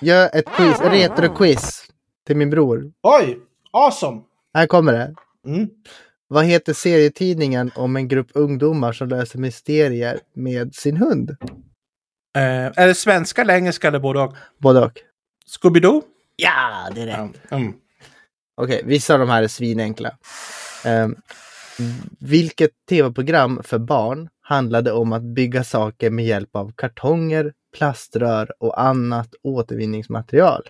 Gör 0.00 0.30
ett 0.32 0.46
quiz, 0.56 0.80
retro-quiz 0.80 1.82
till 2.26 2.36
min 2.36 2.50
bror. 2.50 2.92
Oj, 3.02 3.38
awesome. 3.70 4.20
Här 4.54 4.66
kommer 4.66 4.92
det. 4.92 5.14
Mm. 5.46 5.68
Vad 6.32 6.44
heter 6.44 6.72
serietidningen 6.72 7.70
om 7.74 7.96
en 7.96 8.08
grupp 8.08 8.30
ungdomar 8.34 8.92
som 8.92 9.08
löser 9.08 9.38
mysterier 9.38 10.20
med 10.34 10.74
sin 10.74 10.96
hund? 10.96 11.30
Eh, 12.36 12.66
är 12.76 12.86
det 12.86 12.94
svenska 12.94 13.42
eller 13.42 13.54
engelska 13.54 13.88
eller 13.88 13.98
både 13.98 14.20
och? 14.20 14.34
Både 14.58 14.80
och. 14.80 14.98
Scooby-Doo? 15.46 16.02
Ja, 16.36 16.88
det 16.94 17.00
är 17.02 17.06
Ja. 17.06 17.28
Mm. 17.56 17.72
Okej, 18.56 18.82
vissa 18.84 19.14
av 19.14 19.20
de 19.20 19.28
här 19.28 19.42
är 19.42 19.48
svinenkla. 19.48 20.16
Um, 20.86 21.16
vilket 22.18 22.70
tv-program 22.88 23.60
för 23.64 23.78
barn 23.78 24.28
handlade 24.40 24.92
om 24.92 25.12
att 25.12 25.22
bygga 25.22 25.64
saker 25.64 26.10
med 26.10 26.24
hjälp 26.24 26.56
av 26.56 26.72
kartonger, 26.76 27.52
plaströr 27.76 28.52
och 28.58 28.82
annat 28.82 29.34
återvinningsmaterial? 29.42 30.62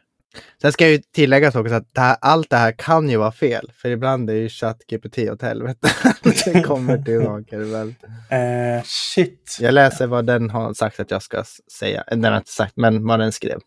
Sen 0.62 0.72
ska 0.72 0.84
jag 0.84 0.92
ju 0.92 0.98
tillägga 0.98 1.48
också 1.48 1.74
att 1.74 1.94
det 1.94 2.00
här, 2.00 2.16
allt 2.20 2.50
det 2.50 2.56
här 2.56 2.72
kan 2.72 3.08
ju 3.10 3.16
vara 3.16 3.32
fel, 3.32 3.72
för 3.74 3.90
ibland 3.90 4.30
är 4.30 4.34
ju 4.34 4.48
ChatGPT 4.48 5.18
åt 5.18 5.42
helvete. 5.42 5.88
det 6.44 6.62
kommer 6.62 6.98
till 6.98 7.22
saker 7.22 7.58
väl. 7.58 7.94
Eh, 8.30 8.82
shit. 8.84 9.58
Jag 9.60 9.74
läser 9.74 10.06
vad 10.06 10.26
den 10.26 10.50
har 10.50 10.74
sagt 10.74 11.00
att 11.00 11.10
jag 11.10 11.22
ska 11.22 11.44
säga. 11.78 12.04
Den 12.10 12.24
har 12.24 12.36
inte 12.36 12.52
sagt, 12.52 12.76
men 12.76 13.06
vad 13.06 13.20
den 13.20 13.32
skrev. 13.32 13.58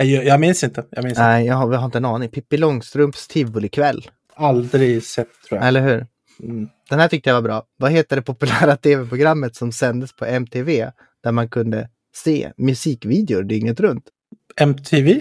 Eh, 0.00 0.06
Jag, 0.06 0.24
jag 0.24 0.40
minns 0.40 0.64
inte. 0.64 0.84
Jag 0.90 1.04
minns 1.04 1.12
inte. 1.12 1.22
Nej, 1.22 1.46
jag 1.46 1.54
har, 1.54 1.72
jag 1.72 1.78
har 1.78 1.86
inte 1.86 1.98
en 1.98 2.04
aning. 2.04 2.28
Pippi 2.28 2.56
Långstrumps 2.56 3.28
tivolikväll. 3.28 4.10
Aldrig 4.34 5.02
sett 5.02 5.28
tror 5.48 5.58
jag. 5.58 5.68
Eller 5.68 5.80
hur? 5.80 6.06
Mm. 6.42 6.68
Den 6.90 7.00
här 7.00 7.08
tyckte 7.08 7.30
jag 7.30 7.34
var 7.34 7.42
bra. 7.42 7.64
Vad 7.76 7.92
heter 7.92 8.16
det 8.16 8.22
populära 8.22 8.76
tv-programmet 8.82 9.56
som 9.56 9.72
sändes 9.72 10.12
på 10.12 10.24
MTV 10.24 10.90
där 11.22 11.32
man 11.32 11.48
kunde 11.48 11.88
se 12.14 12.52
musikvideor 12.56 13.42
dygnet 13.42 13.80
runt? 13.80 14.04
MTV? 14.56 15.20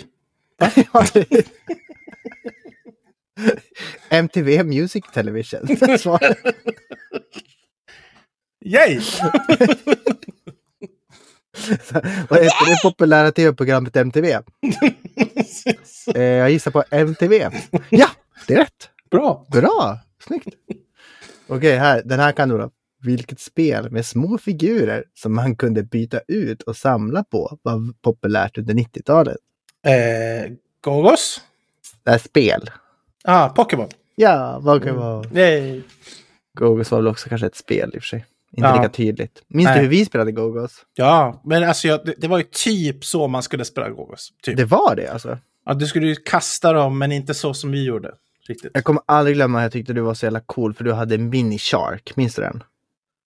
MTV 4.10 4.64
Music 4.64 5.04
Television. 5.14 5.68
Yay! 8.66 9.02
Vad 12.30 12.40
heter 12.40 12.70
det 12.70 12.80
populära 12.84 13.32
tv-programmet 13.32 13.96
MTV? 13.96 14.40
Eh, 16.16 16.22
jag 16.22 16.52
gissar 16.52 16.72
på 16.72 16.84
MTV. 16.92 17.50
Ja, 17.90 18.08
det 18.48 18.54
är 18.54 18.58
rätt. 18.58 18.90
Bra! 19.12 19.46
Bra! 19.52 20.00
Snyggt! 20.28 20.48
Okej, 21.48 21.78
här, 21.78 22.02
den 22.06 22.20
här 22.20 22.32
kan 22.32 22.50
du 22.50 22.58
då. 22.58 22.72
Vilket 23.02 23.40
spel 23.40 23.92
med 23.92 24.06
små 24.06 24.38
figurer 24.38 25.04
som 25.14 25.36
man 25.36 25.56
kunde 25.56 25.84
byta 25.84 26.20
ut 26.28 26.62
och 26.62 26.78
samla 26.78 27.24
på 27.24 27.58
var 27.62 28.02
populärt 28.02 28.58
under 28.58 28.74
90-talet? 28.74 29.38
Eh, 29.86 30.52
Gogos? 30.82 31.42
Det 32.04 32.12
här 32.12 32.18
spel. 32.18 32.70
Ah, 33.24 33.50
Pokémon. 33.50 33.90
Ja, 34.16 34.60
vara? 34.60 35.24
Yay! 35.34 35.82
Gogos 36.54 36.92
var 36.92 36.98
väl 37.00 37.08
också 37.08 37.30
kanske 37.30 37.48
ett 37.48 37.56
spel 37.56 37.92
i 37.94 37.98
och 37.98 38.02
för 38.02 38.08
sig. 38.08 38.26
Inte 38.52 38.68
Ja. 38.70 38.76
lika 38.76 38.90
tydligt. 38.90 39.44
Minns 39.48 39.66
Nej. 39.68 39.76
du 39.78 39.82
hur 39.82 39.90
vi 39.90 40.06
spelade 40.06 40.32
Gogos? 40.32 40.86
Ja, 40.94 41.42
men 41.46 41.64
alltså 41.64 41.88
jag, 41.88 42.06
det, 42.06 42.14
det 42.18 42.28
var 42.28 42.38
ju 42.38 42.44
typ 42.44 43.06
så 43.06 43.28
man 43.28 43.44
skulle 43.44 43.66
spela 43.66 43.90
Gogos. 43.90 44.34
Typ. 44.44 44.58
Det 44.58 44.66
var 44.66 44.96
det 44.96 45.08
alltså. 45.08 45.38
Ja, 45.66 45.74
du 45.74 45.88
skulle 45.88 46.08
ju 46.08 46.16
kasta 46.16 46.74
dem, 46.74 46.98
men 46.98 47.12
inte 47.12 47.34
så 47.34 47.54
som 47.54 47.72
vi 47.72 47.84
gjorde. 47.86 48.12
Riktigt. 48.48 48.72
Jag 48.74 48.84
kommer 48.84 49.02
aldrig 49.06 49.36
glömma 49.36 49.58
att 49.58 49.64
jag 49.64 49.72
tyckte 49.72 49.94
du 49.94 50.02
var 50.02 50.14
så 50.14 50.26
jävla 50.26 50.40
cool 50.40 50.74
för 50.74 50.84
du 50.84 50.94
hade 50.94 51.16
en 51.16 51.30
mini 51.30 51.58
shark. 51.60 52.12
Minns 52.16 52.36
du 52.36 52.42
den? 52.42 52.64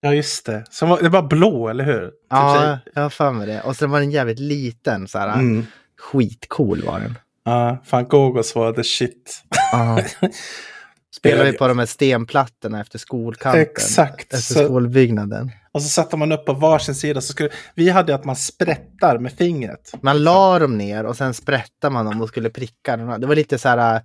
Ja, 0.01 0.13
just 0.13 0.45
det. 0.45 0.63
Som 0.69 0.89
var, 0.89 1.01
det 1.01 1.09
var 1.09 1.21
blå, 1.23 1.69
eller 1.69 1.83
hur? 1.83 2.07
Typ 2.07 2.13
Ja, 2.29 2.79
så- 2.85 2.91
jag 2.93 3.01
har 3.01 3.09
för 3.09 3.31
mig 3.31 3.47
det. 3.47 3.61
Och 3.61 3.75
sen 3.75 3.91
var 3.91 3.99
den 3.99 4.11
jävligt 4.11 4.39
liten 4.39 5.07
så 5.07 5.17
här. 5.17 5.33
Mm. 5.33 5.65
Skitcool 6.11 6.81
var 6.85 6.99
den. 6.99 7.17
Ja, 7.45 7.77
fan 7.85 8.05
Gogos 8.07 8.55
var 8.55 8.73
the 8.73 8.83
shit. 8.83 9.43
Spelade 11.15 11.51
vi 11.51 11.57
på 11.57 11.67
de 11.67 11.79
här 11.79 11.85
stenplattorna 11.85 12.81
efter 12.81 12.99
skolkanten. 12.99 13.61
Exakt. 13.61 14.33
Efter 14.33 14.37
Så- 14.53 14.65
skolbyggnaden. 14.65 15.51
Och 15.71 15.81
så 15.81 15.89
satte 15.89 16.17
man 16.17 16.31
upp 16.31 16.45
på 16.45 16.53
varsin 16.53 16.95
sida. 16.95 17.21
Så 17.21 17.31
skulle, 17.33 17.49
vi 17.75 17.89
hade 17.89 18.15
att 18.15 18.25
man 18.25 18.35
sprättar 18.35 19.17
med 19.19 19.31
fingret. 19.31 19.91
Man 20.01 20.23
la 20.23 20.59
dem 20.59 20.77
ner 20.77 21.03
och 21.05 21.17
sen 21.17 21.33
sprättade 21.33 21.93
man 21.93 22.05
dem 22.05 22.21
och 22.21 22.27
skulle 22.27 22.49
pricka 22.49 22.97
dem. 22.97 23.21
Det 23.21 23.27
var 23.27 23.35
lite 23.35 23.57
så 23.57 23.69
här, 23.69 23.95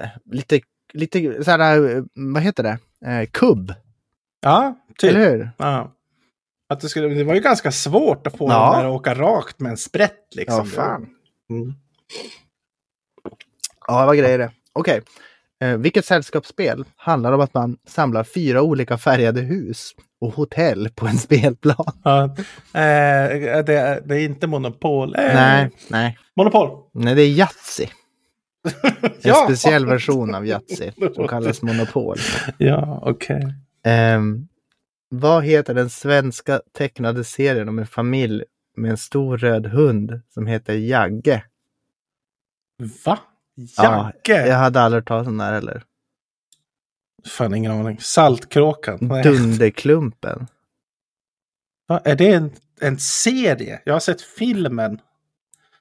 eh, 0.00 0.08
lite, 0.30 0.60
lite 0.92 1.44
så 1.44 1.50
här, 1.50 1.96
eh, 1.96 2.02
vad 2.14 2.42
heter 2.42 2.62
det? 2.62 2.78
Eh, 3.10 3.26
kubb, 3.30 3.74
Ja, 4.42 4.74
typ. 4.98 5.10
eller 5.10 5.30
hur? 5.30 5.50
Ja. 5.56 5.92
Att 6.68 6.80
det, 6.80 6.88
skulle, 6.88 7.08
det 7.08 7.24
var 7.24 7.34
ju 7.34 7.40
ganska 7.40 7.72
svårt 7.72 8.26
att 8.26 8.36
få 8.36 8.48
Ja. 8.48 8.76
där 8.76 8.84
att 8.88 8.92
åka 8.94 9.14
rakt 9.14 9.60
med 9.60 9.70
en 9.70 9.76
sprätt. 9.76 10.26
Liksom. 10.34 10.58
Ja, 10.58 10.64
fan. 10.64 11.06
Mm. 11.52 11.74
Ja, 13.86 14.06
vad 14.06 14.18
grejer 14.18 14.38
det. 14.38 14.50
Okej. 14.72 15.02
Eh, 15.62 15.76
vilket 15.76 16.04
sällskapsspel 16.04 16.84
handlar 16.96 17.32
om 17.32 17.40
att 17.40 17.54
man 17.54 17.76
samlar 17.88 18.24
fyra 18.24 18.62
olika 18.62 18.98
färgade 18.98 19.40
hus 19.40 19.90
och 20.20 20.34
hotell 20.34 20.88
på 20.94 21.06
en 21.06 21.18
spelplan? 21.18 21.86
Ja. 22.04 22.24
Eh, 22.24 22.32
det, 23.64 23.76
är- 23.78 24.00
det 24.00 24.14
är 24.16 24.24
inte 24.24 24.46
Monopol. 24.46 25.14
Eh, 25.16 25.22
Nej, 25.34 25.70
nej. 25.90 26.18
Monopol! 26.36 26.78
Nej, 26.92 27.14
det 27.14 27.22
är 27.22 27.28
Yatzy. 27.28 27.86
En 29.02 29.10
Ja. 29.22 29.44
speciell 29.44 29.86
version 29.86 30.34
av 30.34 30.46
Yatzy 30.46 30.90
som 31.14 31.28
kallas 31.28 31.62
Monopol. 31.62 32.16
Ja, 32.58 32.98
okej. 33.02 33.54
Ehm, 33.84 34.48
vad 35.08 35.44
heter 35.44 35.74
den 35.74 35.90
svenska 35.90 36.60
tecknade 36.78 37.24
serien 37.24 37.68
om 37.68 37.78
en 37.78 37.86
familj 37.86 38.44
med 38.76 38.90
en 38.90 38.96
stor 38.96 39.38
röd 39.38 39.66
hund 39.66 40.20
som 40.28 40.46
heter 40.46 40.74
Jagge? 40.74 41.44
Va? 43.04 43.18
Ja, 43.76 44.12
Jacke? 44.14 44.46
Jag 44.46 44.56
hade 44.56 44.80
aldrig 44.80 45.00
hört 45.02 45.08
talas 45.08 45.26
om 45.26 45.38
den 45.38 45.46
här 45.46 45.54
heller. 45.54 45.82
Fan, 47.26 47.54
ingen 47.54 47.72
aning. 47.72 47.98
Saltkråkan? 48.00 48.98
Nej. 49.00 49.22
Dunderklumpen. 49.22 50.46
Va? 51.88 52.00
Är 52.04 52.16
det 52.16 52.32
en, 52.32 52.50
en 52.80 52.98
serie? 52.98 53.80
Jag 53.84 53.92
har 53.92 54.00
sett 54.00 54.22
filmen. 54.22 55.00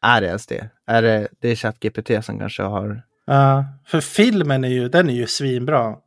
Är 0.02 0.22
det 0.22 0.28
ens 0.28 0.48
det? 0.48 0.70
Är 0.86 1.02
det, 1.02 1.28
det 1.40 1.50
är 1.50 1.56
ChatGPT 1.56 2.26
som 2.26 2.40
kanske 2.40 2.64
har... 2.64 3.02
Ja, 3.26 3.66
för 3.86 4.02
filmen 4.02 4.64
är 4.64 4.70
ju, 4.70 4.90
den 4.90 5.10
är 5.10 5.14
ju 5.14 5.28
svinbra. 5.28 5.98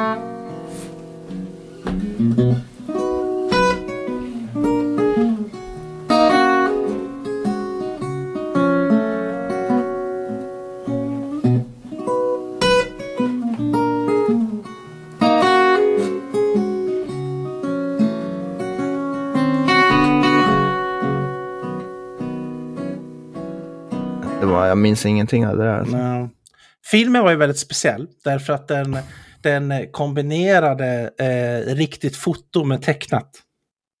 Det 0.00 0.06
var, 24.46 24.66
jag 24.66 24.78
minns 24.78 25.06
ingenting 25.06 25.46
av 25.46 25.56
det 25.56 25.64
där. 25.64 25.78
Alltså. 25.78 25.96
Filmen 26.90 27.22
var 27.22 27.30
ju 27.30 27.36
väldigt 27.36 27.58
speciell 27.58 28.06
därför 28.24 28.52
att 28.52 28.68
den, 28.68 28.98
den 29.42 29.90
kombinerade 29.90 31.10
eh, 31.18 31.74
riktigt 31.74 32.16
foto 32.16 32.64
med 32.64 32.82
tecknat. 32.82 33.30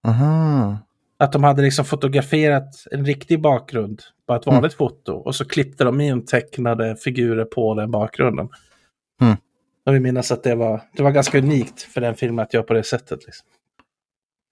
Aha. 0.06 0.78
Att 1.18 1.32
de 1.32 1.44
hade 1.44 1.62
liksom 1.62 1.84
fotograferat 1.84 2.86
en 2.90 3.04
riktig 3.04 3.40
bakgrund 3.42 4.02
på 4.26 4.34
ett 4.34 4.46
vanligt 4.46 4.74
foto 4.74 5.12
och 5.12 5.34
så 5.34 5.44
klippte 5.44 5.84
de 5.84 6.00
in 6.00 6.26
tecknade 6.26 6.96
figurer 6.96 7.44
på 7.44 7.74
den 7.74 7.90
bakgrunden. 7.90 8.48
Mm. 9.20 9.36
Jag 9.84 9.92
vill 9.92 10.02
minnas 10.02 10.32
att 10.32 10.42
det 10.42 10.54
var, 10.54 10.82
det 10.96 11.02
var 11.02 11.10
ganska 11.10 11.38
unikt 11.38 11.82
för 11.82 12.00
den 12.00 12.14
filmen 12.14 12.42
att 12.42 12.54
göra 12.54 12.64
på 12.64 12.74
det 12.74 12.84
sättet. 12.84 13.26
Liksom. 13.26 13.46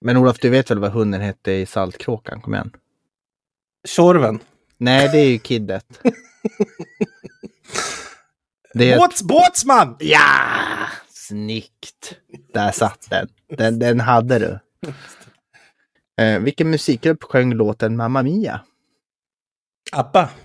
Men 0.05 0.17
Olof, 0.17 0.39
du 0.39 0.49
vet 0.49 0.71
väl 0.71 0.79
vad 0.79 0.91
hunden 0.91 1.21
hette 1.21 1.51
i 1.51 1.65
Saltkråkan? 1.65 2.41
Kom 2.41 2.53
igen. 2.53 2.71
Tjorven. 3.87 4.39
Nej, 4.77 5.09
det 5.11 5.19
är 5.19 5.29
ju 5.29 5.39
Kiddet. 5.39 6.01
Det 8.73 8.91
är... 8.91 8.97
Båts, 8.97 9.23
båtsman! 9.23 9.95
Ja! 9.99 10.19
Snyggt! 11.09 12.13
Där 12.53 12.71
satt 12.71 13.09
den. 13.09 13.27
Den, 13.57 13.79
den 13.79 13.99
hade 13.99 14.39
du. 14.39 14.59
Eh, 16.23 16.39
vilken 16.39 16.69
musikgrupp 16.69 17.23
sjöng 17.23 17.53
låten 17.53 17.97
Mamma 17.97 18.23
Mia? 18.23 18.61
Abba. 19.91 20.29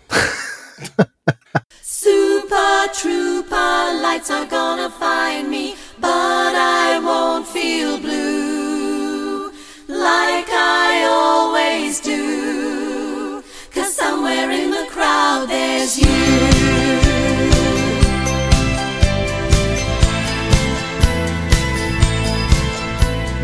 Super 1.82 2.94
trooper 2.94 4.02
lights 4.02 4.30
are 4.30 4.46
gonna 4.46 4.90
find 4.90 5.50
me, 5.50 5.74
but 6.00 6.54
I 6.54 7.00
won't 7.02 7.46
feel 7.46 7.98
blue 7.98 9.50
like 9.88 10.48
I 10.50 11.04
always 11.08 12.00
do. 12.00 13.42
Cause 13.72 13.94
somewhere 13.94 14.50
in 14.50 14.70
the 14.70 14.86
crowd 14.90 15.48
there's 15.48 15.98
you. 15.98 16.53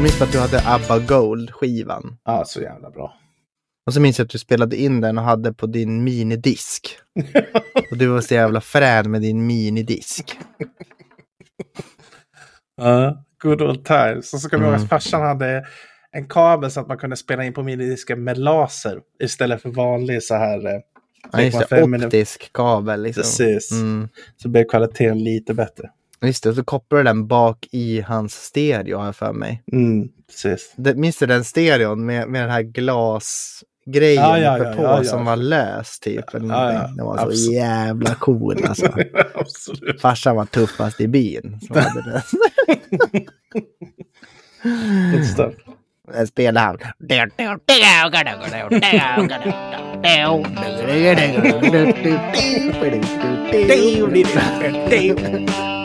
Jag 0.01 0.03
minns 0.03 0.22
att 0.22 0.32
du 0.32 0.38
hade 0.38 0.62
ABBA 0.66 0.98
Gold-skivan. 0.98 2.16
Ja, 2.24 2.44
så 2.46 2.61
jävla 2.61 2.90
bra. 2.90 3.14
Och 3.86 3.94
så 3.94 4.01
minns 4.01 4.18
jag 4.18 4.24
att 4.24 4.30
du 4.30 4.38
spelade 4.38 4.76
in 4.76 5.01
den 5.01 5.18
och 5.18 5.24
hade 5.24 5.53
på 5.53 5.66
din 5.66 6.05
minidisk. 6.05 6.98
och 7.90 7.96
du 7.96 8.07
var 8.07 8.20
så 8.20 8.34
jävla 8.34 8.61
frän 8.61 9.11
med 9.11 9.20
din 9.22 9.46
minidisk. 9.46 10.38
Ja, 12.82 13.24
good 13.42 13.62
old 13.62 13.84
times. 13.84 14.34
Och 14.34 14.40
så 14.40 14.48
kommer 14.48 14.64
jag 14.64 14.70
ihåg 14.70 14.74
Mm. 14.74 14.84
att 14.84 14.88
farsan 14.90 15.20
hade 15.22 15.66
en 16.12 16.28
kabel 16.28 16.70
så 16.70 16.80
att 16.80 16.88
man 16.88 16.98
kunde 16.98 17.16
spela 17.16 17.44
in 17.44 17.53
på 17.53 17.62
minidisken 17.62 18.24
med 18.24 18.38
laser 18.38 19.01
istället 19.22 19.62
för 19.62 19.68
vanlig 19.70 20.22
så 20.22 20.34
här. 20.34 20.66
eh, 20.66 20.80
Ja, 21.32 21.42
just 21.42 21.59
det. 21.59 21.64
3,5 21.76 21.86
minut- 21.86 22.07
Optisk 22.07 22.53
kabel 22.53 23.03
liksom. 23.03 23.22
Precis. 23.22 23.72
Mm. 23.72 24.09
Så 24.36 24.48
blev 24.48 24.64
kvaliteten 24.64 25.24
lite 25.24 25.55
bättre. 25.55 25.90
Just 26.22 26.42
det, 26.42 26.54
så 26.54 26.64
kopplade 26.64 27.02
du 27.02 27.04
den 27.04 27.26
bak 27.26 27.66
i 27.72 28.00
hans 28.00 28.34
stereo 28.34 28.98
har 28.98 29.04
jag 29.04 29.16
för 29.16 29.32
mig. 29.32 29.62
Mm, 29.72 30.08
precis. 30.28 30.72
Det, 30.76 30.94
minns 30.94 31.18
du 31.18 31.26
den 31.26 31.44
stereon 31.44 32.06
med, 32.06 32.28
med 32.28 32.42
den 32.42 32.50
här 32.50 32.62
glasgrejen 32.62 34.22
Ja, 34.22 34.38
ja, 34.38 34.58
uppe 34.58 34.76
på 34.76 34.82
ja, 34.82 34.98
ja. 34.98 35.04
som 35.04 35.24
var 35.24 35.36
lös 35.36 36.00
typ? 36.00 36.24
Ja, 36.32 36.72
ja. 36.72 36.86
Den 36.96 37.06
var 37.06 37.16
så 37.16 37.22
absolut. 37.22 37.52
jävla 37.52 38.14
cool 38.14 38.64
alltså. 38.68 38.86
Absolut. 39.34 40.00
Farsan 40.00 40.36
var 40.36 40.44
tuffast 40.44 41.00
i 41.00 41.08
byn. 41.08 41.60
Som 41.66 41.76
hade 41.76 42.02
den. 45.12 45.24
Stuff. 45.24 45.54
Den 46.12 46.26
spelade 46.26 46.60
han. 46.60 46.78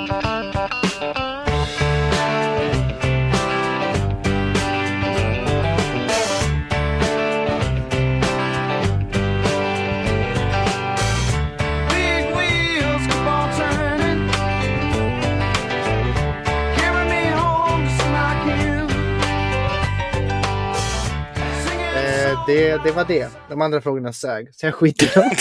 det, 22.48 22.84
det 22.84 22.91
var 22.91 23.06
det. 23.06 23.30
De 23.50 23.62
andra 23.62 23.82
frågorna 23.82 24.14
sög. 24.14 24.56
Så 24.56 24.66
jag 24.66 24.74
skiter 24.76 25.06
i 25.06 25.10
dem. 25.22 25.32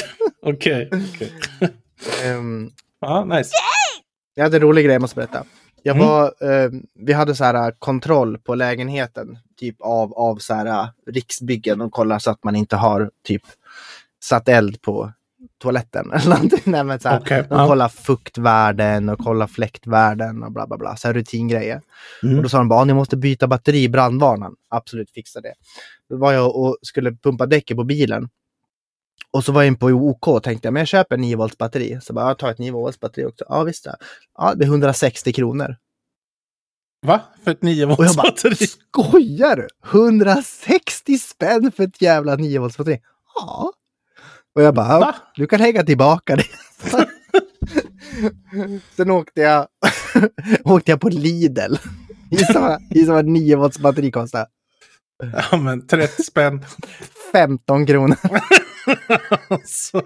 Okej. 0.55 0.91
Ehm, 2.25 2.71
Ja, 3.01 3.25
nice. 3.25 3.51
Jag 4.35 4.45
hade 4.45 4.57
en 4.57 4.61
rolig 4.63 4.85
grej 4.85 4.93
jag 4.95 5.01
måste 5.03 5.17
berätta. 5.17 5.45
Jag 5.83 5.97
Mm. 5.97 6.09
var, 6.09 6.25
eh, 6.65 6.71
vi 6.99 7.13
hade 7.13 7.35
så 7.35 7.45
här 7.45 7.55
eh, 7.55 7.75
kontroll 7.79 8.39
på 8.39 8.55
lägenheten, 8.55 9.39
typ 9.61 9.77
av, 9.81 10.15
av 10.15 10.37
så 10.37 10.55
här 10.55 10.67
eh, 10.67 10.87
Riksbyggen 11.07 11.81
och 11.81 11.93
kollar 11.93 12.19
så 12.19 12.31
att 12.31 12.45
man 12.45 12.57
inte 12.57 12.77
har 12.77 13.11
typ 13.27 13.43
satt 14.25 14.49
eld 14.49 14.83
på 14.83 15.13
toaletten 15.63 16.13
eller 16.13 16.29
någonting. 16.31 16.61
Nej, 16.73 16.85
men 16.85 17.01
så 17.01 17.09
här, 17.09 17.21
Okej, 17.21 17.47
de 17.49 17.69
kollar 17.69 17.89
fuktvärden 17.89 19.09
och 19.09 19.19
kollar 19.19 19.47
fläktvärden 19.47 20.43
och 20.43 20.53
bla 20.53 20.67
bla 20.67 20.79
bla. 20.79 20.97
Så 20.97 21.09
här 21.09 21.15
rutingrejer. 21.15 21.81
Mm. 22.23 22.37
Och 22.37 22.43
då 22.43 22.49
sa 22.49 22.59
de 22.59 22.69
bara, 22.69 22.81
"Ah, 22.81 22.85
ni 22.85 22.95
måste 22.95 23.17
byta 23.17 23.47
batteri 23.47 23.83
i 23.83 23.89
brandvarnaren. 23.89 24.55
Absolut, 24.71 25.11
fixa 25.11 25.41
det. 25.41 25.55
Då 26.09 26.17
var 26.17 26.33
jag 26.33 26.57
och 26.57 26.77
skulle 26.83 27.13
pumpa 27.17 27.47
däcket 27.47 27.77
på 27.77 27.85
bilen. 27.85 28.29
Och 29.31 29.45
så 29.45 29.53
var 29.53 29.63
jag 29.63 29.67
in 29.67 29.77
på 29.77 29.87
OK 29.87 30.29
och 30.29 30.43
tänkte, 30.43 30.71
men 30.71 30.81
jag 30.81 30.89
köper 30.89 31.17
9 31.17 31.37
volts 31.37 31.59
batteri. 31.59 31.99
Så 32.03 32.13
bara, 32.13 32.29
jag 32.29 32.39
tar 32.39 32.51
ett 32.51 32.59
9 32.59 32.73
volts 32.73 33.01
batteri 33.01 33.25
också. 33.27 33.45
Ja, 33.49 33.63
visst 33.63 33.85
det. 33.85 33.97
Ja, 34.39 34.51
det 34.51 34.57
blir 34.57 34.67
160 34.67 35.33
kronor. 35.33 35.77
Va? 37.07 37.21
För 37.45 37.51
ett 37.51 37.63
9 37.63 37.85
Och 37.85 37.91
jag 37.91 37.97
bara, 37.97 37.97
volts 37.97 38.17
batteri? 38.17 38.67
skojar 38.67 39.57
du? 39.57 39.69
160 39.91 41.19
spänn 41.19 41.73
för 41.77 41.85
ett 41.85 42.03
jävla 42.03 42.37
9 42.37 42.61
volts 42.61 42.77
batteri? 42.79 43.01
Ja. 43.35 43.73
Och 44.55 44.63
jag 44.63 44.75
bara, 44.75 44.99
Va? 45.01 45.15
du 45.35 45.47
kan 45.47 45.61
hänga 45.61 45.83
tillbaka 45.83 46.37
det. 46.37 46.45
Sen 48.97 49.11
åkte 49.11 49.41
jag, 49.41 49.67
åkte 50.65 50.91
jag 50.91 51.01
på 51.01 51.09
Lidl. 51.09 51.75
Gissa 52.31 52.61
vad- 52.61 52.83
gissa 52.91 53.13
vad 53.13 53.25
9 53.27 53.57
volts 53.57 53.79
batteri 53.79 54.11
kostar? 54.11 54.47
Ja, 55.51 55.57
men 55.57 55.87
30 55.87 56.23
spänn. 56.23 56.65
15 57.33 57.87
kronor. 57.87 58.17
alltså, 59.49 60.03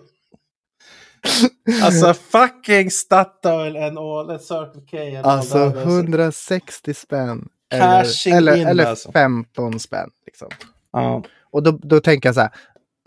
alltså 1.83 2.15
fucking 2.15 2.91
Statoil 2.91 3.77
and 3.77 3.99
all, 3.99 4.31
and 4.31 4.41
Circle 4.41 4.83
K 4.91 4.99
and 4.99 5.17
all 5.27 5.39
Alltså 5.39 5.71
that. 5.71 5.83
160 5.87 6.95
spänn. 6.95 7.49
Cashing 7.71 8.33
Eller, 8.35 8.53
eller, 8.53 8.63
in, 8.63 8.69
eller 8.69 8.87
alltså. 8.87 9.13
15 9.13 9.79
spänn. 9.81 10.11
Liksom. 10.27 10.49
Ja. 10.93 11.23
Och 11.51 11.63
då, 11.63 11.71
då 11.83 12.01
tänker 12.01 12.29
jag 12.29 12.35
så 12.35 12.41
här, 12.41 12.51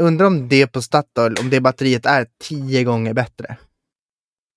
undrar 0.02 0.28
om 0.28 0.50
det 0.50 0.68
på 0.68 0.82
Statoil, 0.82 1.36
om 1.40 1.50
det 1.50 1.62
batteriet 1.62 2.06
är 2.06 2.28
10 2.44 2.84
gånger 2.84 3.14
bättre. 3.14 3.58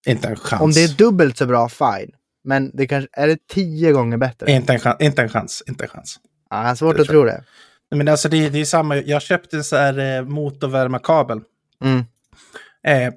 Inte 0.06 0.28
en 0.28 0.36
chans. 0.36 0.62
Om 0.62 0.72
det 0.72 0.84
är 0.84 0.96
dubbelt 0.96 1.36
så 1.36 1.46
bra, 1.46 1.68
fine. 1.68 2.10
Men 2.44 2.70
det 2.74 2.86
kanske, 2.86 3.08
är 3.12 3.28
det 3.28 3.38
10 3.48 3.92
gånger 3.92 4.16
bättre? 4.16 4.52
inte, 4.52 4.72
en 4.72 4.80
chans, 4.80 4.96
inte 5.00 5.22
en 5.22 5.28
chans. 5.28 5.62
Inte 5.68 5.84
en 5.84 5.90
chans. 5.90 6.16
Ja, 6.50 6.60
jag 6.60 6.68
har 6.68 6.74
svårt 6.74 6.96
Det 6.96 7.02
att 7.02 7.08
tror 7.08 7.26
tro 7.26 7.36
det. 7.36 7.44
Men 7.96 8.08
alltså 8.08 8.28
det, 8.28 8.48
det 8.48 8.60
är 8.60 8.64
samma, 8.64 8.96
jag 8.96 9.22
köpte 9.22 9.56
en 9.56 9.64
så 9.64 9.76
här 9.76 10.18
eh, 10.18 10.24
motorvärmarkabel. 10.24 11.40
Mm. 11.84 12.04
Eh, 12.86 13.06
eh, 13.06 13.12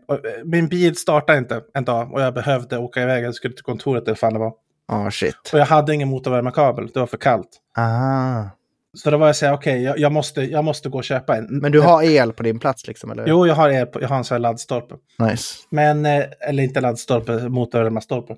min 0.46 0.68
bil 0.68 0.96
startade 0.96 1.38
inte 1.38 1.62
en 1.74 1.86
dag 1.86 2.14
och 2.14 2.22
jag 2.22 2.34
behövde 2.34 2.78
åka 2.78 3.04
iväg. 3.04 3.24
Jag 3.24 3.36
skulle 3.36 3.54
till 3.54 3.64
kontoret 3.64 4.04
eller 4.04 4.12
vad 4.12 4.20
fan 4.20 4.34
det 4.34 4.40
var. 4.40 4.54
Ja, 4.88 5.12
shit. 5.12 5.50
Och 5.54 5.60
jag 5.60 5.66
hade 5.66 5.94
ingen 5.94 6.08
motorvärmarkabel, 6.08 6.90
det 6.94 7.00
var 7.00 7.08
för 7.08 7.18
kallt. 7.18 7.50
Aha. 7.78 8.50
Så 8.98 9.12
då 9.12 9.18
var 9.18 9.28
jag 9.28 9.36
här, 9.36 9.54
okej, 9.54 9.84
jag, 9.84 10.00
jag, 10.00 10.12
måste, 10.12 10.42
jag 10.42 10.64
måste 10.66 10.90
gå 10.90 10.98
och 10.98 11.04
köpa 11.04 11.38
en. 11.38 11.46
Men 11.60 11.72
du 11.72 11.82
har 11.82 12.04
el 12.04 12.34
på 12.34 12.44
din 12.44 12.60
plats 12.60 12.88
liksom, 12.88 13.12
eller? 13.12 13.28
Jo, 13.28 13.48
jag 13.48 13.56
har, 13.56 13.70
el 13.70 13.86
på- 13.86 14.02
jag 14.02 14.08
har 14.10 14.18
en 14.18 14.24
sån 14.24 14.36
här 14.36 14.40
laddstolpe. 14.40 14.96
Nice. 15.20 15.54
Men, 15.72 16.06
eh, 16.06 16.24
eller 16.50 16.64
inte 16.64 16.82
laddstolpe, 16.82 17.50
motorvärmarstolpe. 17.50 18.34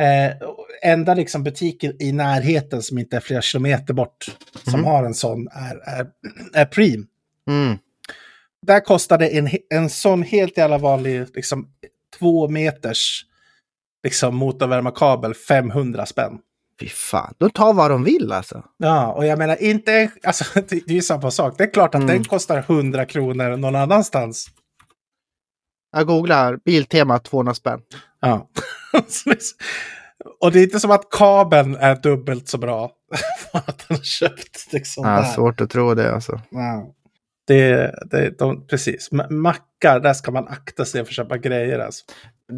Eh, 0.00 0.36
enda 0.82 1.14
liksom 1.14 1.44
butiken 1.44 2.02
i 2.02 2.12
närheten 2.12 2.82
som 2.82 2.98
inte 2.98 3.16
är 3.16 3.20
flera 3.20 3.42
kilometer 3.42 3.94
bort 3.94 4.26
som 4.70 4.84
har 4.84 5.04
en 5.04 5.14
sån 5.14 5.48
är, 5.48 5.76
är, 6.00 6.06
är 6.54 6.64
Preem. 6.64 7.06
Mm. 7.50 7.78
Där 8.66 8.80
kostade 8.80 9.28
en, 9.28 9.48
en 9.74 9.90
sån 9.90 10.22
helt 10.22 10.56
jävla 10.56 10.78
vanlig, 10.78 11.26
liksom 11.34 11.68
två 12.18 12.48
meters 12.48 13.22
liksom 14.04 14.36
motorvärmarkabel 14.36 15.34
500 15.34 16.06
spänn. 16.06 16.38
Fy 16.80 16.88
fan. 16.88 17.34
De 17.38 17.50
tar 17.50 17.72
vad 17.74 17.90
de 17.90 18.04
vill 18.04 18.32
alltså. 18.32 18.62
Ja, 18.76 19.12
och 19.12 19.26
jag 19.26 19.38
menar 19.38 19.62
inte, 19.62 20.10
alltså 20.22 20.44
det, 20.68 20.72
är 20.72 20.92
ju 20.92 21.02
samma 21.02 21.30
sak. 21.30 21.54
Det 21.58 21.64
är 21.64 21.72
klart 21.72 21.94
att 21.94 22.02
Mm. 22.02 22.14
den 22.14 22.24
kostar 22.24 22.58
100 22.58 23.04
kronor 23.06 23.56
någon 23.56 23.76
annanstans. 23.76 24.46
Jag 25.96 26.06
googlar 26.06 26.58
Biltema 26.64 27.18
200 27.18 27.54
spänn. 27.54 27.80
Ja. 28.20 28.48
Och 30.40 30.52
det 30.52 30.60
är 30.60 30.62
inte 30.62 30.80
som 30.80 30.90
att 30.90 31.10
kabeln 31.10 31.76
är 31.76 31.96
dubbelt 31.96 32.48
så 32.48 32.58
bra. 32.58 32.90
att 33.52 33.84
den 33.88 33.96
har 33.96 34.04
köpt 34.04 34.72
liksom 34.72 35.04
Ja, 35.08 35.10
där. 35.16 35.24
svårt 35.24 35.60
att 35.60 35.70
tro 35.70 35.94
det 35.94 36.14
alltså. 36.14 36.40
Ja. 36.50 36.92
Det, 37.46 37.94
det, 38.10 38.38
de, 38.38 38.66
precis. 38.66 39.10
Ma- 39.10 39.30
Mackar, 39.30 40.00
där 40.00 40.14
ska 40.14 40.30
man 40.30 40.48
akta 40.48 40.84
sig 40.84 41.04
för 41.04 41.10
att 41.10 41.14
köpa 41.16 41.36
grejer 41.38 41.78
alltså. 41.78 42.04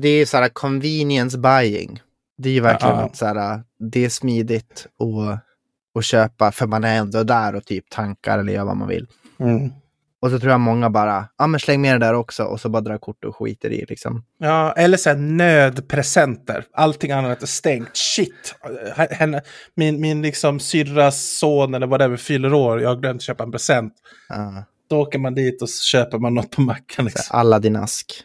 Det 0.03 0.09
är 0.09 0.27
så 0.27 0.37
här 0.37 0.49
convenience 0.49 1.39
buying. 1.39 2.01
Det 2.39 2.49
är 2.49 2.53
ju 2.53 2.61
verkligen 2.61 2.97
Ja. 2.97 3.03
att 3.05 3.17
så 3.17 3.27
här, 3.27 3.63
det 3.93 4.05
är 4.05 4.09
smidigt 4.09 4.87
att, 4.99 5.41
att 5.99 6.05
köpa 6.05 6.53
för 6.53 6.67
man 6.67 6.85
är 6.85 6.97
ändå 6.97 7.23
där 7.23 7.55
och 7.55 7.65
typ 7.65 7.91
tankar 7.91 8.39
eller 8.39 8.53
gör 8.53 8.65
vad 8.65 8.77
man 8.77 8.89
vill. 8.89 9.07
Mm. 9.39 9.71
Och 10.21 10.31
så 10.31 10.39
tror 10.39 10.51
jag 10.51 10.61
många 10.61 10.91
bara, 10.91 11.29
ja 11.39 11.47
men 11.47 11.61
släng 11.61 11.81
med 11.81 12.01
det 12.01 12.07
där 12.07 12.15
också 12.15 12.45
och 12.45 12.61
så 12.61 12.69
bara 12.69 12.81
drar 12.81 12.99
kort 12.99 13.25
och 13.25 13.37
skiter 13.37 13.71
i 13.71 13.87
liksom. 13.89 14.25
Ja, 14.39 14.73
eller 14.73 14.97
så 14.97 15.09
här 15.09 15.17
nödpresenter. 15.17 16.65
Allting 16.73 17.11
annat 17.11 17.43
är 17.43 17.47
stängt. 17.47 17.97
Shit! 17.97 18.55
Henne, 19.11 19.41
min, 19.75 20.01
min 20.01 20.23
liksom 20.23 20.61
syrras 20.61 21.39
son 21.39 21.75
eller 21.75 21.87
vad 21.87 22.01
det 22.01 22.05
är 22.05 22.17
fyller 22.17 22.53
år. 22.55 22.81
Jag 22.81 22.89
har 22.89 22.97
glömt 22.97 23.23
köpa 23.23 23.45
en 23.45 23.53
present. 23.53 23.95
Ja. 24.29 24.65
Då 24.91 25.01
åker 25.01 25.19
man 25.19 25.35
dit 25.35 25.63
och 25.63 25.71
så 25.71 25.83
köper 25.83 26.19
man 26.19 26.35
något 26.35 26.51
på 26.51 26.61
macken. 26.61 27.05
Liksom. 27.05 27.39
alla 27.39 27.59
din 27.59 27.77
ask. 27.77 28.23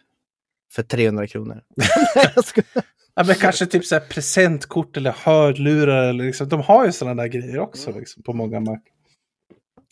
För 0.75 0.83
300 0.83 1.27
kronor. 1.27 1.61
Ja, 3.15 3.23
men 3.23 3.35
kanske 3.35 3.65
typ 3.65 3.85
så 3.85 3.99
presentkort 3.99 4.97
eller 4.97 5.11
hörlurar. 5.11 6.09
Eller 6.09 6.23
liksom. 6.23 6.49
De 6.49 6.61
har 6.61 6.85
ju 6.85 6.91
sådana 6.91 7.21
där 7.21 7.29
grejer 7.29 7.59
också 7.59 7.91
liksom, 7.91 8.23
på 8.23 8.33
många 8.33 8.59
mack. 8.59 8.83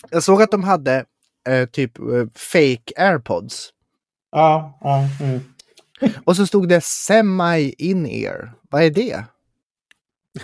jag 0.10 0.24
såg 0.24 0.42
att 0.42 0.52
de 0.52 0.64
hade 0.64 1.06
eh, 1.50 1.66
typ 1.66 2.00
eh, 2.00 2.06
fake 2.36 2.94
airpods. 2.98 3.70
Ja, 4.32 4.78
ja. 4.82 5.08
Mm. 5.22 5.40
Och 6.24 6.36
så 6.36 6.48
stod 6.48 6.70
det 6.70 6.82
semi 6.84 7.74
in-ear. 7.78 8.54
Vad 8.70 8.84
är 8.84 8.90
det? 8.90 9.24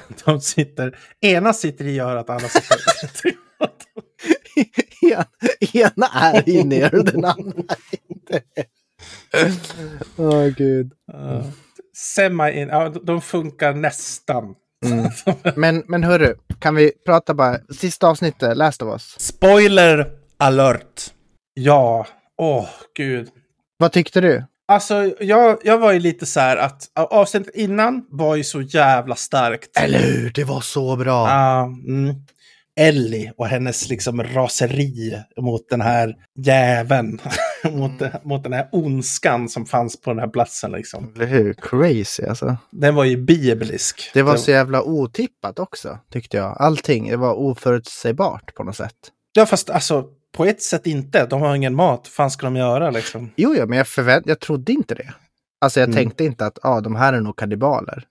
De 0.25 0.41
sitter, 0.41 0.99
ena 1.21 1.53
sitter 1.53 1.85
i 1.85 1.99
örat, 1.99 2.29
andra 2.29 2.47
sitter 2.47 2.81
En, 5.01 5.25
ena 5.73 6.07
är 6.07 6.49
in-ear 6.49 7.03
den 7.03 7.25
andra 7.25 7.75
inte. 8.09 8.41
Åh 10.17 10.47
gud. 10.47 10.91
Ja. 11.05 11.43
Semi 11.97 12.51
in, 12.61 12.67
ja, 12.67 12.89
de- 12.89 13.21
funkar 13.21 13.73
nästan. 13.73 14.55
Mm. 14.85 15.09
Men, 15.55 15.83
men 15.87 16.03
hörru, 16.03 16.35
kan 16.59 16.75
vi 16.75 16.91
prata 17.05 17.33
bara, 17.33 17.57
sista 17.79 18.07
avsnittet, 18.07 18.57
Last 18.57 18.81
of 18.81 18.93
Us. 18.93 19.15
Spoiler 19.19 20.11
alert! 20.37 21.13
Ja, 21.53 22.07
åh 22.37 22.69
gud. 22.97 23.29
Vad 23.77 23.91
tyckte 23.91 24.21
du? 24.21 24.43
Alltså, 24.67 25.13
jag, 25.19 25.57
jag 25.63 25.77
var 25.77 25.91
ju 25.91 25.99
lite 25.99 26.25
så 26.25 26.39
här 26.39 26.57
att 26.57 26.83
avsnittet 26.93 27.55
innan 27.55 28.05
var 28.09 28.35
ju 28.35 28.43
så 28.43 28.61
jävla 28.61 29.15
starkt. 29.15 29.77
Eller 29.77 29.99
hur? 29.99 30.31
Det 30.35 30.43
var 30.43 30.61
så 30.61 30.95
bra. 30.95 31.29
Ja, 31.29 31.63
mm. 31.87 32.15
Ellie 32.79 33.31
och 33.37 33.47
hennes 33.47 33.89
liksom 33.89 34.23
raseri 34.23 35.21
mot 35.41 35.69
den 35.69 35.81
här 35.81 36.15
jäveln. 36.37 37.21
mot, 37.71 37.99
det- 37.99 38.21
mot 38.23 38.43
den 38.43 38.53
här 38.53 38.69
ondskan 38.71 39.49
som 39.49 39.65
fanns 39.65 40.01
på 40.01 40.09
den 40.09 40.19
här 40.19 40.27
platsen. 40.27 40.71
Liksom. 40.71 41.11
Eller 41.15 41.25
hur? 41.25 41.53
Crazy 41.53 42.23
alltså. 42.23 42.57
Den 42.71 42.95
var 42.95 43.03
ju 43.03 43.17
biblisk. 43.17 44.11
Det 44.13 44.21
var 44.21 44.37
så 44.37 44.51
jävla 44.51 44.81
otippat 44.83 45.59
också, 45.59 45.99
tyckte 46.11 46.37
jag. 46.37 46.57
Allting, 46.61 47.09
det 47.09 47.17
var 47.17 47.33
oförutsägbart 47.33 48.55
på 48.55 48.63
något 48.63 48.75
sätt. 48.75 48.95
Ja, 49.33 49.45
fast 49.45 49.69
alltså 49.69 50.05
på 50.31 50.45
ett 50.45 50.61
sätt 50.61 50.87
inte. 50.87 51.25
De 51.25 51.41
har 51.41 51.55
ingen 51.55 51.75
mat. 51.75 51.99
Vad 52.03 52.07
fan 52.07 52.31
ska 52.31 52.45
de 52.45 52.55
göra 52.55 52.89
liksom? 52.91 53.31
Jo, 53.35 53.55
jo, 53.57 53.65
men 53.67 53.77
jag, 53.77 53.87
förvänt 53.87 54.27
jag 54.27 54.39
trodde 54.39 54.71
inte 54.71 54.95
det. 54.95 55.13
Alltså 55.61 55.79
jag 55.79 55.87
Mm. 55.87 55.95
tänkte 55.95 56.23
inte 56.23 56.45
att 56.45 56.59
ah, 56.65 56.81
de 56.81 56.95
här 56.95 57.13
är 57.13 57.21
nog 57.21 57.35
kannibaler. 57.37 58.03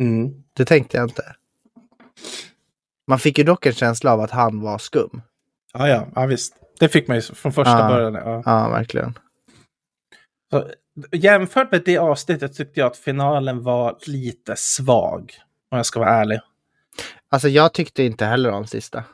Mm. 0.00 0.30
Det 0.56 0.64
tänkte 0.64 0.96
jag 0.96 1.06
inte. 1.06 1.34
Man 3.08 3.18
fick 3.18 3.38
ju 3.38 3.44
dock 3.44 3.66
en 3.66 3.72
känsla 3.72 4.12
av 4.12 4.20
att 4.20 4.30
han 4.30 4.60
var 4.60 4.78
skum. 4.78 5.22
Ja, 5.72 5.88
ja, 5.88 6.06
ja, 6.14 6.26
visst. 6.26 6.54
Det 6.82 6.88
fick 6.88 7.08
man 7.08 7.16
ju 7.16 7.22
från 7.22 7.52
första 7.52 7.78
Ja. 7.78 7.88
början. 7.88 8.14
Ja. 8.14 8.42
Ja, 8.46 8.68
verkligen. 8.68 9.18
Så, 10.50 10.70
jämfört 11.12 11.72
med 11.72 11.82
det 11.84 11.98
avsnittet 11.98 12.56
tyckte 12.56 12.80
jag 12.80 12.86
att 12.86 12.96
finalen 12.96 13.62
var 13.62 13.98
lite 14.06 14.54
svag. 14.56 15.32
Om 15.70 15.76
jag 15.76 15.86
ska 15.86 16.00
vara 16.00 16.10
ärlig. 16.10 16.40
Alltså 17.30 17.48
jag 17.48 17.72
tyckte 17.72 18.02
inte 18.02 18.24
heller 18.24 18.50
om 18.50 18.66
sista. 18.66 19.04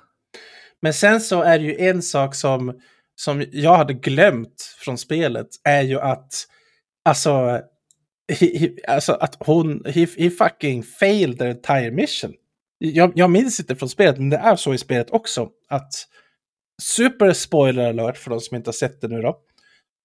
Men 0.83 0.95
sen 0.95 1.21
så 1.21 1.43
är 1.43 1.59
det 1.59 1.65
ju 1.65 1.77
en 1.79 2.03
sak 2.03 2.35
som, 2.35 2.81
som 3.15 3.45
jag 3.53 3.77
hade 3.77 3.95
glömt 3.95 4.63
från 4.79 4.99
spelet. 4.99 5.49
Är 5.65 5.83
ju 5.83 6.01
att, 6.01 6.33
alltså, 7.05 7.61
he, 8.33 8.59
he, 8.59 8.69
alltså 8.89 9.13
att 9.13 9.37
hon, 9.41 9.85
he, 9.87 10.07
he 10.19 10.31
fucking 10.31 10.83
failed 10.83 11.39
the 11.39 11.47
entire 11.47 11.91
mission. 11.91 12.33
Jag, 12.79 13.13
jag 13.15 13.31
minns 13.31 13.61
inte 13.61 13.77
från 13.77 13.89
spelet, 13.89 14.19
men 14.19 14.31
det 14.31 14.37
är 14.37 14.57
så 14.57 14.75
i 14.75 14.79
spelet 14.79 15.11
också. 15.11 15.49
Att, 15.69 15.93
super 16.83 17.33
spoiler 17.33 17.89
alert 17.89 18.17
för 18.17 18.31
de 18.31 18.41
som 18.41 18.57
inte 18.57 18.69
har 18.69 18.73
sett 18.73 19.01
det 19.01 19.09
nu 19.09 19.23
då. 19.23 19.37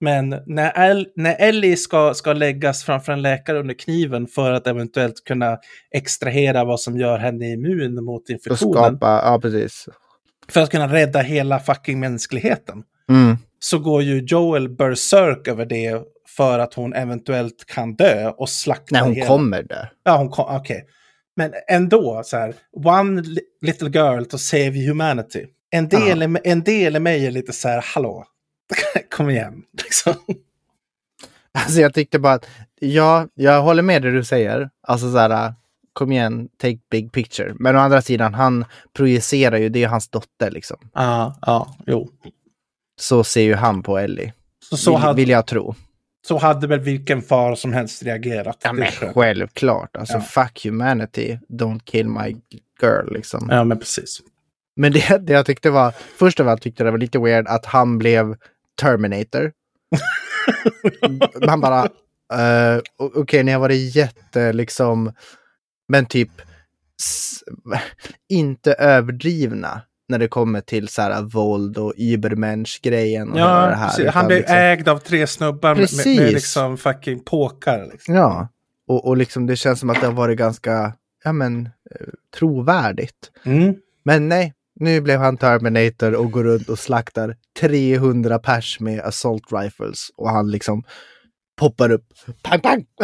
Men 0.00 0.36
när, 0.46 0.90
El, 0.90 1.06
när 1.16 1.36
Ellie 1.38 1.76
ska, 1.76 2.14
ska 2.14 2.32
läggas 2.32 2.84
framför 2.84 3.12
en 3.12 3.22
läkare 3.22 3.58
under 3.60 3.74
kniven 3.74 4.26
för 4.26 4.52
att 4.52 4.66
eventuellt 4.66 5.24
kunna 5.24 5.58
extrahera 5.90 6.64
vad 6.64 6.80
som 6.80 6.98
gör 6.98 7.18
henne 7.18 7.52
immun 7.52 8.04
mot 8.04 8.28
infektionen. 8.28 8.72
skapa, 8.74 9.22
ja 9.24 9.38
precis. 9.42 9.88
För 10.48 10.60
att 10.60 10.70
kunna 10.70 10.92
rädda 10.92 11.20
hela 11.20 11.60
fucking 11.60 12.00
mänskligheten. 12.00 12.82
Mm. 13.10 13.36
Så 13.58 13.78
går 13.78 14.02
ju 14.02 14.18
Joel 14.26 14.68
berserk 14.68 15.48
över 15.48 15.66
det 15.66 16.02
för 16.36 16.58
att 16.58 16.74
hon 16.74 16.94
eventuellt 16.94 17.64
kan 17.66 17.94
dö 17.96 18.30
och 18.30 18.48
slakta 18.48 18.94
Nej, 18.94 19.02
hon 19.02 19.14
hela. 19.14 19.26
kommer 19.26 19.62
där. 19.62 19.92
Ja, 20.04 20.16
hon 20.16 20.28
kom, 20.30 20.56
okej. 20.56 20.84
Men 21.36 21.52
ändå, 21.70 22.22
så 22.24 22.36
här, 22.36 22.54
one 22.84 23.22
li- 23.22 23.40
little 23.62 23.88
girl 23.88 24.24
to 24.24 24.38
save 24.38 24.86
humanity. 24.88 25.46
En 25.70 25.88
del, 25.88 26.22
i- 26.22 26.38
en 26.44 26.62
del 26.62 26.96
i 26.96 27.00
mig 27.00 27.26
är 27.26 27.30
lite 27.30 27.52
så 27.52 27.68
här, 27.68 27.84
hallå, 27.94 28.24
kom 29.16 29.30
igen. 29.30 29.62
Liksom. 29.84 30.14
Alltså 31.58 31.80
jag 31.80 31.94
tyckte 31.94 32.18
bara 32.18 32.32
att, 32.34 32.46
ja, 32.80 33.28
jag 33.34 33.62
håller 33.62 33.82
med 33.82 34.02
det 34.02 34.10
du 34.12 34.24
säger. 34.24 34.70
Alltså 34.88 35.12
så 35.12 35.18
här, 35.18 35.54
kom 35.92 36.12
igen, 36.12 36.48
take 36.58 36.78
big 36.90 37.12
picture. 37.12 37.54
Men 37.58 37.76
å 37.76 37.78
andra 37.78 38.02
sidan, 38.02 38.34
han 38.34 38.64
projicerar 38.92 39.56
ju, 39.58 39.68
det 39.68 39.82
är 39.82 39.88
hans 39.88 40.08
dotter 40.08 40.50
liksom. 40.50 40.76
Ja, 40.94 41.38
ja, 41.42 41.76
jo. 41.86 42.08
Så 43.00 43.24
ser 43.24 43.42
ju 43.42 43.54
han 43.54 43.82
på 43.82 43.98
Ellie. 43.98 44.32
Så, 44.70 44.76
så, 44.76 44.90
vill, 44.90 45.00
hade, 45.00 45.16
vill 45.16 45.28
jag 45.28 45.46
tro. 45.46 45.74
så 46.26 46.38
hade 46.38 46.66
väl 46.66 46.80
vilken 46.80 47.22
far 47.22 47.54
som 47.54 47.72
helst 47.72 48.02
reagerat. 48.02 48.58
Ja, 48.64 48.72
men 48.72 48.86
självklart. 48.90 49.96
Alltså 49.96 50.14
Ja. 50.14 50.20
fuck 50.20 50.64
humanity, 50.66 51.38
don't 51.48 51.80
kill 51.84 52.08
my 52.08 52.36
girl 52.82 53.12
liksom. 53.14 53.48
ja, 53.50 53.64
men 53.64 53.78
precis. 53.78 54.20
Men 54.76 54.92
det, 54.92 55.18
det 55.26 55.32
jag 55.32 55.46
tyckte 55.46 55.70
var, 55.70 55.94
först 56.18 56.40
av 56.40 56.48
allt 56.48 56.62
tyckte 56.62 56.82
jag 56.82 56.86
det 56.86 56.90
var 56.90 56.98
lite 56.98 57.18
weird 57.18 57.46
att 57.48 57.66
han 57.66 57.98
blev 57.98 58.36
Terminator. 58.80 59.52
Man 61.46 61.60
bara, 61.60 61.84
o- 62.98 63.10
okej, 63.14 63.42
ni 63.44 63.52
har 63.52 63.60
varit 63.60 63.94
jätte 63.96 64.52
liksom, 64.52 65.12
men 65.88 66.06
typ 66.06 66.30
inte 68.28 68.72
överdrivna 68.74 69.82
när 70.08 70.18
det 70.18 70.28
kommer 70.28 70.60
till 70.60 70.88
så 70.88 71.02
här 71.02 71.22
våld 71.22 71.78
och 71.78 71.92
Übermensch-grejen. 71.96 73.32
och 73.32 73.38
Ja, 73.38 73.66
det 73.66 73.74
här, 73.74 73.88
precis. 73.88 74.10
han 74.10 74.26
blev 74.26 74.38
liksom, 74.38 74.56
ägd 74.56 74.88
av 74.88 74.98
tre 74.98 75.26
snubbar 75.26 75.74
med, 75.74 75.88
med 76.16 76.32
liksom 76.32 76.76
fucking 76.78 77.20
påkar. 77.24 77.86
Liksom. 77.92 78.14
Ja, 78.14 78.48
och, 78.88 79.06
och 79.06 79.16
liksom 79.16 79.46
det 79.46 79.56
känns 79.56 79.80
som 79.80 79.90
att 79.90 80.00
det 80.00 80.06
har 80.06 80.14
varit 80.14 80.38
ganska, 80.38 80.92
ja 81.24 81.32
men, 81.32 81.66
eh, 81.66 82.06
trovärdigt. 82.38 83.30
Mm. 83.44 83.74
Men 84.02 84.28
nej, 84.28 84.52
nu 84.80 85.00
blev 85.00 85.20
han 85.20 85.36
Terminator 85.36 86.14
och 86.14 86.30
går 86.30 86.44
runt 86.44 86.68
och 86.68 86.78
slaktar 86.78 87.36
300 87.60 88.38
pers 88.38 88.80
med 88.80 89.00
assault 89.00 89.52
rifles. 89.52 90.10
Och 90.16 90.30
han 90.30 90.50
liksom 90.50 90.84
poppar 91.56 91.90
upp. 91.90 92.04
Pang, 92.42 92.60
pang! 92.60 92.84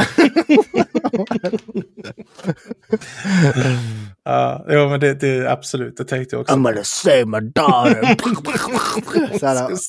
Ja, 4.25 4.65
jo, 4.69 4.89
men 4.89 5.01
det, 5.01 5.15
det 5.21 5.47
absolut, 5.53 5.97
det 5.97 6.05
tänkte 6.05 6.37
jag 6.37 6.41
också. 6.41 6.55
I'm 6.55 6.63
gonna 6.63 6.85
save 6.85 7.25
my 7.25 7.41
daughter. 7.41 8.17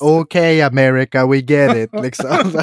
Okej 0.20 0.62
America, 0.62 1.26
we 1.26 1.36
get 1.36 1.76
it. 1.76 1.90
Liksom. 2.02 2.62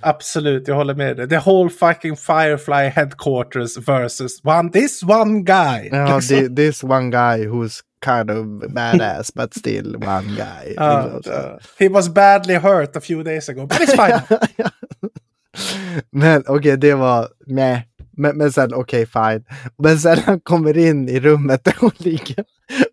Absolut, 0.00 0.68
jag 0.68 0.74
håller 0.74 0.94
med 0.94 1.16
dig. 1.16 1.28
The 1.28 1.38
whole 1.38 1.70
fucking 1.70 2.16
Firefly 2.16 2.88
headquarters 2.88 3.76
versus 3.88 4.40
one, 4.44 4.70
this 4.72 5.02
one 5.02 5.42
guy. 5.42 5.88
ja, 5.92 6.16
Liksom. 6.16 6.36
thi- 6.36 6.56
this 6.56 6.84
one 6.84 7.10
guy 7.10 7.46
who's 7.46 7.80
kind 8.00 8.30
of 8.30 8.46
badass 8.72 9.30
but 9.34 9.54
still 9.54 9.96
one 9.96 10.36
guy. 10.36 10.74
Så. 11.24 11.32
uh, 11.32 11.58
he 11.78 11.88
was 11.88 12.08
badly 12.08 12.54
hurt 12.54 12.96
a 12.96 13.00
few 13.00 13.22
days 13.22 13.48
ago, 13.48 13.66
but 13.66 13.80
it's 13.80 13.94
fine. 13.94 14.22
Men 16.10 16.44
okej, 16.46 16.76
det 16.76 16.94
var 16.94 17.28
med. 17.46 17.82
Men, 18.16 18.38
men 18.38 18.52
sen 18.52 18.74
okej, 18.74 19.06
fine. 19.06 19.44
Men 19.78 19.98
sen 19.98 20.18
han 20.18 20.40
kommer 20.40 20.78
in 20.78 21.08
i 21.08 21.20
rummet 21.20 21.64
där 21.64 21.74
hon 21.78 21.90
ligger 21.96 22.44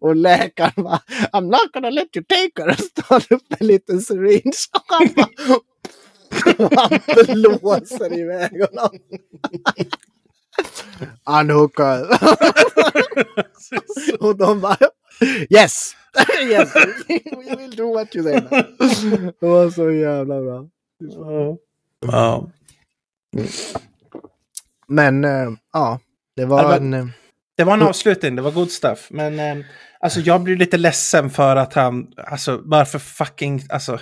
och 0.01 0.15
läkaren 0.15 0.83
bara 0.83 1.01
I'm 1.33 1.41
not 1.51 1.71
gonna 1.73 1.89
let 1.89 2.15
you 2.15 2.25
take 2.25 2.51
her. 2.63 2.69
Och 2.69 2.79
står 2.79 3.35
upp 3.35 3.43
en 3.59 3.67
liten 3.67 4.01
syringe 4.01 4.53
och 4.73 4.83
han 4.87 5.09
bara 5.15 5.29
han 6.79 6.99
blåser 7.41 8.19
iväg 8.19 8.51
honom. 8.51 8.89
Unhookad. 11.41 12.07
och 14.19 14.37
de 14.37 14.61
bara 14.61 14.77
Yes! 15.49 15.95
yes! 16.43 16.73
We 17.47 17.55
will 17.57 17.75
do 17.75 17.93
what 17.93 18.15
you 18.15 18.23
say. 18.23 18.39
Det 19.39 19.47
var 19.47 19.69
så 19.69 19.91
jävla 19.91 20.41
bra. 20.41 20.67
Ja. 22.07 22.49
Men 24.87 25.23
eh, 25.25 25.49
ja, 25.73 25.99
det 26.35 26.45
var 26.45 26.75
en... 26.77 26.93
eh, 26.93 27.05
Det 27.57 27.63
var 27.63 27.73
en 27.73 27.81
avslutning, 27.81 28.35
det 28.35 28.41
var 28.41 28.51
good 28.51 28.71
stuff. 28.71 29.07
Men 29.11 29.39
eh, 29.39 29.65
alltså 29.99 30.19
jag 30.19 30.41
blir 30.41 30.55
lite 30.57 30.77
ledsen 30.77 31.29
för 31.29 31.55
att 31.55 31.73
han, 31.73 32.07
alltså 32.17 32.61
varför 32.65 32.99
fucking, 32.99 33.61
alltså 33.69 33.99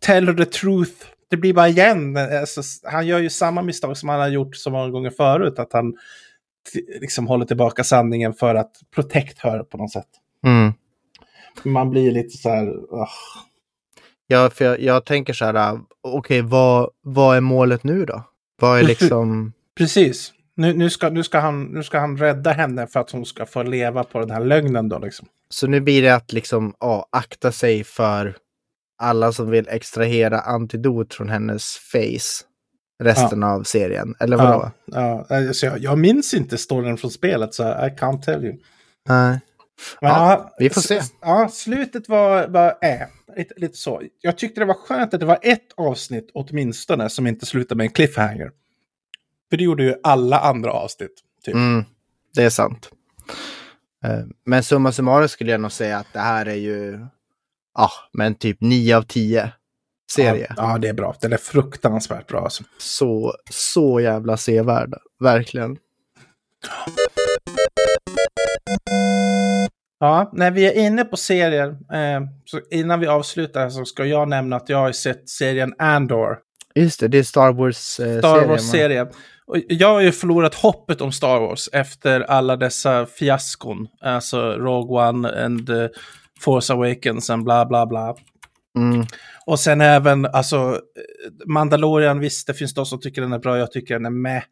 tell 0.00 0.36
the 0.36 0.44
truth. 0.44 0.92
Det 1.32 1.36
blir 1.36 1.54
bara 1.54 1.68
igen, 1.68 2.16
alltså, 2.16 2.62
han 2.82 3.06
gör 3.06 3.18
ju 3.18 3.30
samma 3.30 3.62
misstag 3.62 3.96
som 3.96 4.08
han 4.08 4.20
har 4.20 4.28
gjort 4.28 4.56
så 4.56 4.70
många 4.70 4.88
gånger 4.88 5.10
förut. 5.10 5.58
Att 5.58 5.72
han 5.72 5.94
liksom 7.00 7.26
håller 7.26 7.46
tillbaka 7.46 7.84
sanningen 7.84 8.34
för 8.34 8.54
att 8.54 8.70
protect 8.94 9.38
her 9.38 9.62
på 9.62 9.76
något 9.76 9.92
sätt. 9.92 10.08
Mm. 10.46 10.72
Man 11.62 11.90
blir 11.90 12.12
lite 12.12 12.38
så 12.38 12.48
här, 12.48 12.68
"Ugh." 12.68 13.08
Ja, 14.26 14.50
för 14.50 14.64
jag, 14.64 14.80
jag 14.80 15.04
tänker 15.04 15.32
så 15.32 15.44
här, 15.44 15.54
äh, 15.54 15.80
okej, 16.02 16.42
vad, 16.42 16.90
vad 17.02 17.36
är 17.36 17.40
målet 17.40 17.84
nu 17.84 18.04
då? 18.04 18.22
Vad 18.60 18.78
är 18.78 18.82
liksom... 18.82 19.52
precis. 19.78 20.32
Nu, 20.54 20.74
nu, 20.74 20.90
ska, 20.90 21.10
nu, 21.10 21.22
ska 21.22 21.38
han, 21.38 21.64
nu 21.64 21.82
ska 21.82 21.98
han 21.98 22.16
rädda 22.16 22.52
henne 22.52 22.86
för 22.86 23.00
att 23.00 23.10
hon 23.10 23.26
ska 23.26 23.46
få 23.46 23.62
leva 23.62 24.04
på 24.04 24.20
den 24.20 24.30
här 24.30 24.44
lögnen 24.44 24.88
då 24.88 24.98
liksom. 24.98 25.28
Så 25.48 25.66
nu 25.66 25.80
blir 25.80 26.02
det 26.02 26.14
att 26.14 26.32
liksom, 26.32 26.74
ja, 26.80 27.06
akta 27.12 27.52
sig 27.52 27.84
för 27.84 28.36
alla 29.02 29.32
som 29.32 29.50
vill 29.50 29.68
extrahera 29.68 30.40
antidot 30.40 31.14
från 31.14 31.28
hennes 31.28 31.76
face 31.76 32.44
resten 33.02 33.42
av 33.42 33.62
serien. 33.62 34.14
Eller 34.20 34.36
vadå? 34.36 34.70
Ja, 34.84 35.26
ja, 35.28 35.36
alltså 35.36 35.66
jag, 35.66 35.78
jag 35.78 35.98
minns 35.98 36.34
inte 36.34 36.58
storyn 36.58 36.96
från 36.96 37.10
spelet 37.10 37.54
så 37.54 37.62
I 37.62 37.90
can't 37.98 38.22
tell 38.22 38.44
you. 38.44 38.56
Nej. 39.08 39.40
Men, 40.00 40.10
Ja, 40.10 40.54
vi 40.58 40.70
får 40.70 40.80
se. 40.80 41.00
Ja, 41.20 41.48
slutet 41.52 42.08
var, 42.08 42.48
var 42.48 42.74
äh, 42.82 43.00
lite, 43.36 43.54
lite 43.56 43.76
så. 43.76 44.02
Jag 44.20 44.38
tyckte 44.38 44.60
det 44.60 44.64
var 44.64 44.74
skönt 44.74 45.14
att 45.14 45.20
det 45.20 45.26
var 45.26 45.38
ett 45.42 45.72
avsnitt 45.76 46.30
åtminstone 46.34 47.10
som 47.10 47.26
inte 47.26 47.46
slutade 47.46 47.76
med 47.76 47.84
en 47.84 47.92
cliffhanger. 47.92 48.50
För 49.50 49.56
det 49.56 49.64
gjorde 49.64 49.82
ju 49.82 49.94
alla 50.02 50.38
andra 50.38 50.72
avsnitt. 50.72 51.14
Typ. 51.44 51.54
Mm, 51.54 51.84
det 52.34 52.42
är 52.42 52.50
sant. 52.50 52.90
Eh, 54.04 54.20
Men 54.44 54.62
summa 54.62 54.92
summarum 54.92 55.28
skulle 55.28 55.50
jag 55.52 55.60
nog 55.60 55.72
säga 55.72 55.98
att 55.98 56.12
det 56.12 56.20
här 56.20 56.46
är 56.46 56.54
ju, 56.54 57.06
ja, 57.74 57.90
men 58.12 58.34
typ 58.34 58.60
9 58.60 58.96
av 58.96 59.02
10 59.02 59.52
serie. 60.10 60.54
Ja, 60.56 60.72
ja, 60.72 60.78
det 60.78 60.88
är 60.88 60.92
bra. 60.92 61.16
Den 61.20 61.32
är 61.32 61.36
fruktansvärt 61.36 62.26
bra. 62.26 62.40
Alltså. 62.40 62.64
Så, 62.78 63.34
så 63.50 64.00
jävla 64.00 64.36
sevärd. 64.36 64.94
Verkligen. 65.20 65.76
Ja, 70.00 70.30
när 70.32 70.50
vi 70.50 70.66
är 70.66 70.86
inne 70.86 71.04
på 71.04 71.16
serier, 71.16 71.68
eh, 71.68 72.20
så 72.44 72.60
innan 72.70 73.00
vi 73.00 73.06
avslutar 73.06 73.68
så 73.68 73.84
ska 73.84 74.04
jag 74.04 74.28
nämna 74.28 74.56
att 74.56 74.68
jag 74.68 74.78
har 74.78 74.92
sett 74.92 75.28
serien 75.28 75.74
Andor. 75.78 76.38
Just 76.74 77.00
det, 77.00 77.08
det 77.08 77.18
är 77.18 77.22
Star 77.22 77.52
Wars 77.52 78.00
eh, 78.00 78.18
Star 78.18 78.32
serien, 78.32 78.48
va? 78.48 78.54
Wars-serie. 78.54 79.06
Och 79.46 79.56
jag 79.68 79.88
har 79.88 80.00
ju 80.00 80.12
förlorat 80.12 80.54
hoppet 80.54 81.00
om 81.00 81.12
Star 81.12 81.40
Wars 81.40 81.68
efter 81.72 82.20
alla 82.20 82.56
dessa 82.56 83.06
fiaskon. 83.06 83.88
Alltså 84.00 84.52
Rogue 84.52 85.08
One 85.08 85.44
and 85.44 85.70
uh, 85.70 85.88
Force 86.42 86.72
Awakens 86.72 87.30
and 87.30 87.44
bla 87.44 87.66
bla 87.66 87.86
bla. 87.86 88.14
Mm. 88.78 89.06
Och 89.46 89.60
sen 89.60 89.80
även, 89.80 90.26
alltså, 90.26 90.80
Mandalorian, 91.46 92.18
visst 92.20 92.46
det 92.46 92.54
finns 92.54 92.74
de 92.74 92.86
som 92.86 93.00
tycker 93.00 93.22
den 93.22 93.32
är 93.32 93.38
bra, 93.38 93.58
jag 93.58 93.72
tycker 93.72 93.94
den 93.94 94.06
är 94.06 94.10
med. 94.10 94.42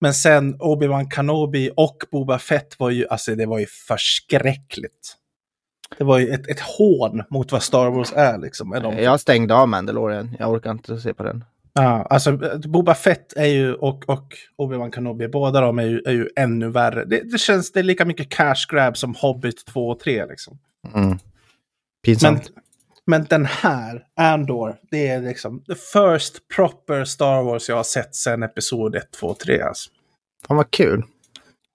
Men 0.00 0.14
sen 0.14 0.54
Obi-Wan 0.54 1.10
Kenobi 1.14 1.70
och 1.76 1.96
Boba 2.12 2.38
Fett 2.38 2.78
var 2.78 2.90
ju, 2.90 3.06
alltså 3.08 3.34
det 3.34 3.46
var 3.46 3.58
ju 3.58 3.66
förskräckligt. 3.88 5.16
Det 5.98 6.04
var 6.04 6.18
ju 6.18 6.28
ett, 6.28 6.48
ett 6.48 6.60
hån 6.60 7.22
mot 7.30 7.52
vad 7.52 7.62
Star 7.62 7.90
Wars 7.90 8.12
är 8.16 8.38
liksom. 8.38 8.72
Är 8.72 8.80
de, 8.80 8.98
Jag 8.98 9.20
stängde 9.20 9.54
av 9.54 9.68
Mandalorian. 9.68 10.36
Jag 10.38 10.50
orkar 10.50 10.70
inte 10.70 10.98
se 11.00 11.14
på 11.14 11.22
den. 11.22 11.44
ja, 11.72 12.06
alltså 12.10 12.38
Boba 12.68 12.94
Fett 12.94 13.32
är 13.36 13.46
ju, 13.46 13.74
och, 13.74 14.08
och 14.08 14.34
Obi-Wan 14.58 14.94
Kenobi, 14.94 15.28
båda 15.28 15.60
de 15.60 15.78
är 15.78 15.86
ju, 15.86 16.02
är 16.06 16.12
ju 16.12 16.28
ännu 16.36 16.70
värre. 16.70 17.04
Det, 17.04 17.32
det 17.32 17.38
känns, 17.38 17.72
det 17.72 17.80
är 17.80 17.84
lika 17.84 18.04
mycket 18.04 18.28
cash 18.28 18.66
grab 18.68 18.96
som 18.96 19.14
Hobbit 19.14 19.66
2 19.66 19.88
och 19.88 20.00
3 20.00 20.26
liksom. 20.26 20.58
Mm. 20.94 21.18
Men, 22.06 22.14
Pinsamt. 22.14 22.50
men 23.06 23.24
den 23.24 23.46
här, 23.46 24.06
Andor, 24.16 24.76
det 24.90 25.08
är 25.08 25.20
liksom 25.20 25.64
the 25.64 25.74
first 25.74 26.48
proper 26.56 27.04
Star 27.04 27.42
Wars 27.42 27.68
jag 27.68 27.76
har 27.76 27.82
sett 27.82 28.14
sedan 28.14 28.42
Episod 28.42 28.96
1, 28.96 29.10
2 29.10 29.26
och 29.26 29.38
3. 29.38 29.60
Alltså. 29.62 29.90
Fan 30.46 30.56
vad 30.56 30.70
kul. 30.70 31.02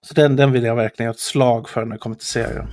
Så 0.08 0.14
den, 0.14 0.36
den 0.36 0.52
vill 0.52 0.64
jag 0.64 0.76
verkligen 0.76 1.06
göra 1.06 1.14
ett 1.14 1.20
slag 1.20 1.70
för 1.70 1.86
när 1.86 1.96
det 1.96 2.00
kommer 2.00 2.16
till 2.16 2.28
serien. 2.28 2.68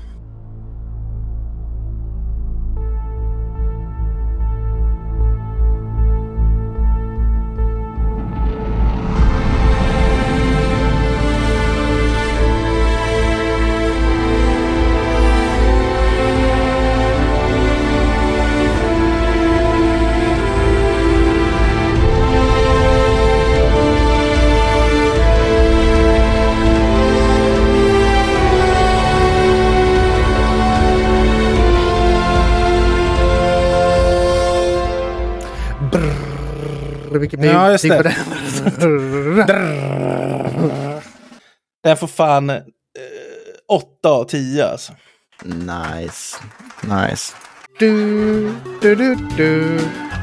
Vilket 37.23 37.45
Ja, 37.45 37.71
just 37.73 37.85
det. 37.85 38.15
den? 41.85 41.97
Får 41.97 42.07
fan 42.07 42.51
eh, 42.51 42.61
8 43.69 44.09
av 44.09 44.25
10 44.25 44.65
alltså. 44.67 44.93
Nice. 45.45 46.37
Nice. 46.81 47.35
Du, 47.79 48.53
du, 48.81 48.95
du, 48.95 49.15
du. 49.37 49.79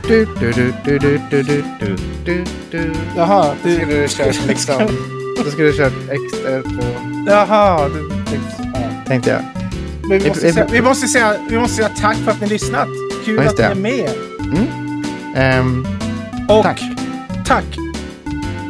Du, 0.08 0.26
du, 0.39 0.52
du, 0.52 0.74
du, 0.84 1.00
du, 1.00 1.18
du, 1.30 1.43
du, 1.43 1.64
du, 1.80 1.95
du, 2.26 2.45
du. 2.72 2.93
Jaha, 3.16 3.56
Då 3.64 3.70
skulle 3.70 3.86
du, 3.86 4.02
du 4.02 4.08
kört 4.08 4.45
liksom... 4.47 4.97
Då 5.45 5.52
skulle 5.52 5.68
du 5.68 5.78
kört 5.78 5.93
extra 6.10 6.62
två. 6.62 6.84
jaha, 7.28 7.89
du, 7.89 8.10
ja. 8.74 8.80
Tänkte 9.08 9.30
jag. 9.30 9.41
Men 10.10 10.20
vi, 10.20 10.30
måste 10.30 10.52
säga, 10.52 10.68
vi, 10.72 10.82
måste 10.82 11.08
säga, 11.08 11.36
vi 11.50 11.60
måste 11.60 11.76
säga 11.76 11.89
tack 12.02 12.18
för 12.18 12.32
att 12.32 12.41
ni 12.41 12.47
lyssnat. 12.47 12.88
Kul 13.26 13.39
att 13.47 13.58
ni 13.58 13.64
är 13.64 13.76
med. 13.76 14.10
Ehm, 15.36 15.99
Och 16.50 16.64
Tack. 16.64 16.82
tack. 17.45 17.66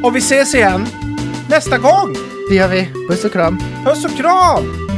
Och 0.04 0.16
vi 0.16 0.20
ses 0.20 0.56
igen 0.56 0.88
nästa 1.50 1.78
gång. 1.78 2.16
det 2.50 2.56
gör 2.56 2.68
vi. 2.68 2.90
Puss 3.10 3.26
och 3.26 3.32
kram. 3.32 3.60
Puss 3.86 4.06
och 4.06 4.18
kram! 4.18 4.89